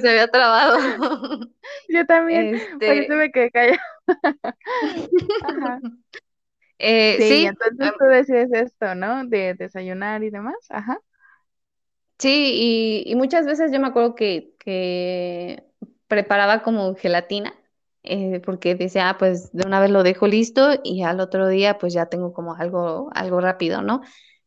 se 0.00 0.08
había 0.08 0.28
trabado. 0.28 0.78
Yo 1.88 2.06
también, 2.06 2.60
por 2.78 2.82
eso 2.84 3.02
este 3.02 3.14
me 3.14 3.32
quedé 3.32 3.50
callada. 3.50 3.82
Ajá. 5.44 5.80
Eh, 6.78 7.16
sí, 7.18 7.44
entonces 7.44 7.92
tú 7.98 8.04
decides 8.06 8.50
esto, 8.52 8.94
¿no? 8.94 9.26
De 9.26 9.54
desayunar 9.54 10.22
y 10.22 10.30
demás, 10.30 10.56
ajá. 10.70 10.98
Sí, 12.18 13.04
y, 13.06 13.14
muchas 13.16 13.46
veces 13.46 13.72
yo 13.72 13.80
me 13.80 13.88
acuerdo 13.88 14.14
que, 14.14 15.62
preparaba 16.06 16.62
como 16.62 16.94
gelatina, 16.94 17.54
eh, 18.02 18.40
porque 18.44 18.74
decía, 18.74 19.10
ah, 19.10 19.18
pues 19.18 19.52
de 19.52 19.66
una 19.66 19.80
vez 19.80 19.90
lo 19.90 20.02
dejo 20.02 20.26
listo 20.26 20.80
y 20.82 21.02
al 21.02 21.20
otro 21.20 21.48
día 21.48 21.78
pues 21.78 21.92
ya 21.92 22.06
tengo 22.06 22.32
como 22.32 22.54
algo, 22.54 23.10
algo 23.12 23.40
rápido, 23.40 23.82
¿no? 23.82 24.00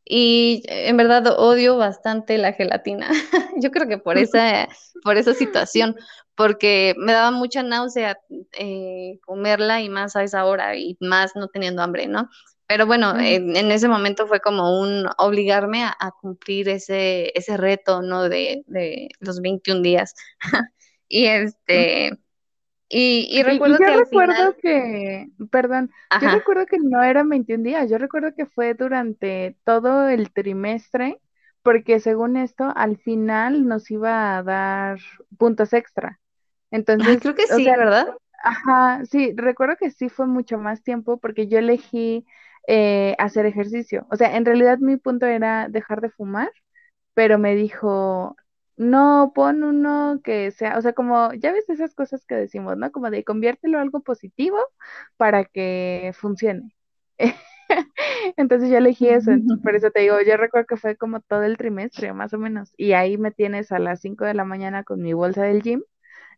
Y 0.06 0.64
en 0.68 0.97
verdad 0.97 1.28
odio 1.39 1.78
bastante 1.78 2.38
la 2.38 2.54
gelatina. 2.54 3.10
Yo 3.62 3.72
creo 3.72 3.88
que 3.88 3.97
por 3.97 4.18
esa, 4.18 4.68
por 5.04 5.18
esa 5.18 5.34
situación, 5.34 5.95
porque 6.36 6.95
me 6.97 7.14
daba 7.14 7.32
mucha 7.32 7.64
náusea 7.64 8.18
eh, 8.54 9.20
comerla 9.26 9.82
y 9.82 9.89
más 9.89 10.16
a 10.16 10.24
esa 10.24 10.45
hora 10.45 10.76
y 10.76 10.97
más 10.99 11.36
no 11.36 11.47
teniendo 11.47 11.84
hambre, 11.84 12.08
¿no? 12.08 12.30
Pero 12.66 12.88
bueno, 12.88 13.20
en, 13.20 13.72
ese 13.72 13.88
momento 13.88 14.26
fue 14.26 14.39
como 14.39 14.80
un 14.80 15.06
obligarme 15.18 15.84
a, 15.84 16.12
cumplir 16.22 16.70
ese, 16.70 17.32
ese 17.36 17.58
reto, 17.58 18.01
¿no? 18.01 18.30
De, 18.30 18.64
de 18.68 19.10
los 19.20 19.41
21 19.41 19.82
días. 19.82 20.16
y 21.08 21.26
este, 21.26 22.18
y, 22.96 23.41
recuerdo 23.44 23.78
yo 23.80 23.98
recuerdo 23.98 24.56
que, 24.62 25.28
perdón, 25.50 25.89
yo 26.22 26.30
recuerdo 26.30 26.66
que 26.68 26.78
no 26.80 27.02
eran 27.04 27.28
21 27.28 27.64
días, 27.64 27.89
yo 27.89 27.98
recuerdo 27.98 28.36
que 28.36 28.46
fue 28.46 28.76
durante 28.76 29.58
todo 29.64 30.08
el 30.08 30.32
trimestre, 30.32 31.20
porque 31.64 32.00
según 32.00 32.38
esto, 32.38 32.72
al 32.76 32.98
final 32.98 33.68
nos 33.68 33.89
iba 33.89 34.38
a 34.38 34.44
dar 34.44 35.00
puntos 35.38 35.74
extra. 35.74 36.20
Entonces, 36.70 37.20
creo 37.20 37.36
que 37.36 37.48
sí, 37.48 37.66
¿verdad? 37.66 38.08
Ajá, 38.44 39.04
sí, 39.06 39.34
recuerdo 39.36 39.78
que 39.78 39.89
sí 39.89 40.10
fue 40.10 40.28
mucho 40.28 40.58
más 40.58 40.84
tiempo 40.84 41.18
porque 41.18 41.48
yo 41.48 41.58
elegí 41.58 42.26
eh, 42.68 43.16
hacer 43.18 43.46
ejercicio. 43.46 44.06
O 44.12 44.18
sea, 44.18 44.36
en 44.36 44.46
realidad 44.46 44.78
mi 44.80 44.98
punto 44.98 45.26
era 45.26 45.68
dejar 45.70 46.02
de 46.02 46.10
fumar, 46.10 46.52
pero 47.14 47.39
me 47.39 47.56
dijo, 47.56 48.36
no, 48.78 49.32
pon 49.36 49.64
uno 49.64 50.20
que 50.24 50.52
sea, 50.52 50.78
o 50.78 50.82
sea, 50.82 50.94
como, 50.94 51.34
ya 51.34 51.52
ves 51.52 51.70
esas 51.70 51.96
cosas 51.96 52.26
que 52.26 52.36
decimos, 52.36 52.78
¿no? 52.78 52.92
Como 52.92 53.10
de 53.10 53.24
conviértelo 53.24 53.80
algo 53.80 54.02
positivo 54.02 54.58
para 55.18 55.46
que 55.46 56.12
funcione. 56.16 56.76
Entonces 58.38 58.70
yo 58.70 58.78
elegí 58.78 59.10
eso, 59.10 59.32
por 59.64 59.76
eso 59.76 59.92
te 59.92 60.02
digo, 60.02 60.18
yo 60.22 60.38
recuerdo 60.38 60.68
que 60.68 60.78
fue 60.78 60.98
como 60.98 61.22
todo 61.22 61.44
el 61.44 61.58
trimestre, 61.58 62.14
más 62.14 62.34
o 62.34 62.38
menos, 62.40 62.74
y 62.78 62.94
ahí 62.94 63.18
me 63.18 63.32
tienes 63.32 63.72
a 63.72 63.80
las 63.80 64.02
5 64.02 64.26
de 64.26 64.34
la 64.34 64.46
mañana 64.46 64.84
con 64.84 65.02
mi 65.02 65.14
bolsa 65.14 65.44
del 65.44 65.62
gym, 65.62 65.84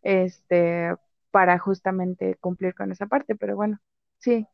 este, 0.02 0.94
para 1.30 1.58
justamente 1.58 2.36
cumplir 2.40 2.74
con 2.74 2.92
esa 2.92 3.06
parte, 3.06 3.34
pero 3.36 3.56
bueno, 3.56 3.80
sí. 4.18 4.46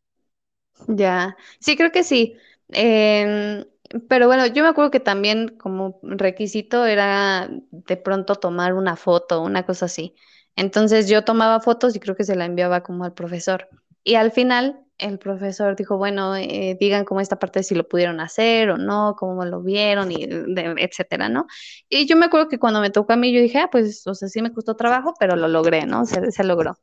Ya, 0.88 1.36
sí, 1.60 1.76
creo 1.76 1.92
que 1.92 2.02
sí. 2.04 2.36
Em, 2.68 3.64
pero 4.08 4.26
bueno, 4.26 4.46
yo 4.46 4.62
me 4.62 4.68
acuerdo 4.70 4.90
que 4.90 5.00
también 5.00 5.48
como 5.58 5.98
requisito 6.02 6.86
era 6.86 7.48
de 7.70 7.96
pronto 7.96 8.36
tomar 8.36 8.74
una 8.74 8.96
foto, 8.96 9.42
una 9.42 9.64
cosa 9.64 9.86
así. 9.86 10.14
Entonces 10.56 11.08
yo 11.08 11.24
tomaba 11.24 11.60
fotos 11.60 11.96
y 11.96 12.00
creo 12.00 12.16
que 12.16 12.24
se 12.24 12.36
la 12.36 12.44
enviaba 12.44 12.82
como 12.82 13.04
al 13.04 13.14
profesor. 13.14 13.68
Y 14.04 14.14
al 14.14 14.32
final 14.32 14.80
el 14.98 15.18
profesor 15.18 15.76
dijo, 15.76 15.96
bueno, 15.98 16.36
eh, 16.36 16.76
digan 16.78 17.04
cómo 17.04 17.20
esta 17.20 17.38
parte 17.38 17.62
si 17.62 17.74
lo 17.74 17.88
pudieron 17.88 18.20
hacer 18.20 18.70
o 18.70 18.78
no, 18.78 19.16
cómo 19.18 19.44
lo 19.44 19.62
vieron, 19.62 20.12
y 20.12 20.24
etcétera, 20.24 21.28
¿no? 21.28 21.46
Y 21.88 22.06
yo 22.06 22.16
me 22.16 22.26
acuerdo 22.26 22.48
que 22.48 22.58
cuando 22.58 22.80
me 22.80 22.90
tocó 22.90 23.12
a 23.12 23.16
mí, 23.16 23.32
yo 23.32 23.40
dije, 23.40 23.58
ah, 23.58 23.68
pues, 23.70 24.06
o 24.06 24.14
sea, 24.14 24.28
sí 24.28 24.42
me 24.42 24.52
costó 24.52 24.76
trabajo, 24.76 25.14
pero 25.18 25.36
lo 25.36 25.48
logré, 25.48 25.86
¿no? 25.86 26.04
Se 26.06 26.44
logró. 26.44 26.76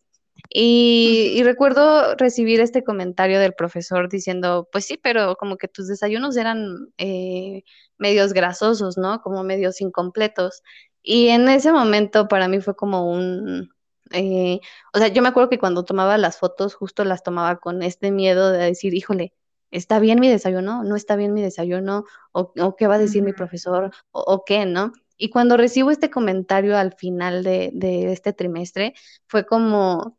Y, 0.51 1.41
recuerdo 1.43 2.15
recibir 2.15 2.59
este 2.59 2.83
comentario 2.83 3.39
del 3.39 3.53
profesor 3.53 4.09
diciendo, 4.09 4.67
pues 4.71 4.85
sí, 4.85 4.97
pero 5.01 5.35
como 5.35 5.57
que 5.57 5.67
tus 5.67 5.87
desayunos 5.87 6.37
eran 6.37 6.91
eh, 6.97 7.63
medios 7.97 8.33
grasosos, 8.33 8.97
¿no? 8.97 9.21
Como 9.21 9.43
medios 9.43 9.79
incompletos. 9.81 10.63
Y 11.03 11.29
en 11.29 11.47
ese 11.49 11.71
momento 11.71 12.27
para 12.27 12.47
mí 12.47 12.61
fue 12.61 12.75
como 12.75 13.11
un, 13.11 13.69
eh, 14.11 14.59
o 14.93 14.97
sea, 14.99 15.09
yo 15.09 15.21
me 15.21 15.29
acuerdo 15.29 15.49
que 15.49 15.59
cuando 15.59 15.85
tomaba 15.85 16.17
las 16.17 16.39
fotos, 16.39 16.75
justo 16.75 17.03
las 17.05 17.23
tomaba 17.23 17.59
con 17.59 17.83
este 17.83 18.11
miedo 18.11 18.51
de 18.51 18.59
decir, 18.59 18.93
híjole, 18.95 19.33
¿está 19.71 19.99
bien 19.99 20.19
mi 20.19 20.29
desayuno? 20.29 20.83
¿No 20.83 20.95
está 20.95 21.15
bien 21.15 21.33
mi 21.33 21.41
desayuno? 21.41 22.05
¿O, 22.31 22.75
qué 22.75 22.87
va 22.87 22.95
a 22.95 22.99
decir 22.99 23.23
mi 23.23 23.33
profesor? 23.33 23.91
¿O, 24.11 24.43
qué, 24.45 24.65
no? 24.65 24.93
Y 25.17 25.29
cuando 25.29 25.57
recibo 25.57 25.91
este 25.91 26.09
comentario 26.09 26.77
al 26.77 26.93
final 26.93 27.43
de, 27.43 27.71
de 27.73 28.11
este 28.13 28.33
trimestre, 28.33 28.93
fue 29.27 29.45
como, 29.45 30.18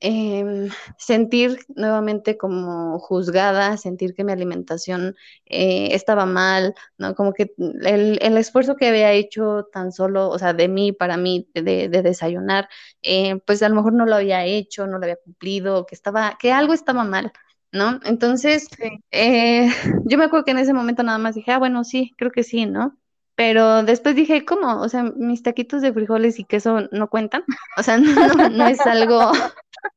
Em, 0.00 0.70
sentir 0.98 1.58
nuevamente 1.68 2.36
como 2.36 2.98
juzgada, 2.98 3.76
sentir 3.76 4.14
que 4.14 4.24
mi 4.24 4.32
alimentación 4.32 5.14
eh, 5.46 5.88
estaba 5.92 6.26
mal, 6.26 6.74
¿no? 6.98 7.14
Como 7.14 7.32
que 7.32 7.52
el, 7.56 8.18
esfuerzo 8.36 8.76
que 8.76 8.88
había 8.88 9.12
hecho 9.12 9.68
tan 9.72 9.92
solo, 9.92 10.28
o 10.30 10.38
sea, 10.38 10.52
de 10.52 10.68
mí, 10.68 10.92
para 10.92 11.16
mí, 11.16 11.48
de, 11.54 11.88
desayunar, 11.88 12.68
eh, 13.02 13.40
pues 13.46 13.62
a 13.62 13.68
lo 13.68 13.76
mejor 13.76 13.92
no 13.94 14.06
lo 14.06 14.16
había 14.16 14.44
hecho, 14.44 14.86
no 14.86 14.98
lo 14.98 15.04
había 15.04 15.16
cumplido, 15.16 15.86
que 15.86 15.94
estaba, 15.94 16.36
que 16.38 16.52
algo 16.52 16.72
estaba 16.74 17.04
mal. 17.04 17.32
¿No? 17.72 17.98
Entonces, 18.04 18.68
eh, 19.10 19.68
yo 20.04 20.18
me 20.18 20.24
acuerdo 20.24 20.44
que 20.44 20.52
en 20.52 20.58
ese 20.58 20.72
momento 20.72 21.02
nada 21.02 21.18
más 21.18 21.34
dije, 21.34 21.50
ah, 21.52 21.58
bueno, 21.58 21.82
sí, 21.84 22.14
creo 22.16 22.30
que 22.30 22.44
sí, 22.44 22.66
¿no? 22.66 22.96
Pero 23.36 23.82
después 23.82 24.14
dije, 24.14 24.44
¿cómo? 24.44 24.80
O 24.80 24.88
sea, 24.88 25.02
mis 25.02 25.42
taquitos 25.42 25.82
de 25.82 25.92
frijoles 25.92 26.38
y 26.38 26.44
queso 26.44 26.88
no 26.92 27.08
cuentan. 27.08 27.44
O 27.76 27.82
sea, 27.82 27.98
no 28.52 28.66
es 28.68 28.80
algo, 28.80 29.32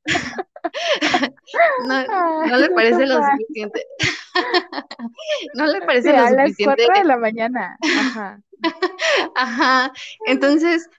no, 1.87 2.57
le 2.57 2.69
parece 2.71 3.05
lo 3.05 3.21
suficiente. 3.23 3.85
no 5.53 5.67
le 5.67 5.81
parece 5.81 6.11
lo 6.13 6.27
suficiente. 6.27 6.83
A 6.83 6.87
las 6.87 6.99
de 6.99 7.03
la 7.05 7.17
mañana. 7.17 7.77
Ajá. 7.81 8.41
Ajá. 9.35 9.93
Entonces 10.25 10.89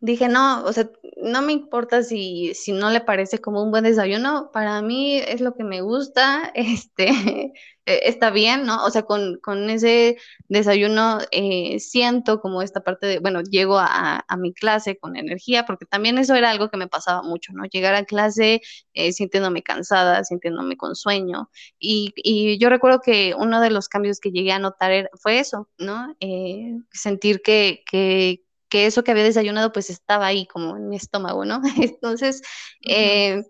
dije, 0.00 0.28
no, 0.28 0.64
o 0.64 0.72
sea, 0.72 0.90
no 1.22 1.42
me 1.42 1.52
importa 1.52 2.02
si, 2.02 2.54
si 2.54 2.72
no 2.72 2.90
le 2.90 3.02
parece 3.02 3.38
como 3.38 3.62
un 3.62 3.70
buen 3.70 3.84
desayuno, 3.84 4.50
para 4.52 4.80
mí 4.82 5.16
es 5.18 5.40
lo 5.42 5.54
que 5.54 5.64
me 5.64 5.82
gusta, 5.82 6.50
este, 6.54 7.52
e, 7.84 8.08
está 8.08 8.30
bien, 8.30 8.64
¿no? 8.64 8.84
O 8.84 8.90
sea, 8.90 9.02
con, 9.02 9.38
con 9.42 9.68
ese 9.68 10.16
desayuno 10.48 11.18
eh, 11.32 11.78
siento 11.80 12.40
como 12.40 12.62
esta 12.62 12.80
parte 12.82 13.06
de, 13.06 13.18
bueno, 13.18 13.42
llego 13.42 13.78
a, 13.78 14.24
a, 14.26 14.36
mi 14.38 14.54
clase 14.54 14.96
con 14.98 15.16
energía, 15.16 15.66
porque 15.66 15.84
también 15.84 16.16
eso 16.18 16.34
era 16.34 16.50
algo 16.50 16.70
que 16.70 16.78
me 16.78 16.88
pasaba 16.88 17.22
mucho, 17.22 17.52
¿no? 17.52 17.64
Llegar 17.66 17.94
a 17.94 18.04
clase 18.04 18.62
eh, 18.94 19.12
sintiéndome 19.12 19.62
cansada, 19.62 20.24
sintiéndome 20.24 20.76
con 20.78 20.96
sueño, 20.96 21.50
y, 21.78 22.12
y, 22.16 22.58
yo 22.58 22.70
recuerdo 22.70 23.00
que 23.00 23.34
uno 23.36 23.60
de 23.60 23.70
los 23.70 23.88
cambios 23.88 24.18
que 24.20 24.30
llegué 24.32 24.52
a 24.52 24.58
notar 24.58 25.10
fue 25.14 25.38
eso, 25.40 25.68
¿no? 25.78 26.16
Eh, 26.20 26.78
sentir 26.90 27.42
que, 27.42 27.82
que 27.90 28.44
que 28.70 28.86
eso 28.86 29.04
que 29.04 29.10
había 29.10 29.24
desayunado 29.24 29.72
pues 29.72 29.90
estaba 29.90 30.26
ahí 30.26 30.46
como 30.46 30.76
en 30.76 30.88
mi 30.88 30.96
estómago, 30.96 31.44
¿no? 31.44 31.60
Entonces, 31.76 32.40
eh, 32.86 33.42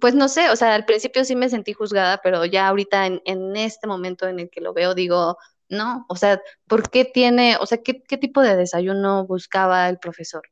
pues 0.00 0.14
no 0.14 0.28
sé, 0.28 0.48
o 0.50 0.56
sea, 0.56 0.74
al 0.74 0.86
principio 0.86 1.24
sí 1.24 1.36
me 1.36 1.50
sentí 1.50 1.72
juzgada, 1.74 2.20
pero 2.22 2.44
ya 2.46 2.68
ahorita 2.68 3.06
en, 3.06 3.56
este 3.56 3.86
momento 3.86 4.26
en 4.26 4.40
el 4.40 4.50
que 4.50 4.60
lo 4.60 4.72
veo 4.72 4.94
digo, 4.94 5.36
no, 5.68 6.06
o 6.08 6.16
sea, 6.16 6.40
¿por 6.66 6.88
qué 6.90 7.04
tiene, 7.04 7.56
o 7.60 7.66
sea, 7.66 7.78
qué, 7.82 7.94
tipo 7.94 8.40
de 8.40 8.56
desayuno 8.56 9.26
buscaba 9.26 9.88
el 9.88 9.98
profesor? 9.98 10.42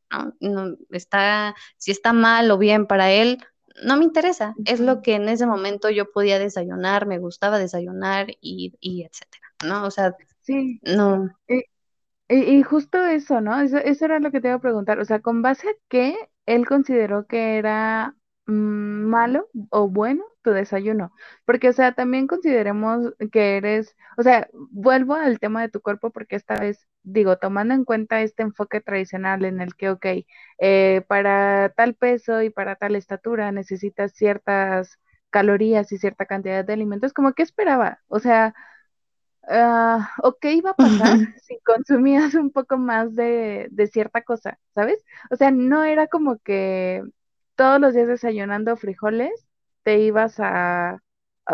¿no? 0.41 0.77
está, 0.91 1.55
si 1.79 1.93
está 1.93 2.13
mal 2.13 2.51
o 2.51 2.59
bien 2.59 2.87
para 2.87 3.11
él, 3.11 3.39
no 3.85 3.97
me 3.97 4.05
interesa, 4.05 4.55
es 4.67 4.81
lo 4.81 5.01
que 5.01 5.15
en 5.15 5.29
ese 5.29 5.47
momento 5.47 5.89
yo 5.89 6.11
podía 6.11 6.39
desayunar, 6.39 7.07
me 7.07 7.19
gustaba 7.19 7.59
desayunar 7.59 8.27
y, 8.41 8.75
y 8.81 9.05
etcétera, 9.05 9.47
¿no? 9.65 9.87
O 9.87 9.91
sea, 9.91 10.15
sí. 10.43 10.79
no. 10.83 11.31
Eh, 11.49 11.65
y, 12.33 12.63
justo 12.63 13.05
eso, 13.05 13.41
¿no? 13.41 13.61
Eso, 13.61 13.79
era 14.05 14.19
lo 14.21 14.31
que 14.31 14.41
te 14.41 14.49
iba 14.49 14.57
a 14.57 14.61
preguntar. 14.61 14.99
O 15.01 15.05
sea, 15.05 15.21
¿con 15.21 15.43
base 15.43 15.69
a 15.69 15.73
qué 15.89 16.17
él 16.47 16.67
consideró 16.67 17.27
que 17.27 17.59
era 17.59 18.17
mm, 18.47 18.53
malo 18.53 19.49
o 19.71 19.89
bueno 19.89 20.25
tu 20.43 20.51
desayuno? 20.51 21.13
Porque, 21.45 21.69
o 21.69 21.73
sea, 21.73 21.93
también 21.95 22.27
consideremos 22.27 23.15
que 23.33 23.57
eres, 23.59 23.97
o 24.17 24.23
sea, 24.23 24.49
vuelvo 24.71 25.15
al 25.15 25.39
tema 25.41 25.63
de 25.63 25.69
tu 25.69 25.81
cuerpo 25.81 26.11
porque 26.11 26.37
esta 26.37 26.57
vez, 26.59 26.87
digo, 27.03 27.39
tomando 27.39 27.75
en 27.75 27.85
cuenta 27.85 28.23
este 28.23 28.43
enfoque 28.43 28.81
tradicional 28.81 29.45
en 29.45 29.61
el 29.61 29.75
que, 29.77 29.91
ok, 29.91 30.07
eh, 30.59 31.05
para 31.09 31.71
tal 31.77 31.95
peso 31.95 32.43
y 32.43 32.51
para 32.51 32.77
tal 32.77 32.97
estatura 32.97 33.53
necesitas 33.53 34.13
ciertas 34.13 34.99
calorías 35.31 35.91
y 35.93 35.99
cierta 35.99 36.27
cantidad 36.27 36.65
de 36.65 36.73
alimentos, 36.73 37.13
como 37.13 37.33
que 37.33 37.43
esperaba, 37.43 38.01
o 38.09 38.19
sea, 38.21 38.55
uh, 39.49 40.01
o 40.23 40.37
qué 40.41 40.53
iba 40.53 40.71
a 40.71 40.75
pasar 40.75 41.17
si 41.43 41.59
consumías 41.61 42.35
un 42.35 42.51
poco 42.51 42.79
más 42.79 43.15
de, 43.15 43.69
de, 43.71 43.87
cierta 43.87 44.23
cosa, 44.23 44.59
¿sabes? 44.75 45.05
O 45.31 45.37
sea, 45.37 45.51
no 45.51 45.85
era 45.85 46.07
como 46.09 46.39
que 46.39 47.03
todos 47.57 47.81
los 47.81 47.95
días 47.95 48.09
desayunando 48.09 48.77
frijoles 48.77 49.33
te 49.83 49.99
ibas 49.99 50.37
a, 50.39 51.03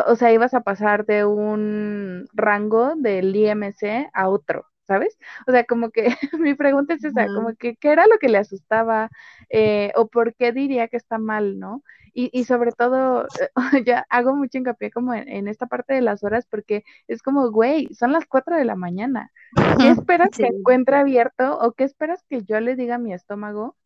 o 0.07 0.17
sea, 0.17 0.33
ibas 0.33 0.55
a 0.55 0.63
pasar 0.63 1.07
de 1.07 1.25
un 1.25 2.29
rango 2.33 2.95
del 2.97 3.35
IMC 3.35 4.11
a 4.13 4.29
otro, 4.29 4.67
¿sabes? 4.89 5.19
O 5.47 5.53
sea, 5.53 5.65
como 5.65 5.91
que 5.91 6.09
mi 6.41 6.55
pregunta 6.55 6.95
es 6.95 7.05
esa, 7.05 7.27
como 7.27 7.55
que 7.55 7.77
qué 7.77 7.93
era 7.93 8.07
lo 8.07 8.19
que 8.19 8.29
le 8.29 8.39
asustaba 8.39 9.11
eh, 9.51 9.93
o 9.97 10.09
por 10.09 10.35
qué 10.35 10.53
diría 10.53 10.89
que 10.89 10.97
está 10.97 11.19
mal, 11.19 11.59
¿no? 11.59 11.83
Y, 12.15 12.31
y 12.33 12.45
sobre 12.45 12.73
todo, 12.73 13.27
ya 13.87 14.07
hago 14.09 14.35
mucho 14.35 14.59
hincapié 14.59 14.91
como 14.91 15.15
en, 15.15 15.47
esta 15.47 15.67
parte 15.67 15.95
de 15.95 16.01
las 16.01 16.25
horas 16.25 16.47
porque 16.51 16.83
es 17.07 17.23
como, 17.23 17.51
güey, 17.51 17.89
son 17.95 18.13
las 18.13 18.27
4 18.27 18.57
de 18.57 18.65
la 18.65 18.75
mañana. 18.77 19.31
¿Qué 19.79 19.91
esperas 19.91 20.31
que 20.31 20.47
encuentre 20.47 20.97
abierto 20.97 21.59
o 21.61 21.73
qué 21.73 21.85
esperas 21.85 22.25
que 22.29 22.43
yo 22.43 22.59
le 22.61 22.75
diga 22.75 22.97
a 22.97 22.99
mi 22.99 23.13
estómago 23.13 23.77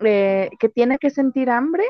eh, 0.00 0.50
que 0.58 0.68
tiene 0.68 0.98
que 0.98 1.10
sentir 1.10 1.48
hambre? 1.50 1.84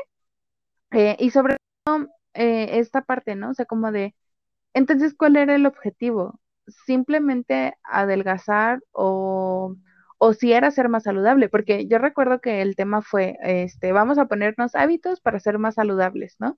Eh, 0.91 1.17
y 1.19 1.31
sobre 1.31 1.57
todo 1.83 2.07
esta 2.33 3.01
parte, 3.01 3.35
¿no? 3.35 3.49
O 3.49 3.53
sea, 3.53 3.65
como 3.65 3.91
de, 3.91 4.15
entonces, 4.73 5.15
¿cuál 5.17 5.35
era 5.37 5.55
el 5.55 5.65
objetivo? 5.65 6.40
Simplemente 6.85 7.75
adelgazar 7.83 8.81
o, 8.91 9.75
o 10.17 10.33
si 10.33 10.53
era 10.53 10.71
ser 10.71 10.89
más 10.89 11.03
saludable, 11.03 11.49
porque 11.49 11.87
yo 11.87 11.97
recuerdo 11.99 12.41
que 12.41 12.61
el 12.61 12.75
tema 12.75 13.01
fue, 13.01 13.37
este, 13.43 13.91
vamos 13.91 14.17
a 14.17 14.27
ponernos 14.27 14.75
hábitos 14.75 15.21
para 15.21 15.39
ser 15.39 15.59
más 15.59 15.75
saludables, 15.75 16.35
¿no? 16.39 16.57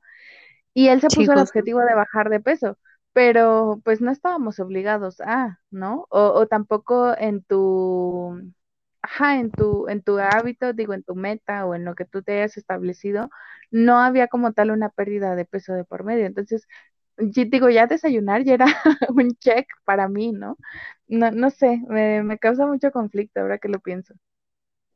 Y 0.74 0.88
él 0.90 1.02
se 1.02 1.12
puso 1.12 1.34
el 1.34 1.42
objetivo 1.42 1.82
de 1.82 1.96
bajar 1.96 2.30
de 2.30 2.40
peso, 2.40 2.78
pero 3.14 3.82
pues 3.84 4.02
no 4.02 4.12
estábamos 4.12 4.60
obligados 4.60 5.22
a, 5.22 5.60
¿no? 5.72 6.08
O, 6.10 6.20
o 6.34 6.48
tampoco 6.48 7.16
en 7.18 7.44
tu, 7.44 8.40
ajá, 9.02 9.40
en 9.40 9.52
tu, 9.52 9.88
en 9.90 10.02
tu 10.04 10.18
hábito, 10.20 10.74
digo, 10.74 10.94
en 10.94 11.04
tu 11.04 11.16
meta 11.16 11.66
o 11.66 11.76
en 11.76 11.86
lo 11.86 11.96
que 11.96 12.06
tú 12.06 12.24
te 12.24 12.34
hayas 12.34 12.58
establecido, 12.58 13.30
no 13.72 14.00
había 14.00 14.28
como 14.28 14.54
tal 14.54 14.72
una 14.72 14.90
pérdida 14.90 15.36
de 15.36 15.46
peso 15.46 15.74
de 15.74 15.86
por 15.86 16.04
medio. 16.04 16.26
Entonces, 16.26 16.68
digo, 17.18 17.70
ya 17.70 17.88
desayunar 17.88 18.44
ya 18.44 18.54
era 18.56 18.66
un 19.16 19.36
check 19.38 19.68
para 19.86 20.08
mí, 20.10 20.32
¿no? 20.32 20.58
No, 21.08 21.32
no 21.32 21.50
sé, 21.52 21.82
me, 21.88 22.24
me 22.24 22.40
causa 22.40 22.66
mucho 22.68 22.92
conflicto 22.92 23.42
ahora 23.42 23.58
que 23.60 23.70
lo 23.70 23.80
pienso. 23.80 24.14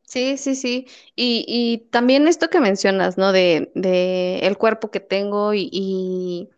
Sí, 0.04 0.38
sí, 0.38 0.56
sí. 0.56 0.88
Y, 1.16 1.44
y 1.48 1.90
también 1.90 2.28
esto 2.28 2.50
que 2.50 2.62
mencionas, 2.62 3.18
¿no? 3.18 3.34
De, 3.34 3.72
de 3.76 4.40
el 4.48 4.58
cuerpo 4.58 4.90
que 4.90 5.02
tengo 5.02 5.54
y, 5.54 6.50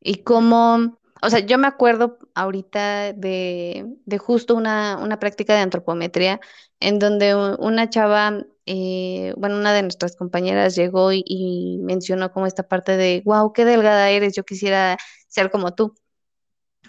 y 0.00 0.22
cómo, 0.24 0.98
o 1.26 1.30
sea, 1.30 1.40
yo 1.40 1.58
me 1.58 1.66
acuerdo 1.66 2.18
ahorita 2.34 3.12
de, 3.12 3.96
de 4.04 4.18
justo 4.18 4.54
una, 4.54 4.96
una 5.02 5.18
práctica 5.18 5.54
de 5.54 5.60
antropometría 5.60 6.40
en 6.78 7.00
donde 7.00 7.34
una 7.34 7.90
chava, 7.90 8.44
eh, 8.66 9.34
bueno, 9.36 9.56
una 9.56 9.72
de 9.72 9.82
nuestras 9.82 10.14
compañeras 10.14 10.76
llegó 10.76 11.10
y, 11.12 11.78
mencionó 11.82 12.32
como 12.32 12.46
esta 12.46 12.68
parte 12.68 12.96
de, 12.96 13.22
wow, 13.24 13.52
qué 13.52 13.64
delgada 13.64 14.10
eres, 14.10 14.34
yo 14.36 14.44
quisiera 14.44 14.96
ser 15.28 15.50
como 15.50 15.74
tú. 15.74 15.94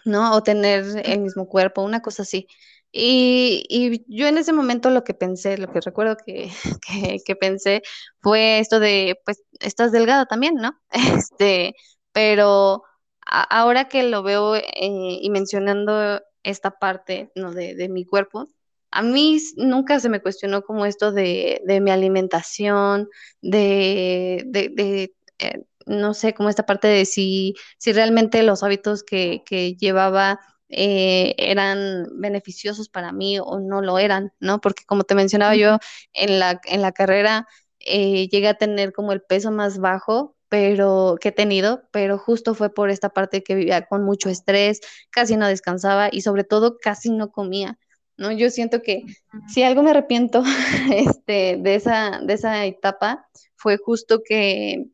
¿no? 0.05 0.33
O 0.35 0.43
tener 0.43 0.85
el 1.05 1.19
mismo 1.21 1.47
cuerpo, 1.47 1.81
una 1.83 2.01
cosa 2.01 2.23
así. 2.23 2.47
Y, 2.91 3.65
y 3.69 4.05
yo 4.07 4.27
en 4.27 4.37
ese 4.37 4.53
momento 4.53 4.89
lo 4.89 5.03
que 5.03 5.13
pensé, 5.13 5.57
lo 5.57 5.71
que 5.71 5.81
recuerdo 5.81 6.15
que, 6.17 6.49
que, 6.87 7.19
que 7.25 7.35
pensé 7.35 7.81
fue 8.21 8.59
esto 8.59 8.79
de, 8.79 9.19
pues, 9.25 9.43
estás 9.59 9.91
delgada 9.91 10.25
también, 10.27 10.55
¿no? 10.55 10.79
Este, 11.31 11.75
pero 12.11 12.83
ahora 13.31 13.87
que 13.89 14.03
lo 14.03 14.23
veo 14.23 14.55
eh, 14.55 14.63
y 14.75 15.29
mencionando 15.29 16.21
esta 16.43 16.71
parte, 16.71 17.31
¿no? 17.35 17.51
De, 17.53 17.75
de 17.75 17.89
mi 17.89 18.05
cuerpo, 18.05 18.47
a 18.91 19.01
mí 19.01 19.39
nunca 19.57 19.99
se 19.99 20.09
me 20.09 20.21
cuestionó 20.21 20.63
como 20.63 20.85
esto 20.85 21.11
de, 21.11 21.61
de 21.65 21.81
mi 21.81 21.91
alimentación, 21.91 23.09
de, 23.41 24.43
de, 24.47 24.69
de 24.69 25.15
eh, 25.39 25.63
no 25.85 26.13
sé, 26.13 26.33
como 26.33 26.49
esta 26.49 26.65
parte 26.65 26.87
de 26.87 27.05
si 27.05 27.55
si 27.77 27.93
realmente 27.93 28.43
los 28.43 28.63
hábitos 28.63 29.03
que, 29.03 29.43
que 29.45 29.75
llevaba 29.75 30.39
eh, 30.69 31.35
eran 31.37 32.07
beneficiosos 32.19 32.89
para 32.89 33.11
mí 33.13 33.39
o 33.39 33.59
no 33.59 33.81
lo 33.81 33.99
eran, 33.99 34.33
¿no? 34.39 34.59
Porque 34.61 34.83
como 34.85 35.03
te 35.03 35.15
mencionaba 35.15 35.55
yo, 35.55 35.79
en 36.13 36.39
la, 36.39 36.59
en 36.65 36.81
la 36.81 36.91
carrera 36.91 37.47
eh, 37.79 38.27
llegué 38.29 38.47
a 38.49 38.55
tener 38.57 38.93
como 38.93 39.11
el 39.13 39.21
peso 39.21 39.51
más 39.51 39.79
bajo, 39.79 40.35
pero 40.49 41.17
que 41.21 41.29
he 41.29 41.31
tenido, 41.31 41.83
pero 41.91 42.17
justo 42.17 42.55
fue 42.55 42.73
por 42.73 42.89
esta 42.89 43.09
parte 43.09 43.43
que 43.43 43.55
vivía 43.55 43.85
con 43.87 44.03
mucho 44.03 44.29
estrés, 44.29 44.79
casi 45.11 45.35
no 45.37 45.47
descansaba 45.47 46.09
y 46.11 46.21
sobre 46.21 46.43
todo 46.43 46.77
casi 46.77 47.09
no 47.11 47.31
comía, 47.31 47.77
¿no? 48.17 48.31
Yo 48.31 48.49
siento 48.49 48.81
que 48.81 49.03
si 49.47 49.63
algo 49.63 49.83
me 49.83 49.91
arrepiento 49.91 50.43
este, 50.93 51.57
de 51.57 51.75
esa, 51.75 52.21
de 52.23 52.33
esa 52.33 52.65
etapa 52.65 53.27
fue 53.55 53.77
justo 53.77 54.21
que, 54.23 54.87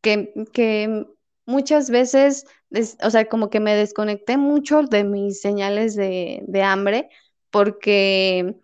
que, 0.00 0.32
que 0.52 1.06
muchas 1.46 1.90
veces, 1.90 2.44
des- 2.70 2.96
o 3.02 3.10
sea, 3.10 3.28
como 3.28 3.50
que 3.50 3.60
me 3.60 3.74
desconecté 3.74 4.36
mucho 4.36 4.82
de 4.82 5.04
mis 5.04 5.40
señales 5.40 5.94
de, 5.96 6.42
de 6.46 6.62
hambre 6.62 7.08
porque 7.50 8.56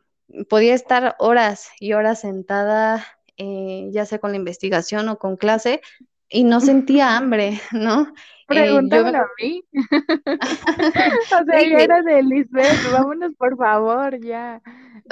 podía 0.49 0.75
estar 0.75 1.17
horas 1.19 1.69
y 1.81 1.93
horas 1.93 2.21
sentada, 2.21 3.05
eh, 3.37 3.89
ya 3.93 4.07
sea 4.07 4.19
con 4.19 4.31
la 4.33 4.37
investigación 4.37 5.09
o 5.09 5.19
con 5.19 5.37
clase, 5.37 5.81
y 6.29 6.45
no 6.45 6.61
sentía 6.61 7.17
hambre, 7.17 7.61
¿no? 7.73 8.13
Eh, 8.51 8.81
yo 8.91 9.03
Pregúntamelo 9.03 9.19
a 9.19 9.27
mí. 9.41 9.65
O 11.31 11.45
sea, 11.45 11.63
sí, 11.63 11.67
ya 11.69 11.83
era 11.83 12.03
de 12.03 12.23
Lisbeth, 12.23 12.81
vámonos 12.83 13.35
por 13.37 13.57
favor, 13.57 14.19
ya. 14.21 14.63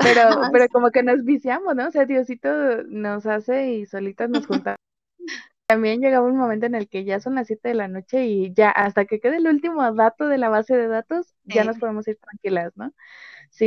Pero, 0.00 0.46
pero 0.50 0.68
como 0.68 0.90
que 0.90 1.02
nos 1.02 1.24
viciamos, 1.24 1.74
¿no? 1.76 1.88
O 1.88 1.90
sea, 1.90 2.04
Diosito 2.06 2.48
nos 2.88 3.26
hace 3.26 3.72
y 3.74 3.86
solitas 3.86 4.28
nos 4.30 4.46
juntamos. 4.46 4.78
También 5.66 6.00
llegaba 6.00 6.26
un 6.26 6.36
momento 6.36 6.66
en 6.66 6.74
el 6.74 6.88
que 6.88 7.04
ya 7.04 7.20
son 7.20 7.36
las 7.36 7.46
7 7.48 7.70
de 7.70 7.74
la 7.74 7.88
noche 7.88 8.26
y 8.26 8.52
ya 8.54 8.70
hasta 8.70 9.06
que 9.06 9.20
quede 9.20 9.38
el 9.38 9.46
último 9.48 9.82
dato 9.94 10.28
de 10.28 10.38
la 10.38 10.50
base 10.50 10.76
de 10.76 10.88
datos, 10.88 11.34
ya 11.44 11.64
nos 11.64 11.78
sí, 11.78 11.80
podemos 11.80 12.06
ir 12.08 12.18
tranquilas, 12.18 12.72
¿no? 12.76 12.92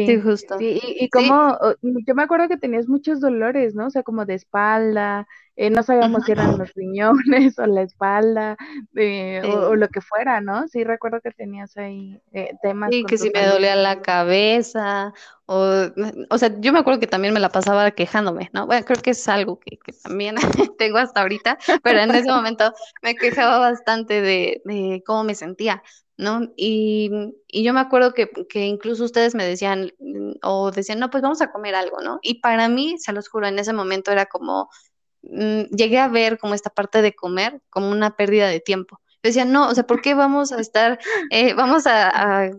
sí, 0.06 0.20
Sí, 0.20 0.22
justo. 0.22 0.58
sí, 0.58 0.80
y, 0.84 1.06
y 1.06 1.10
Sí, 1.10 1.10
como, 1.10 1.58
yo 1.84 2.16
me 2.16 2.24
acuerdo 2.24 2.48
que 2.50 2.58
tenías 2.58 2.88
muchos 2.88 3.20
dolores, 3.22 3.76
¿no? 3.76 3.88
O 3.88 3.90
sea, 3.90 4.04
como 4.04 4.26
de 4.26 4.36
espalda, 4.36 5.28
eh, 5.60 5.72
no 5.72 5.82
sabíamos 5.82 6.24
si 6.24 6.34
eran 6.34 6.56
los 6.60 6.72
riñones 6.76 7.58
o 7.58 7.66
la 7.66 7.82
espalda, 7.82 8.56
eh, 8.96 9.42
o, 9.44 9.76
lo 9.76 9.90
que 9.90 10.02
fuera, 10.02 10.40
¿no? 10.40 10.68
Sí, 10.68 10.84
recuerdo 10.84 11.20
que 11.20 11.32
tenías 11.32 11.76
ahí 11.78 12.22
eh, 12.32 12.52
temas 12.62 12.92
Sí, 12.92 13.04
que 13.04 13.18
si 13.18 13.32
me 13.32 13.44
dolía 13.44 13.76
la 13.76 14.04
cabeza, 14.04 15.14
o, 15.48 15.88
o 16.30 16.38
sea, 16.38 16.52
yo 16.60 16.72
me 16.72 16.78
acuerdo 16.78 17.00
que 17.00 17.08
también 17.08 17.34
me 17.34 17.40
la 17.40 17.50
pasaba 17.50 17.90
quejándome, 17.90 18.52
¿no? 18.54 18.68
Bueno, 18.68 18.86
creo 18.86 19.02
que 19.02 19.10
es 19.10 19.28
algo 19.28 19.60
que, 19.60 19.78
que 19.78 19.94
también 19.94 20.36
tengo 20.78 21.00
hasta 21.00 21.22
ahorita, 21.22 21.58
pero 21.82 22.02
en 22.02 22.12
ese 22.12 22.30
momento 22.30 22.72
me 23.02 23.16
quejaba 23.16 23.58
bastante 23.58 24.22
de, 24.22 24.62
de 24.64 25.02
cómo 25.08 25.24
me 25.24 25.34
sentía, 25.34 25.82
¿no? 26.18 26.52
Y, 26.56 27.10
y 27.48 27.64
yo 27.64 27.74
me 27.74 27.80
acuerdo 27.80 28.14
que, 28.14 28.30
que 28.48 28.68
incluso 28.68 29.04
ustedes 29.04 29.34
me 29.34 29.44
decían, 29.44 29.92
o 30.44 30.70
decían, 30.70 31.00
no, 31.00 31.10
pues 31.10 31.24
vamos 31.24 31.42
a 31.42 31.52
comer 31.52 31.74
algo, 31.74 32.00
¿no? 32.02 32.20
Y 32.22 32.42
para 32.42 32.70
mí, 32.70 33.00
se 33.00 33.12
los 33.12 33.28
juro, 33.28 33.48
en 33.48 33.58
ese 33.58 33.74
momento 33.74 34.12
era 34.12 34.28
como 34.28 34.70
llegué 35.22 36.00
a 36.00 36.08
ver 36.08 36.38
como 36.38 36.54
esta 36.54 36.70
parte 36.70 37.02
de 37.02 37.14
comer 37.14 37.62
como 37.70 37.90
una 37.90 38.16
pérdida 38.16 38.48
de 38.48 38.60
tiempo. 38.60 39.00
Decía, 39.24 39.46
no, 39.46 39.68
o 39.68 39.76
sea, 39.76 39.86
¿por 39.86 40.02
qué 40.02 40.14
vamos 40.14 40.52
a 40.52 40.60
estar, 40.62 41.00
eh, 41.32 41.54
vamos 41.54 41.86
a 41.88 42.52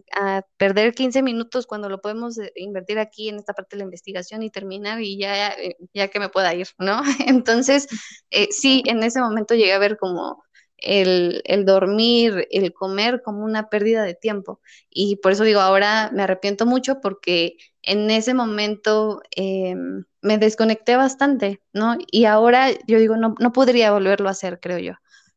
perder 0.57 0.95
15 0.95 1.23
minutos 1.23 1.67
cuando 1.67 1.89
lo 1.89 2.01
podemos 2.01 2.39
eh, 2.39 2.53
invertir 2.57 2.99
aquí 2.99 3.29
en 3.29 3.37
esta 3.37 3.55
parte 3.55 3.77
de 3.77 3.79
la 3.79 3.85
investigación 3.85 4.43
y 4.43 4.51
terminar 4.51 5.01
y 5.01 5.19
ya, 5.19 5.51
eh, 5.51 5.77
ya 5.95 6.09
que 6.09 6.21
me 6.21 6.29
pueda 6.29 6.55
ir, 6.55 6.69
¿no? 6.79 7.03
Entonces, 7.27 7.89
eh, 8.31 8.49
sí, 8.51 8.83
en 8.87 9.03
ese 9.03 9.21
momento 9.21 9.55
llegué 9.55 9.73
a 9.73 9.79
ver 9.79 9.97
como 9.97 10.45
el, 10.77 11.43
el 11.45 11.65
dormir, 11.65 12.47
el 12.51 12.73
comer 12.73 13.23
como 13.23 13.45
una 13.45 13.69
pérdida 13.69 14.03
de 14.03 14.15
tiempo. 14.15 14.61
Y 14.91 15.17
por 15.17 15.33
eso 15.33 15.45
digo, 15.45 15.61
ahora 15.61 16.11
me 16.13 16.23
arrepiento 16.23 16.67
mucho 16.67 17.01
porque 17.01 17.57
en 17.93 18.11
ese 18.11 18.35
momento 18.35 19.23
eh, 19.37 19.75
me 20.23 20.39
desconecté 20.39 20.97
bastante, 20.97 21.63
¿no? 21.73 21.97
Y 22.11 22.25
ahora 22.27 22.71
yo 22.87 22.99
digo, 22.99 23.17
no, 23.17 23.35
no 23.41 23.53
podría 23.53 23.93
volverlo 23.93 24.29
a 24.29 24.33
hacer, 24.33 24.61
creo 24.61 24.79
yo. 24.79 24.95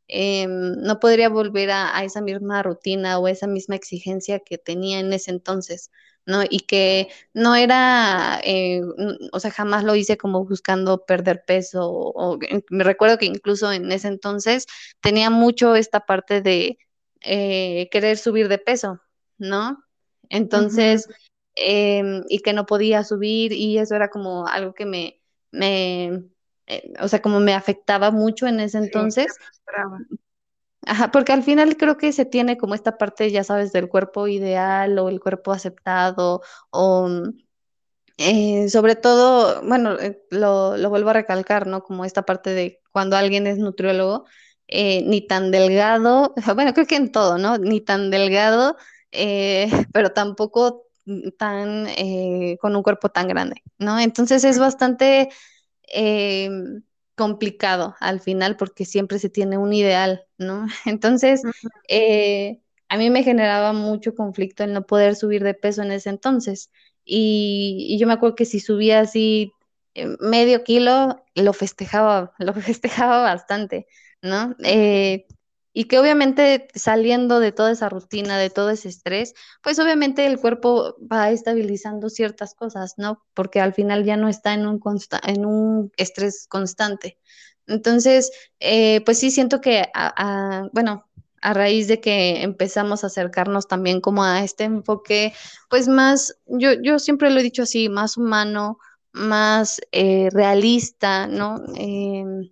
Eh, 0.07 0.47
no 0.49 0.99
podría 0.99 1.29
volver 1.29 1.71
a, 1.71 1.97
a 1.97 2.03
esa 2.03 2.21
misma 2.21 2.63
rutina 2.63 3.17
o 3.19 3.27
esa 3.29 3.47
misma 3.47 3.75
exigencia 3.75 4.39
que 4.39 4.57
tenía 4.57 4.99
en 4.99 5.13
ese 5.13 5.31
entonces, 5.31 5.89
¿no? 6.25 6.43
Y 6.49 6.61
que 6.61 7.07
no 7.33 7.55
era, 7.55 8.41
eh, 8.43 8.81
o 9.31 9.39
sea, 9.39 9.51
jamás 9.51 9.83
lo 9.85 9.95
hice 9.95 10.17
como 10.17 10.45
buscando 10.45 11.05
perder 11.05 11.43
peso. 11.45 11.89
O, 11.89 12.33
o- 12.35 12.39
me 12.69 12.83
recuerdo 12.83 13.17
que 13.17 13.25
incluso 13.25 13.71
en 13.71 13.91
ese 13.91 14.07
entonces 14.09 14.67
tenía 15.01 15.29
mucho 15.29 15.75
esta 15.75 16.01
parte 16.05 16.41
de 16.41 16.77
eh, 17.21 17.87
querer 17.91 18.17
subir 18.17 18.47
de 18.49 18.57
peso, 18.57 18.99
¿no? 19.37 19.77
Entonces, 20.29 21.07
em, 21.55 22.23
y 22.29 22.39
que 22.39 22.53
no 22.53 22.65
podía 22.65 23.03
subir 23.03 23.51
y 23.53 23.77
eso 23.77 23.95
era 23.95 24.09
como 24.09 24.47
algo 24.47 24.73
que 24.73 24.85
me, 24.85 25.21
me, 25.51 26.23
eh, 26.67 26.93
o 26.99 27.07
sea, 27.07 27.21
como 27.21 27.39
me 27.39 27.53
afectaba 27.53 28.11
mucho 28.11 28.47
en 28.47 28.59
ese 28.59 28.77
Sí, 28.77 28.83
entonces. 28.85 29.27
Ajá, 30.87 31.11
porque 31.11 31.31
al 31.31 31.43
final 31.43 31.77
creo 31.77 31.97
que 31.97 32.11
se 32.11 32.25
tiene 32.25 32.57
como 32.57 32.73
esta 32.73 32.97
parte, 32.97 33.29
ya 33.31 33.43
sabes, 33.43 33.71
del 33.71 33.87
cuerpo 33.87 34.27
ideal 34.27 34.97
o 34.97 35.09
el 35.09 35.19
cuerpo 35.19 35.51
aceptado 35.51 36.41
o 36.71 37.07
mm, 37.07 37.29
eh, 38.17 38.69
sobre 38.69 38.95
todo, 38.95 39.61
bueno, 39.63 39.99
eh, 39.99 40.21
lo, 40.29 40.77
lo 40.77 40.89
vuelvo 40.89 41.09
a 41.09 41.13
recalcar, 41.13 41.67
¿no? 41.67 41.83
Como 41.83 42.05
esta 42.05 42.23
parte 42.23 42.51
de 42.51 42.81
cuando 42.91 43.17
alguien 43.17 43.47
es 43.47 43.57
nutriólogo, 43.57 44.25
eh, 44.67 45.03
ni 45.05 45.25
tan 45.25 45.51
delgado, 45.51 46.33
bueno, 46.55 46.73
creo 46.73 46.85
que 46.87 46.95
en 46.97 47.11
todo, 47.11 47.37
¿no? 47.37 47.57
Ni 47.57 47.81
tan 47.81 48.11
delgado, 48.11 48.77
pero 49.93 50.11
tampoco 50.13 50.87
tan 51.37 51.87
eh, 51.97 52.57
con 52.61 52.75
un 52.75 52.83
cuerpo 52.83 53.09
tan 53.09 53.27
grande, 53.27 53.63
¿no? 53.77 53.99
Entonces 53.99 54.43
es 54.43 54.59
bastante 54.59 55.29
eh, 55.93 56.49
complicado 57.15 57.95
al 57.99 58.19
final 58.21 58.57
porque 58.57 58.85
siempre 58.85 59.19
se 59.19 59.29
tiene 59.29 59.57
un 59.57 59.73
ideal, 59.73 60.25
¿no? 60.37 60.67
Entonces, 60.85 61.41
eh, 61.87 62.61
a 62.89 62.97
mí 62.97 63.09
me 63.09 63.23
generaba 63.23 63.73
mucho 63.73 64.15
conflicto 64.15 64.63
el 64.63 64.73
no 64.73 64.85
poder 64.85 65.15
subir 65.15 65.43
de 65.43 65.53
peso 65.53 65.81
en 65.83 65.91
ese 65.91 66.09
entonces. 66.09 66.71
Y, 67.05 67.87
y 67.89 67.99
yo 67.99 68.07
me 68.07 68.13
acuerdo 68.13 68.35
que 68.35 68.45
si 68.45 68.59
subía 68.59 69.01
así 69.01 69.53
medio 70.19 70.63
kilo, 70.63 71.23
lo 71.35 71.53
festejaba, 71.53 72.33
lo 72.39 72.53
festejaba 72.53 73.21
bastante, 73.23 73.87
¿no? 74.21 74.55
Eh, 74.63 75.25
y 75.73 75.85
que 75.85 75.99
obviamente 75.99 76.67
saliendo 76.75 77.39
de 77.39 77.51
toda 77.51 77.71
esa 77.71 77.89
rutina, 77.89 78.37
de 78.37 78.49
todo 78.49 78.69
ese 78.71 78.89
estrés, 78.89 79.33
pues 79.63 79.79
obviamente 79.79 80.25
el 80.25 80.39
cuerpo 80.39 80.95
va 81.11 81.29
estabilizando 81.31 82.09
ciertas 82.09 82.55
cosas, 82.55 82.95
¿no? 82.97 83.23
Porque 83.33 83.61
al 83.61 83.73
final 83.73 84.03
ya 84.03 84.17
no 84.17 84.27
está 84.29 84.53
en 84.53 84.67
un, 84.67 84.79
consta- 84.79 85.21
en 85.25 85.45
un 85.45 85.91
estrés 85.97 86.47
constante. 86.49 87.17
Entonces, 87.67 88.31
eh, 88.59 89.01
pues 89.05 89.19
sí 89.19 89.31
siento 89.31 89.61
que, 89.61 89.85
bueno, 90.73 91.05
a 91.41 91.53
raíz 91.53 91.87
de 91.87 91.99
que 91.99 92.43
empezamos 92.43 93.03
a 93.03 93.07
acercarnos 93.07 93.67
también 93.67 94.01
como 94.01 94.23
a 94.23 94.43
este 94.43 94.63
enfoque, 94.65 95.33
pues 95.69 95.87
más, 95.87 96.37
yo, 96.45 96.73
yo 96.81 96.99
siempre 96.99 97.31
lo 97.31 97.39
he 97.39 97.43
dicho 97.43 97.63
así, 97.63 97.89
más 97.89 98.17
humano, 98.17 98.77
más 99.13 99.81
eh, 99.91 100.29
realista, 100.31 101.27
¿no? 101.27 101.61
Em, 101.75 102.51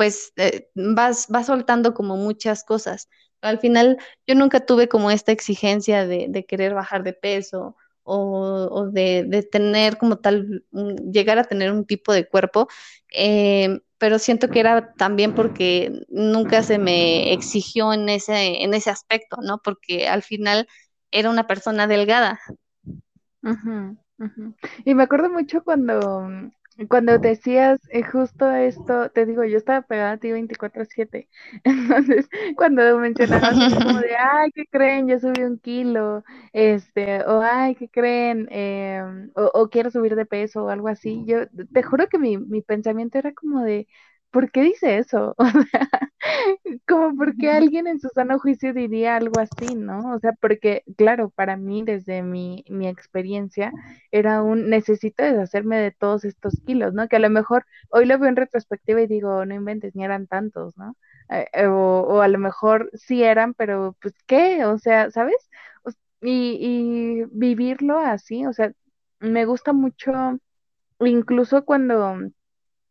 pues 0.00 0.32
eh, 0.36 0.70
vas, 0.74 1.26
vas 1.28 1.44
soltando 1.44 1.92
como 1.92 2.16
muchas 2.16 2.64
cosas. 2.64 3.10
Al 3.42 3.58
final, 3.58 3.98
yo 4.26 4.34
nunca 4.34 4.64
tuve 4.64 4.88
como 4.88 5.10
esta 5.10 5.30
exigencia 5.30 6.06
de, 6.06 6.46
querer 6.48 6.72
bajar 6.72 7.02
de 7.02 7.12
peso 7.12 7.76
o, 8.02 8.88
de, 8.90 9.46
tener 9.52 9.98
como 9.98 10.16
tal, 10.16 10.64
llegar 11.12 11.38
a 11.38 11.44
tener 11.44 11.70
un 11.70 11.84
tipo 11.84 12.14
de 12.14 12.26
cuerpo, 12.26 12.66
eh, 13.12 13.80
pero 13.98 14.18
siento 14.18 14.48
que 14.48 14.60
era 14.60 14.94
también 14.94 15.34
porque 15.34 15.92
nunca 16.08 16.62
se 16.62 16.78
me 16.78 17.34
exigió 17.34 17.92
en 17.92 18.08
ese, 18.08 18.62
en 18.64 18.72
ese 18.72 18.88
aspecto, 18.88 19.36
¿no? 19.42 19.58
Porque 19.62 20.08
al 20.08 20.22
final 20.22 20.66
era 21.10 21.28
una 21.28 21.46
persona 21.46 21.86
delgada. 21.86 22.40
Y 24.86 24.94
me 24.94 25.02
acuerdo 25.02 25.28
mucho 25.28 25.62
cuando 25.62 26.26
cuando 26.88 27.18
decías 27.18 27.80
eh, 27.90 28.02
justo 28.02 28.50
esto, 28.50 29.10
te 29.10 29.26
digo, 29.26 29.44
yo 29.44 29.58
estaba 29.58 29.82
pegada 29.82 30.12
a 30.12 30.16
ti 30.18 30.30
24/7. 30.32 31.28
Entonces, 31.64 32.28
cuando 32.56 32.98
mencionabas 32.98 33.60
como 33.68 33.98
de, 34.00 34.16
ay, 34.18 34.50
¿qué 34.54 34.64
creen? 34.70 35.08
Yo 35.08 35.18
subí 35.18 35.42
un 35.42 35.58
kilo, 35.58 36.24
este, 36.52 37.22
o 37.24 37.40
ay, 37.42 37.74
¿qué 37.76 37.88
creen? 37.88 38.48
Em, 38.50 39.30
o, 39.34 39.68
quiero 39.68 39.90
subir 39.90 40.16
de 40.16 40.26
peso 40.26 40.64
o 40.64 40.68
algo 40.68 40.88
así. 40.88 41.24
Yo 41.26 41.48
te 41.72 41.82
juro 41.82 42.08
que 42.08 42.18
mi, 42.18 42.38
mi 42.38 42.62
pensamiento 42.62 43.18
era 43.18 43.32
como 43.34 43.62
de, 43.62 43.86
¿por 44.30 44.50
qué 44.50 44.62
dice 44.62 44.98
eso? 44.98 45.34
O 45.38 45.44
sea, 45.70 45.88
como 46.86 47.16
porque 47.16 47.50
alguien 47.50 47.86
en 47.86 47.98
su 48.00 48.08
sano 48.14 48.38
juicio 48.38 48.74
diría 48.74 49.16
algo 49.16 49.40
así, 49.40 49.74
¿no? 49.74 50.14
O 50.14 50.18
sea, 50.20 50.32
porque, 50.40 50.82
claro, 50.96 51.30
para 51.30 51.56
mí, 51.56 51.82
desde 51.84 52.22
mi, 52.22 52.64
mi 52.68 52.88
experiencia, 52.88 53.72
era 54.10 54.42
un 54.42 54.68
necesito 54.68 55.22
deshacerme 55.24 55.78
de 55.78 55.90
todos 55.92 56.24
estos 56.24 56.60
kilos, 56.66 56.92
¿no? 56.94 57.08
Que 57.08 57.16
a 57.16 57.18
lo 57.20 57.30
mejor 57.30 57.64
hoy 57.90 58.04
lo 58.06 58.18
veo 58.18 58.28
en 58.28 58.36
retrospectiva 58.36 59.00
y 59.02 59.06
digo, 59.06 59.44
no 59.46 59.54
inventes, 59.54 59.94
ni 59.94 60.04
eran 60.04 60.26
tantos, 60.26 60.76
¿no? 60.76 60.96
Eh, 61.30 61.46
eh, 61.52 61.66
o, 61.66 62.02
o, 62.02 62.20
a 62.20 62.28
lo 62.28 62.38
mejor 62.38 62.90
sí 62.94 63.22
eran, 63.22 63.54
pero 63.54 63.96
pues, 64.02 64.14
¿qué? 64.26 64.64
O 64.66 64.78
sea, 64.78 65.10
¿sabes? 65.10 65.36
Y, 66.22 66.58
y 66.60 67.24
vivirlo 67.32 67.98
así, 67.98 68.44
o 68.46 68.52
sea, 68.52 68.72
me 69.20 69.46
gusta 69.46 69.72
mucho, 69.72 70.12
incluso 71.00 71.64
cuando 71.64 72.18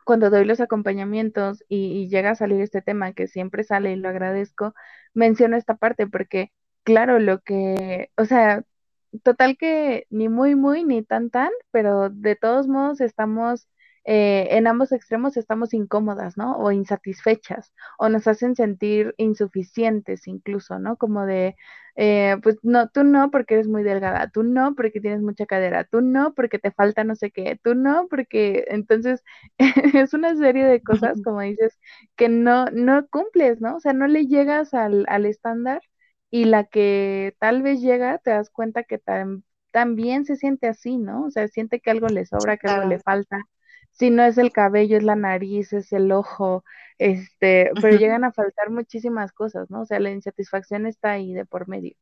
cuando 0.06 0.30
doy 0.30 0.46
los 0.46 0.60
acompañamientos 0.62 1.64
y, 1.70 2.08
llega 2.10 2.32
a 2.32 2.36
salir 2.36 2.62
este 2.62 2.82
tema 2.82 3.14
que 3.14 3.28
siempre 3.28 3.64
sale 3.64 3.94
y 3.94 3.96
lo 3.96 4.10
agradezco, 4.10 4.74
menciono 5.14 5.58
esta 5.58 5.76
parte 5.76 6.08
porque, 6.08 6.52
claro, 6.84 7.20
lo 7.20 7.42
que, 7.42 8.12
o 8.18 8.26
sea, 8.26 8.64
total 9.24 9.58
que 9.58 10.06
ni 10.10 10.30
muy, 10.30 10.56
muy, 10.56 10.84
ni 10.84 11.04
tan, 11.04 11.30
tan, 11.30 11.52
pero 11.72 12.10
de 12.10 12.36
todos 12.36 12.68
modos 12.68 13.02
estamos 13.02 13.68
eh, 14.12 14.48
en 14.58 14.68
ambos 14.68 14.92
extremos 14.92 15.38
estamos 15.38 15.74
incómodas, 15.74 16.36
¿no? 16.38 16.58
O 16.58 16.72
insatisfechas, 16.72 17.74
o 18.00 18.10
nos 18.10 18.28
hacen 18.28 18.56
sentir 18.56 19.14
insuficientes 19.18 20.28
incluso, 20.28 20.80
¿no? 20.80 20.98
Como 20.98 21.26
de, 21.28 21.56
eh, 21.96 22.38
pues 22.42 22.58
no, 22.64 22.90
tú 22.90 23.04
no 23.04 23.30
porque 23.32 23.56
eres 23.56 23.68
muy 23.68 23.84
delgada, 23.84 24.30
tú 24.32 24.42
no 24.44 24.74
porque 24.76 25.00
tienes 25.02 25.22
mucha 25.22 25.46
cadera, 25.46 25.84
tú 25.86 26.02
no 26.02 26.34
porque 26.34 26.58
te 26.60 26.72
falta 26.72 27.04
no 27.04 27.16
sé 27.16 27.32
qué, 27.32 27.60
tú 27.64 27.76
no 27.76 28.08
porque 28.10 28.66
entonces 28.70 29.24
es 29.96 30.14
una 30.16 30.36
serie 30.36 30.66
de 30.66 30.82
cosas, 30.82 31.22
como 31.22 31.42
dices, 31.42 31.78
que 32.16 32.30
no, 32.30 32.66
no 32.68 33.08
cumples, 33.10 33.62
¿no? 33.62 33.76
O 33.78 33.80
sea, 33.80 33.94
no 33.94 34.08
le 34.08 34.26
llegas 34.28 34.74
al, 34.74 35.06
al 35.10 35.26
estándar 35.28 35.82
y 36.32 36.46
la 36.46 36.64
que 36.66 37.36
tal 37.40 37.62
vez 37.62 37.82
llega, 37.82 38.18
te 38.20 38.32
das 38.32 38.50
cuenta 38.50 38.84
que 38.84 39.00
también 39.72 40.26
se 40.26 40.36
siente 40.36 40.68
así, 40.68 40.98
¿no? 40.98 41.26
O 41.26 41.32
sea, 41.32 41.48
siente 41.48 41.80
que 41.82 41.92
algo 41.92 42.10
le 42.10 42.26
sobra, 42.26 42.58
que 42.58 42.68
algo 42.68 42.84
le 42.84 43.00
falta 43.00 43.46
si 44.00 44.10
no 44.10 44.24
es 44.24 44.38
el 44.38 44.54
cabello, 44.54 44.98
es 44.98 45.04
la 45.04 45.18
nariz, 45.18 45.74
es 45.74 45.92
el 45.92 46.12
ojo, 46.14 46.64
este, 46.98 47.72
pero 47.82 47.98
llegan 47.98 48.24
a 48.24 48.32
faltar 48.32 48.70
muchísimas 48.70 49.34
cosas, 49.34 49.70
¿no? 49.70 49.82
O 49.82 49.86
sea, 49.86 50.00
la 50.00 50.10
insatisfacción 50.10 50.86
está 50.86 51.12
ahí 51.12 51.34
de 51.34 51.46
por 51.46 51.68
medio. 51.68 51.96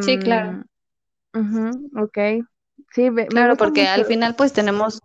sí, 0.00 0.18
claro. 0.20 0.64
Em, 1.34 1.90
ok. 1.98 2.46
Sí, 2.92 3.10
claro, 3.28 3.56
porque 3.56 3.88
al 3.88 4.04
final 4.04 4.36
pues 4.36 4.52
tenemos, 4.52 5.00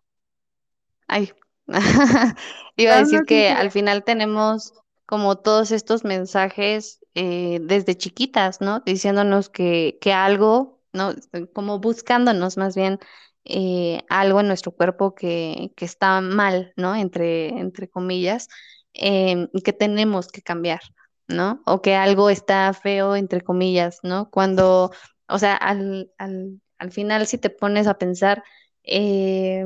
ay, 1.07 1.31
iba 2.75 2.93
a 2.93 2.99
decir 2.99 3.21
que 3.25 3.49
al 3.49 3.71
final 3.71 4.03
tenemos 4.03 4.73
como 5.07 5.37
todos 5.37 5.71
estos 5.71 6.03
mensajes 6.03 6.99
eh, 7.15 7.59
desde 7.63 7.97
chiquitas, 7.97 8.61
¿no? 8.61 8.81
Diciéndonos 8.81 9.49
que, 9.49 9.97
que 9.99 10.13
algo, 10.13 10.81
¿no? 10.93 11.13
Como 11.53 11.79
buscándonos 11.79 12.57
más 12.57 12.75
bien 12.75 12.99
eh, 13.45 14.01
algo 14.09 14.39
en 14.41 14.47
nuestro 14.47 14.71
cuerpo 14.71 15.15
que, 15.15 15.71
que, 15.75 15.85
está 15.85 16.21
mal, 16.21 16.73
¿no? 16.77 16.95
Entre, 16.95 17.49
entre 17.49 17.89
comillas, 17.89 18.47
em, 18.93 19.47
que 19.63 19.73
tenemos 19.73 20.27
que 20.27 20.41
cambiar, 20.41 20.81
¿no? 21.27 21.61
O 21.65 21.81
que 21.81 21.95
algo 21.95 22.29
está 22.29 22.73
feo, 22.73 23.15
entre 23.15 23.41
comillas, 23.41 23.99
¿no? 24.03 24.29
Cuando, 24.29 24.91
o 25.27 25.39
sea, 25.39 25.55
al, 25.55 26.11
al, 26.17 26.61
al 26.77 26.91
final 26.91 27.27
si 27.27 27.37
te 27.37 27.49
pones 27.49 27.87
a 27.87 27.97
pensar, 27.97 28.43
eh, 28.83 29.65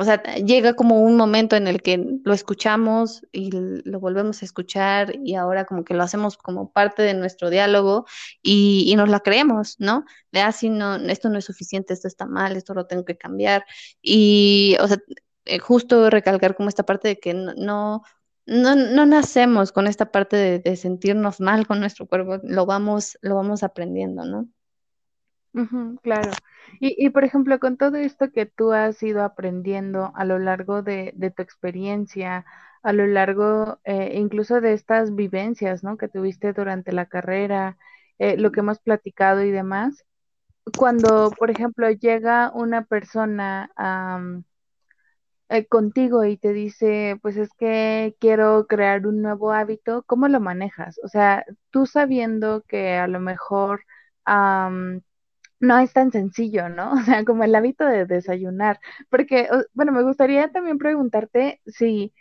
o 0.00 0.04
sea, 0.04 0.22
llega 0.22 0.72
como 0.74 1.02
un 1.02 1.14
momento 1.14 1.56
en 1.56 1.68
el 1.68 1.82
que 1.82 2.02
lo 2.24 2.32
escuchamos 2.32 3.26
y 3.32 3.50
lo 3.52 4.00
volvemos 4.00 4.40
a 4.40 4.46
escuchar 4.46 5.12
y 5.22 5.34
ahora 5.34 5.66
como 5.66 5.84
que 5.84 5.92
lo 5.92 6.02
hacemos 6.02 6.38
como 6.38 6.72
parte 6.72 7.02
de 7.02 7.12
nuestro 7.12 7.50
diálogo 7.50 8.06
y, 8.42 8.94
nos 8.96 9.10
la 9.10 9.20
creemos, 9.20 9.76
¿no? 9.78 10.06
De 10.32 10.40
así 10.40 10.68
ah, 10.68 10.70
no, 10.70 10.96
esto 10.96 11.28
no 11.28 11.38
es 11.38 11.44
suficiente, 11.44 11.92
esto 11.92 12.08
está 12.08 12.24
mal, 12.24 12.56
esto 12.56 12.72
lo 12.72 12.86
tengo 12.86 13.04
que 13.04 13.18
cambiar. 13.18 13.66
Y, 14.00 14.76
o 14.80 14.88
sea, 14.88 14.96
eh, 15.44 15.58
justo 15.58 16.08
recalcar 16.08 16.56
como 16.56 16.70
esta 16.70 16.84
parte 16.86 17.08
de 17.08 17.20
que 17.20 17.34
no, 17.34 17.52
no, 17.54 18.76
no, 18.76 19.06
nacemos 19.06 19.70
con 19.70 19.86
esta 19.86 20.10
parte 20.10 20.36
de, 20.36 20.58
de, 20.60 20.76
sentirnos 20.76 21.40
mal 21.40 21.66
con 21.66 21.78
nuestro 21.78 22.06
cuerpo, 22.06 22.38
lo 22.42 22.64
vamos, 22.64 23.18
lo 23.20 23.34
vamos 23.34 23.62
aprendiendo, 23.62 24.24
¿no? 24.24 24.48
Claro. 26.02 26.30
Y, 26.80 26.94
y, 27.04 27.10
por 27.10 27.24
ejemplo, 27.24 27.58
con 27.58 27.76
todo 27.76 27.96
esto 27.96 28.30
que 28.30 28.46
tú 28.46 28.72
has 28.72 29.02
ido 29.02 29.22
aprendiendo 29.24 30.12
a 30.14 30.24
lo 30.24 30.38
largo 30.38 30.82
de, 30.82 31.14
tu 31.36 31.42
experiencia, 31.42 32.44
a 32.82 32.92
lo 32.92 33.06
largo 33.06 33.80
eh, 33.84 34.12
incluso 34.14 34.60
de 34.60 34.72
estas 34.72 35.14
vivencias, 35.14 35.82
¿no? 35.82 35.96
Que 35.96 36.08
tuviste 36.08 36.52
durante 36.52 36.92
la 36.92 37.06
carrera, 37.06 37.76
eh, 38.18 38.36
lo 38.36 38.52
que 38.52 38.60
hemos 38.60 38.78
platicado 38.80 39.42
y 39.42 39.50
demás, 39.50 40.04
cuando, 40.76 41.30
por 41.38 41.50
ejemplo, 41.50 41.90
llega 41.90 42.52
una 42.54 42.84
persona 42.84 43.70
eh, 45.48 45.66
contigo 45.66 46.24
y 46.24 46.36
te 46.36 46.52
dice, 46.52 47.18
pues 47.22 47.36
es 47.36 47.50
que 47.58 48.16
quiero 48.20 48.66
crear 48.68 49.06
un 49.06 49.20
nuevo 49.22 49.52
hábito, 49.52 50.04
¿cómo 50.06 50.28
lo 50.28 50.40
manejas? 50.40 51.00
O 51.02 51.08
sea, 51.08 51.44
tú 51.70 51.86
sabiendo 51.86 52.62
que 52.68 52.96
a 52.96 53.08
lo 53.08 53.20
mejor 53.20 53.82
no 55.60 55.78
es 55.78 55.92
tan 55.92 56.10
sencillo, 56.12 56.68
¿no? 56.68 56.92
O 57.00 57.04
sea, 57.04 57.24
como 57.24 57.44
el 57.44 57.54
hábito 57.54 57.84
de 57.84 58.06
desayunar. 58.06 58.80
Porque, 59.10 59.48
bueno, 59.74 59.92
me 59.92 60.02
gustaría 60.02 60.50
también 60.50 60.78
preguntarte 60.78 61.60
si 61.66 62.12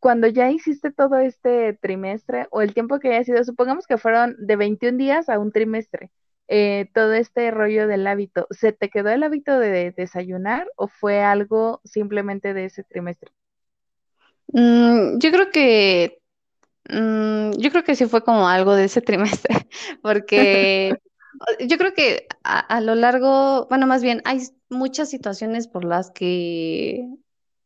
cuando 0.00 0.26
ya 0.28 0.50
hiciste 0.50 0.90
todo 0.90 1.18
este 1.18 1.74
trimestre 1.74 2.46
o 2.50 2.62
el 2.62 2.74
tiempo 2.74 2.98
que 2.98 3.08
haya 3.14 3.24
sido, 3.24 3.44
supongamos 3.44 3.86
que 3.86 3.98
fueron 3.98 4.36
de 4.38 4.56
21 4.56 4.98
días 4.98 5.28
a 5.28 5.38
un 5.38 5.52
trimestre, 5.52 6.10
eh, 6.48 6.90
todo 6.94 7.12
este 7.12 7.50
rollo 7.50 7.86
del 7.88 8.06
hábito, 8.06 8.46
¿se 8.50 8.72
te 8.72 8.90
quedó 8.90 9.10
el 9.10 9.22
hábito 9.22 9.58
de 9.58 9.92
desayunar 9.92 10.66
o 10.76 10.88
fue 10.88 11.20
algo 11.22 11.80
simplemente 11.84 12.54
de 12.54 12.66
ese 12.66 12.84
trimestre? 12.84 13.30
Mm, 14.48 15.18
yo 15.18 15.30
creo 15.30 15.50
que, 15.50 16.18
mm, 16.90 17.52
yo 17.58 17.70
creo 17.70 17.84
que 17.84 17.94
sí 17.94 18.06
fue 18.06 18.22
como 18.22 18.48
algo 18.48 18.74
de 18.74 18.84
ese 18.84 19.00
trimestre, 19.00 19.54
porque 20.02 20.98
yo 21.60 21.78
creo 21.78 21.94
que 21.94 22.26
a, 22.44 22.80
lo 22.80 22.94
largo, 22.94 23.66
bueno, 23.68 23.86
más 23.86 24.02
bien, 24.02 24.22
hay 24.24 24.40
muchas 24.68 25.10
situaciones 25.10 25.68
por 25.68 25.84
las 25.84 26.10
que, 26.10 27.06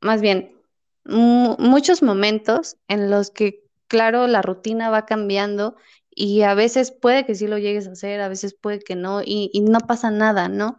más 0.01 0.21
bien, 0.21 0.57
muchos 1.05 2.03
momentos 2.03 2.77
en 2.89 3.11
los 3.11 3.31
que, 3.31 3.65
claro, 3.89 4.27
la 4.27 4.43
rutina 4.43 4.91
va 4.91 5.07
cambiando 5.07 5.77
y 6.11 6.43
a 6.43 6.55
veces 6.55 6.91
puede 6.91 7.27
que 7.27 7.35
sí 7.35 7.47
lo 7.47 7.59
llegues 7.59 7.87
a 7.87 7.93
hacer, 7.93 8.21
a 8.21 8.29
veces 8.29 8.55
puede 8.55 8.81
que 8.81 8.97
no, 8.97 9.23
y, 9.25 9.51
no 9.69 9.81
pasa 9.81 10.11
nada, 10.11 10.49
¿no? 10.49 10.77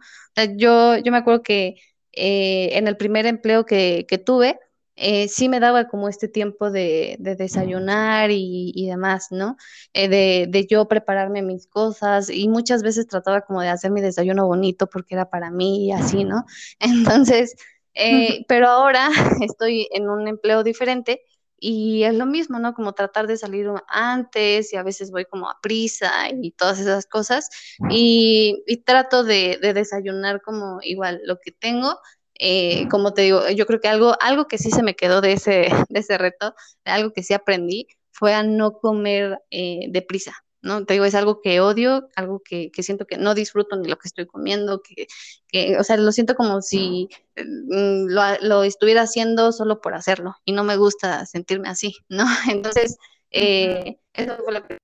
yo, 0.56 0.96
yo 0.98 1.12
me 1.12 1.18
acuerdo 1.18 1.42
que 1.42 1.76
eh, 2.12 2.70
en 2.72 2.88
el 2.88 2.96
primer 2.96 3.26
empleo 3.26 3.64
que, 3.64 4.06
que 4.08 4.18
tuve, 4.18 4.58
eh, 5.00 5.28
sí 5.28 5.48
me 5.48 5.60
daba 5.60 5.86
como 5.88 6.08
este 6.08 6.26
tiempo 6.28 6.70
de, 6.70 7.16
desayunar 7.20 8.30
y, 8.32 8.86
demás, 8.88 9.28
¿no? 9.30 9.56
Eh, 9.92 10.08
de, 10.08 10.66
yo 10.68 10.88
prepararme 10.88 11.42
mis 11.42 11.66
cosas 11.66 12.30
y 12.30 12.48
muchas 12.48 12.82
veces 12.82 13.06
trataba 13.06 13.42
como 13.42 13.60
de 13.62 13.68
hacer 13.68 13.92
mi 13.92 14.00
desayuno 14.00 14.46
bonito 14.46 14.88
porque 14.88 15.14
era 15.14 15.30
para 15.30 15.50
mí 15.50 15.86
y 15.86 15.92
así, 15.92 16.24
¿no? 16.24 16.44
Entonces, 16.80 17.54
eh, 17.94 18.44
pero 18.48 18.68
ahora 18.68 19.08
estoy 19.40 19.88
en 19.92 20.08
un 20.08 20.26
empleo 20.26 20.64
diferente 20.64 21.22
y 21.60 22.04
es 22.04 22.14
lo 22.14 22.26
mismo, 22.26 22.58
¿no? 22.58 22.74
Como 22.74 22.92
tratar 22.92 23.26
de 23.26 23.36
salir 23.36 23.68
antes 23.88 24.72
y 24.72 24.76
a 24.76 24.82
veces 24.82 25.10
voy 25.10 25.24
como 25.24 25.48
a 25.48 25.58
prisa 25.60 26.10
y 26.30 26.52
todas 26.52 26.80
esas 26.80 27.06
cosas 27.06 27.50
y, 27.90 28.62
y 28.66 28.78
trato 28.78 29.24
de, 29.24 29.58
de 29.60 29.74
desayunar 29.74 30.40
como 30.42 30.78
igual 30.82 31.20
lo 31.24 31.38
que 31.40 31.52
tengo 31.52 31.98
eh, 32.38 32.88
como 32.88 33.14
te 33.14 33.22
digo, 33.22 33.48
yo 33.50 33.66
creo 33.66 33.80
que 33.80 33.88
algo, 33.88 34.14
algo 34.20 34.46
que 34.46 34.58
sí 34.58 34.70
se 34.70 34.82
me 34.82 34.94
quedó 34.94 35.20
de 35.20 35.32
ese, 35.32 35.68
de 35.88 36.00
ese 36.00 36.18
reto, 36.18 36.54
algo 36.84 37.12
que 37.12 37.22
sí 37.22 37.34
aprendí, 37.34 37.86
fue 38.10 38.34
a 38.34 38.42
no 38.42 38.72
comer 38.72 39.40
eh, 39.50 39.86
deprisa, 39.90 40.34
¿no? 40.60 40.84
Te 40.84 40.94
digo, 40.94 41.04
es 41.04 41.14
algo 41.14 41.40
que 41.40 41.60
odio, 41.60 42.08
algo 42.16 42.40
que, 42.44 42.70
que 42.72 42.82
siento 42.82 43.06
que 43.06 43.16
no 43.16 43.34
disfruto 43.34 43.76
ni 43.76 43.88
lo 43.88 43.96
que 43.96 44.08
estoy 44.08 44.26
comiendo, 44.26 44.82
que, 44.82 45.06
que 45.48 45.78
o 45.78 45.84
sea, 45.84 45.96
lo 45.96 46.10
siento 46.12 46.34
como 46.34 46.60
si 46.62 47.08
mm, 47.36 48.06
lo, 48.08 48.22
lo, 48.42 48.64
estuviera 48.64 49.02
haciendo 49.02 49.52
solo 49.52 49.80
por 49.80 49.94
hacerlo 49.94 50.34
y 50.44 50.52
no 50.52 50.64
me 50.64 50.76
gusta 50.76 51.26
sentirme 51.26 51.68
así, 51.68 51.94
¿no? 52.08 52.24
Entonces, 52.50 52.96
eh, 53.30 53.98
eso 54.14 54.36
fue 54.44 54.52
lo 54.52 54.66
que... 54.66 54.78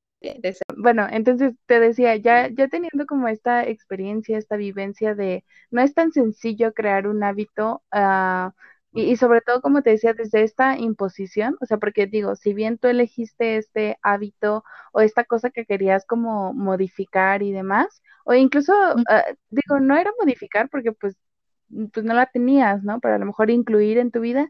Bueno, 0.77 1.07
entonces 1.11 1.55
te 1.67 1.81
decía, 1.81 2.17
ya, 2.17 2.49
ya 2.49 2.69
teniendo 2.69 3.07
como 3.07 3.29
esta 3.29 3.65
experiencia, 3.67 4.39
esta 4.39 4.57
vivencia 4.57 5.15
de, 5.15 5.45
no 5.71 5.83
es 5.83 5.95
tan 5.95 6.13
sencillo 6.13 6.73
crear 6.75 7.07
un 7.07 7.23
hábito, 7.23 7.83
uh, 7.93 8.51
y, 8.93 9.17
sobre 9.17 9.41
todo, 9.41 9.61
como 9.61 9.83
te 9.83 9.91
decía, 9.91 10.15
desde 10.15 10.43
esta 10.45 10.79
imposición, 10.79 11.57
o 11.61 11.67
sea, 11.67 11.79
porque 11.79 12.07
digo, 12.07 12.37
si 12.37 12.55
bien 12.55 12.79
tú 12.79 12.87
elegiste 12.89 13.57
este 13.57 13.99
hábito 14.03 14.65
o 14.93 15.01
esta 15.01 15.25
cosa 15.25 15.51
que 15.51 15.67
querías 15.67 16.07
como 16.07 16.53
modificar 16.55 17.43
y 17.43 17.51
demás, 17.53 18.03
o 18.25 18.35
incluso, 18.35 18.73
uh, 18.95 19.35
digo, 19.51 19.81
no 19.81 19.97
era 19.97 20.13
modificar 20.21 20.69
porque 20.71 20.93
pues, 20.93 21.17
pues 21.93 22.05
no 22.07 22.15
la 22.15 22.27
tenías, 22.27 22.83
¿no? 22.85 23.01
Pero 23.01 23.15
a 23.17 23.19
lo 23.19 23.27
mejor 23.27 23.51
incluir 23.51 23.99
en 23.99 24.11
tu 24.13 24.21
vida. 24.21 24.49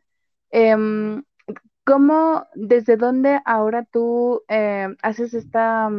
Eh, 0.50 0.76
¿Cómo, 1.84 2.46
desde 2.54 2.96
dónde 2.96 3.40
ahora 3.44 3.84
tú 3.84 4.42
eh, 4.48 4.88
haces 5.02 5.34
esta, 5.34 5.90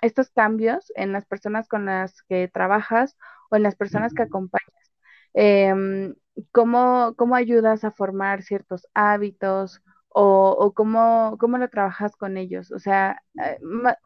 estos 0.00 0.30
cambios 0.30 0.92
en 0.96 1.12
las 1.12 1.26
personas 1.26 1.68
con 1.68 1.86
las 1.86 2.22
que 2.22 2.48
trabajas 2.48 3.16
o 3.50 3.56
en 3.56 3.64
las 3.64 3.74
personas 3.76 4.14
que 4.14 4.22
acompañas? 4.22 4.92
Eh, 5.34 6.14
¿cómo, 6.52 7.14
¿cómo, 7.16 7.34
ayudas 7.34 7.84
a 7.84 7.90
formar 7.90 8.42
ciertos 8.42 8.86
hábitos 8.94 9.82
o, 10.08 10.56
o 10.58 10.72
cómo, 10.72 11.36
cómo, 11.40 11.58
lo 11.58 11.68
trabajas 11.68 12.16
con 12.16 12.36
ellos? 12.36 12.70
O 12.72 12.78
sea, 12.78 13.22
eh, 13.42 13.58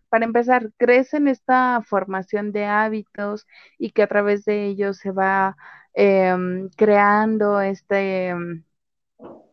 para 0.09 0.25
empezar, 0.25 0.71
¿crees 0.79 1.15
en 1.15 1.29
esta 1.29 1.83
formación 1.85 2.53
de 2.53 2.67
hábitos 2.67 3.47
y 3.79 3.91
que 3.93 4.03
a 4.03 4.07
través 4.09 4.45
de 4.45 4.67
ellos 4.67 4.99
se 4.99 5.11
va 5.11 5.57
em, 5.95 6.71
creando 6.77 7.61
este 7.61 8.35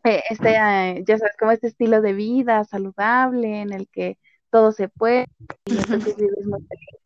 eh, 0.05 0.23
este, 0.29 0.53
ya 1.05 1.17
sabes, 1.17 1.35
como 1.39 1.51
este 1.51 1.67
estilo 1.67 2.01
de 2.01 2.13
vida 2.13 2.63
saludable 2.63 3.61
en 3.61 3.73
el 3.73 3.87
que 3.89 4.17
todo 4.49 4.71
se 4.71 4.89
puede 4.89 5.27
y 5.65 5.77
entonces 5.77 6.15
vives 6.17 6.45
muy 6.45 6.61
feliz 6.61 7.05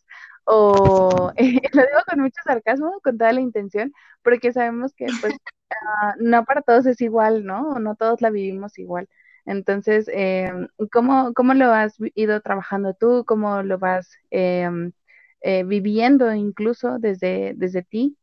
o 0.51 1.31
eh, 1.37 1.61
lo 1.73 1.81
digo 1.83 1.99
con 2.07 2.21
mucho 2.21 2.41
sarcasmo, 2.43 2.99
con 3.03 3.17
toda 3.17 3.33
la 3.33 3.41
intención, 3.41 3.93
porque 4.23 4.51
sabemos 4.51 4.93
que 4.93 5.07
pues 5.21 5.33
uh, 5.33 6.13
no 6.19 6.43
para 6.45 6.61
todos 6.61 6.85
es 6.87 7.01
igual, 7.01 7.45
¿no? 7.45 7.79
No 7.79 7.95
todos 7.95 8.21
la 8.21 8.29
vivimos 8.31 8.77
igual. 8.79 9.07
Entonces, 9.45 10.09
eh, 10.13 10.51
¿cómo, 10.91 11.33
¿cómo, 11.33 11.53
lo 11.53 11.71
has 11.71 11.95
ido 12.15 12.41
trabajando 12.41 12.93
tú? 12.93 13.23
¿Cómo 13.25 13.63
lo 13.63 13.79
vas 13.79 14.11
eh, 14.31 14.69
eh, 15.41 15.63
viviendo 15.63 16.33
incluso 16.33 16.99
desde, 16.99 17.53
desde 17.55 17.83
ti? 17.83 18.17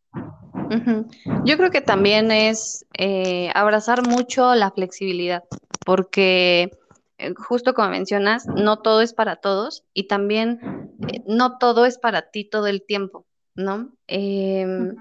Uh 0.67 0.75
-huh. 0.75 1.45
Yo 1.45 1.57
creo 1.57 1.71
que 1.71 1.81
también 1.81 2.31
es 2.31 2.85
eh, 2.99 3.51
abrazar 3.55 4.07
mucho 4.07 4.55
la 4.55 4.71
flexibilidad, 4.71 5.45
porque 5.85 6.71
eh, 7.19 7.35
justo 7.35 7.75
como 7.75 7.89
mencionas, 7.91 8.47
no 8.47 8.79
todo 8.81 9.01
es 9.01 9.15
para 9.15 9.37
todos 9.37 9.85
y 9.95 10.07
también 10.07 10.91
eh, 11.09 11.23
no 11.27 11.59
todo 11.59 11.87
es 11.87 11.99
para 11.99 12.31
ti 12.31 12.45
todo 12.45 12.67
el 12.67 12.83
tiempo, 12.85 13.27
¿no? 13.55 13.93
Eh, 14.07 14.93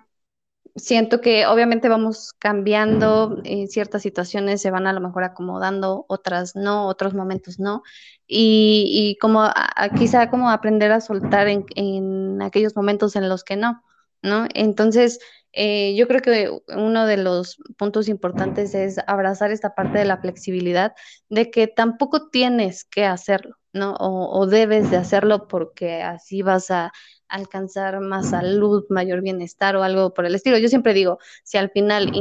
siento 0.75 1.21
que 1.21 1.45
obviamente 1.45 1.89
vamos 1.89 2.33
cambiando, 2.37 3.41
ciertas 3.67 4.01
situaciones 4.01 4.61
se 4.61 4.71
van 4.71 4.87
a 4.87 4.93
lo 4.93 4.99
mejor 4.99 5.23
acomodando, 5.23 6.05
otras 6.09 6.55
no, 6.55 6.87
otros 6.87 7.13
momentos 7.13 7.59
no, 7.59 7.81
y, 8.27 8.91
y 8.91 9.17
como 9.19 9.41
a, 9.41 9.53
a, 9.53 9.89
quizá 9.89 10.29
como 10.29 10.49
aprender 10.49 10.91
a 10.91 11.01
soltar 11.01 11.47
en, 11.47 11.65
en, 11.75 12.41
aquellos 12.41 12.75
momentos 12.75 13.15
en 13.15 13.29
los 13.29 13.43
que 13.45 13.55
no, 13.55 13.83
¿no? 14.25 14.47
Entonces, 14.53 15.19
eh, 15.53 15.95
yo 15.95 16.07
creo 16.07 16.21
que 16.21 16.51
uno 16.75 17.05
de 17.05 17.17
los 17.17 17.57
puntos 17.77 18.09
importantes 18.09 18.75
es 18.75 18.97
abrazar 19.07 19.51
esta 19.51 19.73
parte 19.73 19.99
de 19.99 20.05
la 20.05 20.17
flexibilidad, 20.17 20.93
de 21.29 21.49
que 21.49 21.67
tampoco 21.67 22.29
tienes 22.29 22.83
que 22.83 23.05
hacerlo, 23.05 23.55
¿no? 23.71 23.93
O, 23.93 24.37
o 24.37 24.47
debes 24.47 24.91
de 24.91 24.97
hacerlo 24.97 25.47
porque 25.47 26.01
así 26.03 26.41
vas 26.41 26.71
a 26.71 26.91
alcanzar 27.29 28.01
más 28.01 28.31
salud, 28.31 28.85
mayor 28.89 29.21
bienestar 29.21 29.75
o 29.75 29.83
algo 29.83 30.13
por 30.13 30.25
el 30.25 30.35
estilo. 30.35 30.57
Yo 30.57 30.67
siempre 30.67 30.93
digo, 30.93 31.19
si 31.43 31.57
al 31.57 31.69
final, 31.71 32.11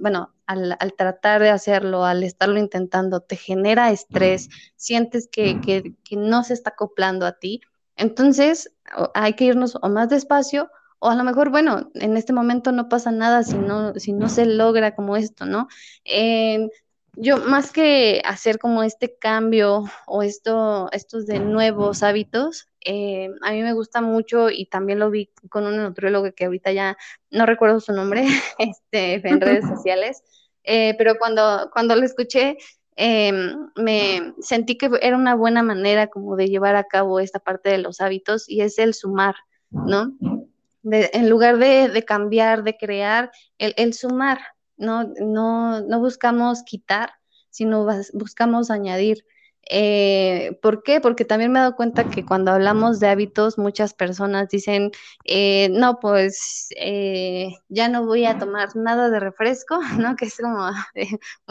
bueno, 0.00 0.32
al, 0.46 0.76
al, 0.78 0.94
tratar 0.94 1.42
de 1.42 1.50
hacerlo, 1.50 2.04
al 2.04 2.22
estarlo 2.22 2.58
intentando, 2.58 3.20
te 3.20 3.36
genera 3.36 3.90
estrés, 3.90 4.48
sientes 4.76 5.28
que, 5.30 5.60
que, 5.60 5.94
que 6.04 6.16
no 6.16 6.44
se 6.44 6.54
está 6.54 6.70
acoplando 6.70 7.26
a 7.26 7.32
ti, 7.32 7.60
entonces 7.96 8.74
hay 9.14 9.34
que 9.34 9.44
irnos 9.44 9.76
o 9.80 9.88
más 9.88 10.08
despacio 10.08 10.70
o 11.04 11.10
a 11.10 11.16
lo 11.16 11.22
mejor, 11.22 11.50
bueno, 11.50 11.90
en 11.96 12.16
este 12.16 12.32
momento 12.32 12.72
no 12.72 12.88
pasa 12.88 13.10
nada 13.10 13.42
si 13.42 13.58
no, 13.58 13.92
si 13.96 14.14
no 14.14 14.30
se 14.30 14.46
logra 14.46 14.94
como 14.94 15.18
esto, 15.18 15.44
¿no? 15.44 15.68
Eh, 16.06 16.66
yo 17.16 17.36
más 17.36 17.72
que 17.72 18.22
hacer 18.24 18.58
como 18.58 18.82
este 18.82 19.14
cambio 19.18 19.84
o 20.06 20.22
esto, 20.22 20.88
estos 20.92 21.26
de 21.26 21.40
nuevos 21.40 22.02
hábitos, 22.02 22.70
eh, 22.86 23.28
a 23.42 23.52
mí 23.52 23.62
me 23.62 23.74
gusta 23.74 24.00
mucho 24.00 24.48
y 24.48 24.64
también 24.64 24.98
lo 24.98 25.10
vi 25.10 25.28
con 25.50 25.66
un 25.66 25.76
nutriólogo 25.76 26.32
que 26.32 26.46
ahorita 26.46 26.72
ya 26.72 26.96
no 27.30 27.44
recuerdo 27.44 27.80
su 27.80 27.92
nombre 27.92 28.24
este, 28.58 29.20
en 29.28 29.42
redes 29.42 29.64
sociales, 29.68 30.22
eh, 30.62 30.94
pero 30.96 31.18
cuando, 31.18 31.68
cuando 31.70 31.96
lo 31.96 32.06
escuché 32.06 32.56
eh, 32.96 33.30
me 33.76 34.32
sentí 34.40 34.78
que 34.78 34.88
era 35.02 35.18
una 35.18 35.34
buena 35.34 35.62
manera 35.62 36.06
como 36.06 36.34
de 36.36 36.48
llevar 36.48 36.76
a 36.76 36.84
cabo 36.84 37.20
esta 37.20 37.40
parte 37.40 37.68
de 37.68 37.78
los 37.78 38.00
hábitos 38.00 38.48
y 38.48 38.62
es 38.62 38.78
el 38.78 38.94
sumar, 38.94 39.34
¿no? 39.70 40.14
De, 40.84 41.10
en 41.14 41.28
lugar 41.28 41.58
de, 41.58 41.88
de, 41.88 42.04
cambiar, 42.04 42.62
de 42.62 42.76
crear, 42.76 43.32
el, 43.58 43.74
el 43.76 43.94
sumar, 43.94 44.38
no, 44.76 45.04
no, 45.20 45.80
no, 45.80 45.98
buscamos 45.98 46.62
quitar, 46.62 47.10
sino 47.50 47.86
buscamos 48.12 48.70
añadir. 48.70 49.24
Eh, 49.70 50.58
¿Por 50.60 50.82
qué? 50.82 51.00
Porque 51.00 51.24
también 51.24 51.50
me 51.50 51.58
he 51.58 51.62
dado 51.62 51.74
cuenta 51.74 52.10
que 52.10 52.26
cuando 52.26 52.52
hablamos 52.52 53.00
de 53.00 53.08
hábitos, 53.08 53.56
muchas 53.56 53.94
personas 53.94 54.50
dicen, 54.50 54.90
eh, 55.24 55.70
no, 55.70 55.98
pues 56.00 56.68
eh, 56.76 57.54
ya 57.68 57.88
no 57.88 58.04
voy 58.04 58.26
a 58.26 58.38
tomar 58.38 58.76
nada 58.76 59.08
de 59.08 59.20
refresco, 59.20 59.78
¿no? 59.98 60.16
Que 60.16 60.26
es 60.26 60.36
como, 60.36 60.70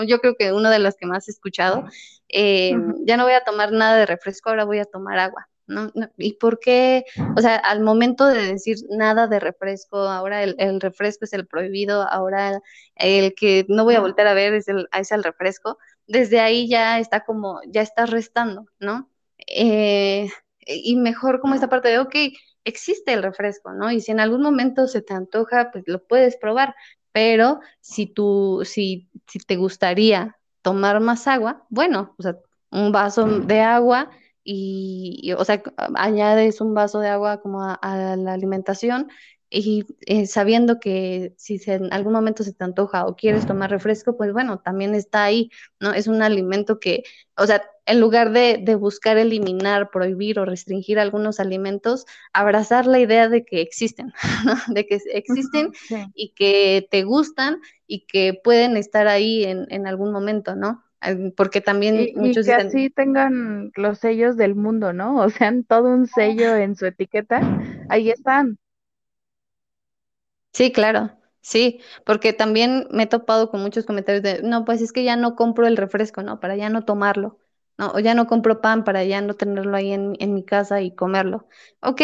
yo 0.06 0.20
creo 0.20 0.36
que 0.38 0.54
uno 0.54 0.70
de 0.70 0.80
los 0.80 0.96
que 0.96 1.08
más 1.08 1.28
he 1.28 1.32
escuchado, 1.32 1.80
uh 1.80 1.84
-huh. 2.30 3.04
ya 3.06 3.18
no 3.18 3.24
voy 3.24 3.34
a 3.34 3.44
tomar 3.44 3.72
nada 3.72 3.98
de 3.98 4.06
refresco, 4.06 4.50
ahora 4.50 4.66
voy 4.66 4.80
a 4.80 4.86
tomar 4.86 5.18
agua. 5.18 5.48
¿No? 5.68 5.91
¿Y 6.18 6.34
por 6.34 6.59
qué? 6.59 7.05
O 7.38 7.41
sea, 7.41 7.55
al 7.55 7.82
momento 7.82 8.26
de 8.28 8.41
decir 8.53 8.78
nada 8.89 9.28
de 9.28 9.39
refresco, 9.39 9.97
ahora 9.97 10.43
el, 10.43 10.55
el, 10.59 10.82
refresco 10.82 11.26
es 11.26 11.34
el 11.34 11.47
prohibido, 11.47 12.03
ahora 12.03 12.61
el 12.95 13.34
que 13.36 13.66
no 13.70 13.84
voy 13.84 13.95
a 13.95 14.01
volver 14.01 14.28
a 14.28 14.34
ver 14.34 14.53
es 14.53 14.68
el, 14.68 14.88
es 14.97 15.11
el 15.11 15.24
refresco, 15.24 15.78
desde 16.07 16.39
ahí 16.39 16.68
ya 16.68 16.99
está 16.99 17.24
como, 17.26 17.61
ya 17.68 17.82
está 17.82 18.05
restando, 18.05 18.66
¿no? 18.80 19.09
Eh, 19.47 20.30
y 20.66 20.95
mejor 20.95 21.39
como 21.41 21.55
esta 21.55 21.70
parte 21.70 21.89
de, 21.89 21.99
ok, 21.99 22.16
existe 22.66 23.14
el 23.14 23.24
refresco, 23.24 23.74
¿no? 23.74 23.91
Y 23.91 24.01
si 24.01 24.11
en 24.11 24.20
algún 24.20 24.41
momento 24.41 24.88
se 24.88 25.01
te 25.01 25.14
antoja, 25.14 25.72
pues 25.72 25.84
lo 25.88 26.03
puedes 26.03 26.38
probar, 26.38 26.76
pero 27.11 27.59
si 27.82 28.07
tú, 28.07 28.61
si, 28.66 29.09
si 29.28 29.39
te 29.39 29.55
gustaría 29.55 30.38
tomar 30.61 30.99
más 30.99 31.28
agua, 31.28 31.66
bueno, 31.70 32.16
o 32.18 32.24
sea, 32.24 32.38
un 32.72 32.91
vaso 32.91 33.26
de 33.26 33.61
agua 33.61 34.09
y, 34.44 35.20
y, 35.22 35.34
o 35.34 35.44
sea, 35.46 35.64
añades 35.96 36.62
un 36.62 36.74
vaso 36.74 37.00
de 37.00 37.10
agua 37.10 37.41
como 37.41 37.64
a, 37.64 37.74
a 37.76 38.16
la 38.16 38.34
alimentación 38.34 39.10
y 39.54 39.86
eh, 40.08 40.26
sabiendo 40.26 40.80
que 40.80 41.36
si 41.38 41.60
se, 41.60 41.76
en 41.76 41.94
algún 41.94 42.14
momento 42.14 42.44
se 42.44 42.54
te 42.54 42.64
antoja 42.64 43.06
o 43.06 43.16
quieres 43.16 43.46
tomar 43.46 43.70
refresco, 43.70 44.18
pues 44.18 44.34
bueno, 44.34 44.60
también 44.60 44.96
está 44.96 45.24
ahí, 45.24 45.52
¿no? 45.80 45.94
Es 45.94 46.08
un 46.08 46.24
alimento 46.24 46.80
que, 46.80 47.04
o 47.38 47.46
sea, 47.46 47.64
en 47.86 48.00
lugar 48.00 48.32
de, 48.32 48.58
de 48.60 48.74
buscar 48.74 49.18
eliminar, 49.20 49.91
prohibir 49.91 50.39
o 50.39 50.46
restringir 50.46 50.98
algunos 50.98 51.39
alimentos, 51.39 52.08
abrazar 52.34 52.88
la 52.88 53.00
idea 53.00 53.30
de 53.30 53.46
que 53.46 53.62
existen, 53.62 54.12
¿no? 54.46 54.56
De 54.74 54.88
que 54.88 55.00
existen 55.12 55.72
sí. 55.88 55.98
y 56.16 56.34
que 56.34 56.88
te 56.89 57.04
gustan 57.04 57.62
y 57.86 58.08
que 58.08 58.34
pueden 58.44 58.76
estar 58.76 59.08
ahí 59.08 59.44
en, 59.44 59.68
en 59.70 59.86
algún 59.86 60.12
momento, 60.12 60.56
¿no? 60.56 60.83
Porque 61.36 61.62
también 61.62 62.12
y, 62.16 62.16
muchos 62.16 62.45
y 62.47 62.51
que 62.54 62.54
así 62.54 62.89
tengan 62.89 63.72
los 63.76 63.99
sellos 63.99 64.38
del 64.38 64.56
mundo, 64.56 64.93
¿no? 64.93 65.18
O 65.22 65.30
sea, 65.30 65.51
todo 65.68 65.89
un 65.89 66.08
sello 66.08 66.56
en 66.56 66.76
su 66.76 66.86
etiqueta, 66.86 67.45
ahí 67.89 68.10
están. 68.10 68.58
Sí, 70.54 70.72
claro, 70.72 71.12
sí, 71.41 71.82
porque 72.06 72.32
también 72.34 72.88
me 72.91 73.04
he 73.04 73.08
topado 73.08 73.49
con 73.49 73.62
muchos 73.62 73.86
comentarios 73.86 74.22
de, 74.24 74.41
no, 74.43 74.66
pues 74.66 74.82
es 74.82 74.91
que 74.93 75.04
ya 75.04 75.16
no 75.16 75.36
compro 75.36 75.66
el 75.68 75.78
refresco, 75.78 76.22
¿no? 76.22 76.39
Para 76.39 76.56
ya 76.56 76.70
no 76.70 76.86
tomarlo, 76.86 77.39
¿no? 77.78 77.88
O 77.91 77.99
ya 77.99 78.14
no 78.14 78.28
compro 78.28 78.62
pan 78.62 78.84
para 78.84 79.04
ya 79.04 79.22
no 79.22 79.34
tenerlo 79.34 79.76
ahí 79.76 79.91
en, 79.93 80.16
en 80.20 80.34
mi 80.34 80.45
casa 80.45 80.82
y 80.82 80.93
comerlo. 80.95 81.47
Ok, 81.82 82.01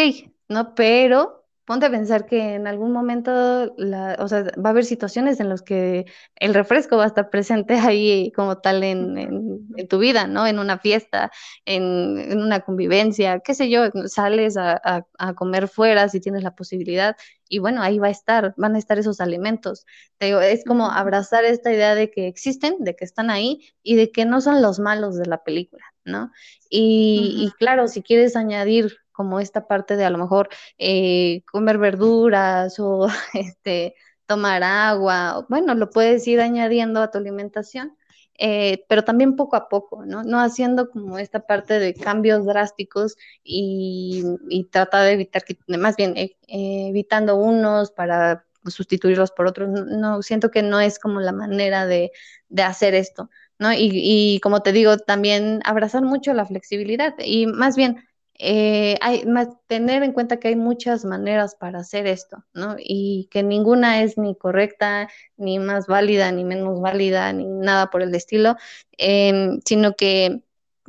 ¿no? 0.48 0.74
Pero 0.74 1.39
ponte 1.70 1.86
a 1.86 1.90
pensar 1.92 2.26
que 2.26 2.54
en 2.54 2.66
algún 2.66 2.90
momento, 2.90 3.72
la, 3.76 4.16
o 4.18 4.26
sea, 4.26 4.42
va 4.58 4.64
a 4.64 4.68
haber 4.70 4.84
situaciones 4.84 5.38
en 5.38 5.48
las 5.48 5.62
que 5.62 6.04
el 6.34 6.52
refresco 6.52 6.96
va 6.96 7.04
a 7.04 7.06
estar 7.06 7.30
presente 7.30 7.74
ahí 7.78 8.32
como 8.34 8.58
tal 8.58 8.82
en, 8.82 9.16
en, 9.16 9.86
tu 9.88 10.00
vida, 10.00 10.26
¿no? 10.26 10.48
En 10.48 10.58
una 10.58 10.80
fiesta, 10.80 11.30
en, 11.64 12.18
en, 12.18 12.42
una 12.42 12.62
convivencia, 12.62 13.38
qué 13.38 13.54
sé 13.54 13.70
yo, 13.70 13.84
sales 14.06 14.56
a, 14.56 14.80
a, 14.82 15.06
a, 15.16 15.34
comer 15.34 15.68
fuera 15.68 16.08
si 16.08 16.18
tienes 16.18 16.42
la 16.42 16.56
posibilidad 16.56 17.14
y 17.48 17.60
bueno, 17.60 17.82
ahí 17.82 18.00
va 18.00 18.08
a 18.08 18.10
estar, 18.10 18.52
van 18.56 18.74
a 18.74 18.78
estar 18.78 18.98
esos 18.98 19.20
alimentos. 19.20 19.86
Te 20.18 20.26
digo, 20.26 20.40
es 20.40 20.64
como 20.64 20.90
abrazar 20.90 21.44
esta 21.44 21.72
idea 21.72 21.94
de 21.94 22.10
que 22.10 22.26
existen, 22.26 22.78
de 22.80 22.96
que 22.96 23.04
están 23.04 23.30
ahí 23.30 23.60
y 23.84 23.94
de 23.94 24.10
que 24.10 24.24
no 24.24 24.40
son 24.40 24.60
los 24.60 24.80
malos 24.80 25.16
de 25.16 25.26
la 25.26 25.44
película, 25.44 25.84
¿no? 26.04 26.32
Y, 26.68 26.80
uh 26.80 27.22
-huh. 27.22 27.46
y 27.46 27.50
claro, 27.60 27.86
si 27.86 28.02
quieres 28.02 28.34
añadir 28.34 28.96
como 29.20 29.38
esta 29.38 29.66
parte 29.66 29.96
de 29.96 30.06
a 30.06 30.10
lo 30.10 30.16
mejor 30.16 30.48
eh, 30.78 31.42
comer 31.52 31.76
verduras 31.76 32.80
o 32.80 33.06
este, 33.34 33.94
tomar 34.24 34.62
agua, 34.62 35.44
bueno, 35.50 35.74
lo 35.74 35.90
puedes 35.90 36.26
ir 36.26 36.40
añadiendo 36.40 37.02
a 37.02 37.10
tu 37.10 37.18
alimentación, 37.18 37.98
eh, 38.38 38.86
pero 38.88 39.04
también 39.04 39.36
poco 39.36 39.56
a 39.56 39.68
poco, 39.68 40.06
¿no? 40.06 40.22
No 40.22 40.40
haciendo 40.40 40.88
como 40.88 41.18
esta 41.18 41.40
parte 41.46 41.78
de 41.78 41.92
cambios 41.92 42.46
drásticos 42.46 43.16
y, 43.44 44.24
y 44.48 44.64
tratar 44.70 45.04
de 45.04 45.12
evitar, 45.12 45.44
que, 45.44 45.58
más 45.66 45.96
bien 45.96 46.16
eh, 46.16 46.38
evitando 46.48 47.36
unos 47.36 47.90
para 47.90 48.46
sustituirlos 48.64 49.32
por 49.32 49.48
otros, 49.48 49.68
no, 49.68 50.22
siento 50.22 50.50
que 50.50 50.62
no 50.62 50.80
es 50.80 50.98
como 50.98 51.20
la 51.20 51.32
manera 51.32 51.84
de, 51.86 52.10
de 52.48 52.62
hacer 52.62 52.94
esto, 52.94 53.28
¿no? 53.58 53.70
Y, 53.74 53.90
y 53.92 54.40
como 54.40 54.62
te 54.62 54.72
digo, 54.72 54.96
también 54.96 55.60
abrazar 55.66 56.02
mucho 56.04 56.32
la 56.32 56.46
flexibilidad 56.46 57.14
y 57.18 57.46
más 57.46 57.76
bien 57.76 58.02
eh, 58.42 58.96
hay 59.02 59.22
tener 59.66 60.02
en 60.02 60.12
cuenta 60.12 60.38
que 60.38 60.48
hay 60.48 60.56
muchas 60.56 61.04
maneras 61.04 61.56
para 61.56 61.80
hacer 61.80 62.06
esto, 62.06 62.42
¿no? 62.54 62.76
Y 62.78 63.28
que 63.30 63.42
ninguna 63.42 64.02
es 64.02 64.16
ni 64.16 64.34
correcta, 64.34 65.10
ni 65.36 65.58
más 65.58 65.86
válida, 65.86 66.32
ni 66.32 66.44
menos 66.44 66.80
válida, 66.80 67.30
ni 67.34 67.44
nada 67.44 67.90
por 67.90 68.00
el 68.00 68.14
estilo, 68.14 68.56
eh, 68.96 69.58
sino 69.66 69.94
que 69.94 70.42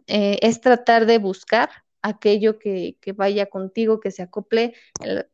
eh, 0.07 0.39
es 0.41 0.61
tratar 0.61 1.05
de 1.05 1.17
buscar 1.17 1.69
aquello 2.01 2.57
que, 2.57 2.95
vaya 3.15 3.47
contigo, 3.47 3.99
que 3.99 4.11
se 4.11 4.23
acople 4.23 4.73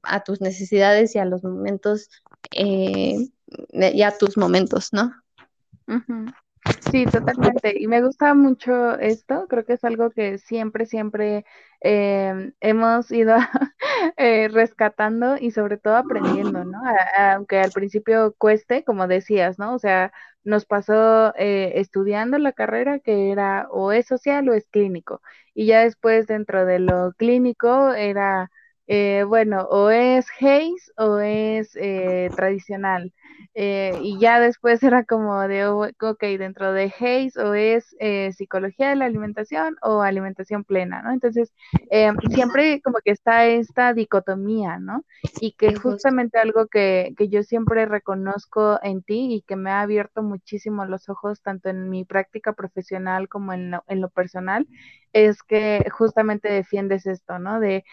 a 0.01 0.23
tus 0.23 0.41
necesidades 0.41 1.15
y 1.15 1.19
a 1.19 1.25
los 1.25 1.43
momentos 1.43 2.09
eh, 2.51 3.15
y 3.71 4.01
a 4.01 4.17
tus 4.17 4.37
momentos, 4.37 4.91
¿no? 4.91 5.13
Sí, 6.91 7.05
totalmente. 7.05 7.73
Y 7.79 7.87
me 7.87 8.01
gusta 8.01 8.33
mucho 8.33 8.97
esto. 8.99 9.47
Creo 9.47 9.65
que 9.65 9.73
es 9.73 9.83
algo 9.83 10.09
que 10.11 10.37
siempre, 10.37 10.85
siempre 10.85 11.45
eh, 11.81 12.51
hemos 12.61 13.11
ido 13.11 13.35
eh, 14.17 14.47
rescatando 14.49 15.37
y 15.37 15.51
sobre 15.51 15.77
todo 15.77 15.95
aprendiendo, 15.97 16.63
¿no? 16.65 16.79
Aunque 17.17 17.59
al 17.59 17.71
principio 17.71 18.33
cueste, 18.37 18.83
como 18.83 19.07
decías, 19.07 19.59
¿no? 19.59 19.73
O 19.75 19.79
sea, 19.79 20.11
nos 20.43 20.65
pasó 20.65 21.33
eh, 21.37 21.73
estudiando 21.75 22.37
la 22.37 22.53
carrera 22.53 22.99
que 22.99 23.31
era 23.31 23.67
o 23.71 23.91
es 23.91 24.07
social 24.07 24.47
o 24.49 24.53
es 24.53 24.67
clínico. 24.69 25.21
Y 25.53 25.65
ya 25.67 25.81
después 25.83 26.27
dentro 26.27 26.65
de 26.65 26.79
lo 26.79 27.13
clínico 27.17 27.93
era... 27.93 28.49
Eh, 28.89 29.23
bueno, 29.27 29.63
o 29.69 29.89
es 29.89 30.27
Hayes 30.39 30.93
o 30.95 31.19
es 31.19 31.75
eh, 31.75 32.29
tradicional. 32.37 33.11
Eh, 33.59 33.97
y 34.03 34.19
ya 34.19 34.39
después 34.39 34.83
era 34.83 35.03
como 35.03 35.41
de, 35.47 35.65
oh, 35.65 35.87
ok, 36.01 36.21
dentro 36.37 36.73
de 36.73 36.93
Hayes 36.99 37.37
o 37.37 37.55
es 37.55 37.95
eh, 37.99 38.31
psicología 38.33 38.89
de 38.89 38.95
la 38.97 39.05
alimentación 39.05 39.77
o 39.81 40.03
alimentación 40.03 40.63
plena, 40.63 41.01
¿no? 41.01 41.11
Entonces, 41.11 41.51
eh, 41.89 42.11
siempre 42.29 42.79
como 42.83 42.99
que 43.03 43.09
está 43.09 43.47
esta 43.47 43.93
dicotomía, 43.95 44.77
¿no? 44.77 45.03
Y 45.41 45.53
que 45.53 45.73
justamente 45.75 46.37
algo 46.37 46.67
que, 46.67 47.15
que 47.17 47.29
yo 47.29 47.41
siempre 47.41 47.87
reconozco 47.87 48.79
en 48.83 49.01
ti 49.01 49.33
y 49.33 49.41
que 49.41 49.55
me 49.55 49.71
ha 49.71 49.81
abierto 49.81 50.21
muchísimo 50.21 50.85
los 50.85 51.09
ojos, 51.09 51.41
tanto 51.41 51.69
en 51.69 51.89
mi 51.89 52.05
práctica 52.05 52.53
profesional 52.53 53.27
como 53.27 53.53
en 53.53 53.71
lo, 53.71 53.83
en 53.87 54.01
lo 54.01 54.09
personal, 54.09 54.67
es 55.13 55.41
que 55.41 55.83
justamente 55.91 56.47
defiendes 56.51 57.07
esto, 57.07 57.39
¿no? 57.39 57.59
De 57.59 57.83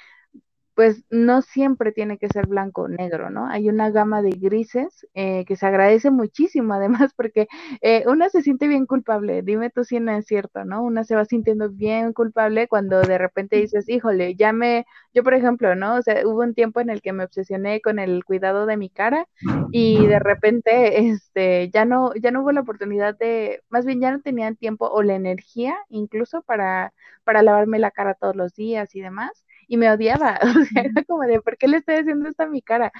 pues 0.74 1.04
no 1.10 1.42
siempre 1.42 1.92
tiene 1.92 2.18
que 2.18 2.28
ser 2.28 2.46
blanco 2.46 2.82
o 2.82 2.88
negro, 2.88 3.30
¿no? 3.30 3.46
Hay 3.48 3.68
una 3.68 3.90
gama 3.90 4.22
de 4.22 4.30
grises 4.32 5.06
eh, 5.14 5.44
que 5.46 5.56
se 5.56 5.66
agradece 5.66 6.10
muchísimo, 6.10 6.74
además, 6.74 7.12
porque 7.16 7.46
eh, 7.80 8.04
una 8.08 8.28
se 8.28 8.42
siente 8.42 8.68
bien 8.68 8.86
culpable, 8.86 9.42
dime 9.42 9.70
tú 9.70 9.84
si 9.84 10.00
no 10.00 10.12
es 10.12 10.26
cierto, 10.26 10.64
¿no? 10.64 10.82
Una 10.82 11.04
se 11.04 11.14
va 11.16 11.24
sintiendo 11.24 11.70
bien 11.70 12.12
culpable 12.12 12.68
cuando 12.68 13.06
de 13.06 13.18
repente 13.18 13.56
dices, 13.56 13.88
híjole, 13.88 14.34
ya 14.36 14.52
me, 14.52 14.84
yo 15.14 15.22
por 15.22 15.34
ejemplo, 15.34 15.74
¿no? 15.76 15.96
O 15.96 16.02
sea, 16.02 16.26
hubo 16.26 16.40
un 16.42 16.54
tiempo 16.54 16.80
en 16.80 16.90
el 16.90 17.02
que 17.02 17.12
me 17.12 17.24
obsesioné 17.24 17.80
con 17.80 17.98
el 17.98 18.24
cuidado 18.24 18.66
de 18.66 18.76
mi 18.76 18.90
cara 18.90 19.26
y 19.70 20.06
de 20.06 20.18
repente, 20.18 21.08
este, 21.10 21.70
ya 21.70 21.84
no, 21.84 22.14
ya 22.16 22.30
no 22.30 22.42
hubo 22.42 22.52
la 22.52 22.60
oportunidad 22.62 23.16
de, 23.18 23.62
más 23.68 23.84
bien 23.84 24.00
ya 24.00 24.10
no 24.12 24.20
tenían 24.20 24.56
tiempo 24.56 24.86
o 24.88 25.02
la 25.02 25.14
energía 25.14 25.76
incluso 25.88 26.42
para, 26.42 26.92
para 27.24 27.42
lavarme 27.42 27.78
la 27.78 27.90
cara 27.90 28.14
todos 28.14 28.36
los 28.36 28.54
días 28.54 28.94
y 28.94 29.00
demás 29.00 29.43
y 29.68 29.76
me 29.76 29.90
odiaba, 29.90 30.38
o 30.42 30.64
sea, 30.64 30.82
era 30.82 31.04
como 31.04 31.22
de, 31.24 31.40
¿por 31.40 31.56
qué 31.58 31.68
le 31.68 31.78
estoy 31.78 31.96
haciendo 31.96 32.28
esto 32.28 32.44
a 32.44 32.46
mi 32.46 32.62
cara? 32.62 32.92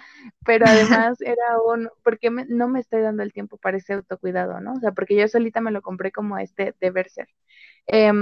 Pero 0.45 0.67
además 0.67 1.19
era 1.21 1.61
un, 1.67 1.89
¿por 2.03 2.19
qué 2.19 2.31
me, 2.31 2.45
no 2.47 2.69
me 2.69 2.81
estoy 2.81 3.01
dando 3.03 3.23
el 3.23 3.33
tiempo 3.33 3.57
para 3.59 3.77
ese 3.79 3.95
autocuidado, 3.95 4.61
no? 4.61 4.73
O 4.75 4.81
sea, 4.81 4.93
porque 4.93 5.17
yo 5.17 5.29
solita 5.29 5.61
me 5.61 5.71
lo 5.71 5.83
compré 5.83 6.12
como 6.12 6.39
este 6.39 6.75
deber 6.81 7.09
ser. 7.11 7.29
Eh, 7.87 8.12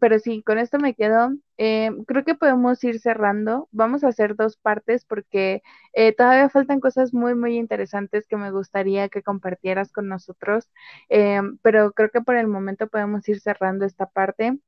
pero 0.00 0.18
sí, 0.18 0.42
con 0.42 0.58
esto 0.58 0.78
me 0.78 0.94
quedo. 0.94 1.30
Eh, 1.56 1.90
creo 2.06 2.24
que 2.24 2.34
podemos 2.34 2.82
ir 2.84 2.98
cerrando. 3.00 3.68
Vamos 3.72 4.04
a 4.04 4.08
hacer 4.08 4.34
dos 4.36 4.56
partes 4.56 5.04
porque 5.04 5.62
eh, 5.92 6.12
todavía 6.14 6.48
faltan 6.48 6.80
cosas 6.80 7.14
muy, 7.14 7.34
muy 7.34 7.56
interesantes 7.56 8.26
que 8.26 8.36
me 8.36 8.50
gustaría 8.50 9.08
que 9.08 9.22
compartieras 9.22 9.92
con 9.92 10.08
nosotros. 10.08 10.70
Eh, 11.08 11.40
pero 11.62 11.92
creo 11.92 12.10
que 12.10 12.20
por 12.22 12.36
el 12.36 12.48
momento 12.48 12.88
podemos 12.88 13.28
ir 13.28 13.40
cerrando 13.40 13.84
esta 13.86 14.06
parte 14.06 14.58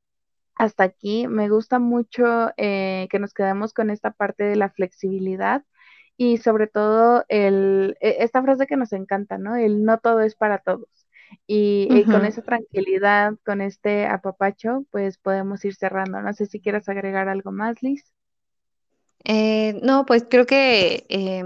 hasta 0.56 0.84
aquí. 0.84 1.28
Me 1.28 1.48
gusta 1.48 1.78
mucho 1.78 2.50
eh, 2.56 3.08
que 3.10 3.18
nos 3.18 3.34
quedemos 3.34 3.72
con 3.74 3.90
esta 3.90 4.12
parte 4.12 4.44
de 4.44 4.56
la 4.56 4.70
flexibilidad 4.70 5.64
y 6.16 6.38
sobre 6.38 6.66
todo 6.66 7.24
el, 7.28 7.96
e, 8.00 8.16
esta 8.20 8.42
frase 8.42 8.66
que 8.66 8.76
nos 8.76 8.92
encanta, 8.92 9.38
¿no? 9.38 9.56
El 9.56 9.84
no 9.84 9.98
todo 9.98 10.20
es 10.20 10.34
para 10.34 10.58
todos. 10.58 10.88
Y, 11.46 11.88
uh 11.90 11.94
-huh. 11.94 12.00
y, 12.00 12.04
con 12.04 12.24
esa 12.24 12.42
tranquilidad, 12.42 13.34
con 13.44 13.60
este 13.60 14.06
apapacho, 14.06 14.84
pues 14.90 15.18
podemos 15.18 15.64
ir 15.64 15.74
cerrando. 15.74 16.22
No 16.22 16.32
sé 16.32 16.46
si 16.46 16.60
quieres 16.60 16.88
agregar 16.88 17.28
algo 17.28 17.52
más, 17.52 17.82
Liz. 17.82 18.12
Eh, 19.28 19.80
no, 19.82 20.06
pues 20.06 20.24
creo 20.30 20.46
que 20.46 21.04
eh, 21.08 21.42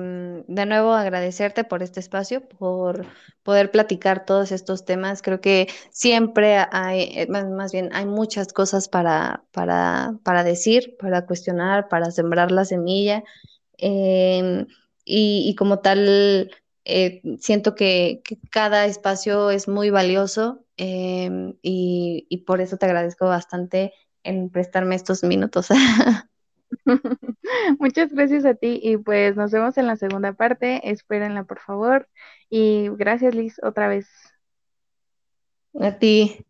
de 0.47 0.67
nuevo 0.67 0.93
agradecerte 0.93 1.65
por 1.65 1.83
este 1.83 1.99
espacio, 2.01 2.47
por 2.47 3.07
poder 3.43 3.71
platicar 3.71 4.27
todos 4.27 4.53
estos 4.53 4.85
temas. 4.85 5.23
Creo 5.23 5.41
que 5.41 5.67
siempre 5.91 6.59
hay, 6.73 7.05
eh, 7.17 7.27
más, 7.29 7.73
bien, 7.73 7.89
hay 7.95 8.05
muchas 8.05 8.53
cosas 8.53 8.89
para, 8.89 9.45
para, 9.53 10.19
para, 10.25 10.45
decir, 10.45 10.97
para 10.99 11.25
cuestionar, 11.25 11.89
para 11.89 12.11
sembrar 12.11 12.53
la 12.53 12.67
semilla. 12.67 13.25
Eh, 13.79 14.67
y, 15.05 15.55
como 15.57 15.79
tal, 15.81 16.51
eh, 16.85 17.23
siento 17.41 17.75
que, 17.75 18.23
cada 18.51 18.85
espacio 18.87 19.51
es 19.51 19.69
muy 19.69 19.89
valioso 19.91 20.65
y, 20.77 22.27
y 22.29 22.37
por 22.47 22.61
eso 22.61 22.77
te 22.77 22.87
agradezco 22.87 23.27
bastante 23.27 23.93
en 24.23 24.51
prestarme 24.51 24.97
estos 24.97 25.23
minutos. 25.25 25.69
Muchas 27.79 28.13
gracias 28.13 28.45
a 28.45 28.55
ti 28.55 28.81
y 28.83 28.97
pues 28.97 29.37
nos 29.37 29.51
vemos 29.51 29.77
en 29.79 29.87
la 29.87 29.97
segunda 29.97 30.33
parte. 30.33 30.91
Espérenla 30.91 31.45
por 31.45 31.61
favor. 31.61 32.09
Y 32.49 32.89
gracias 32.91 33.35
Liz 33.35 33.61
otra 33.63 33.89
vez. 33.89 34.09
A 35.81 35.99
ti. 35.99 36.45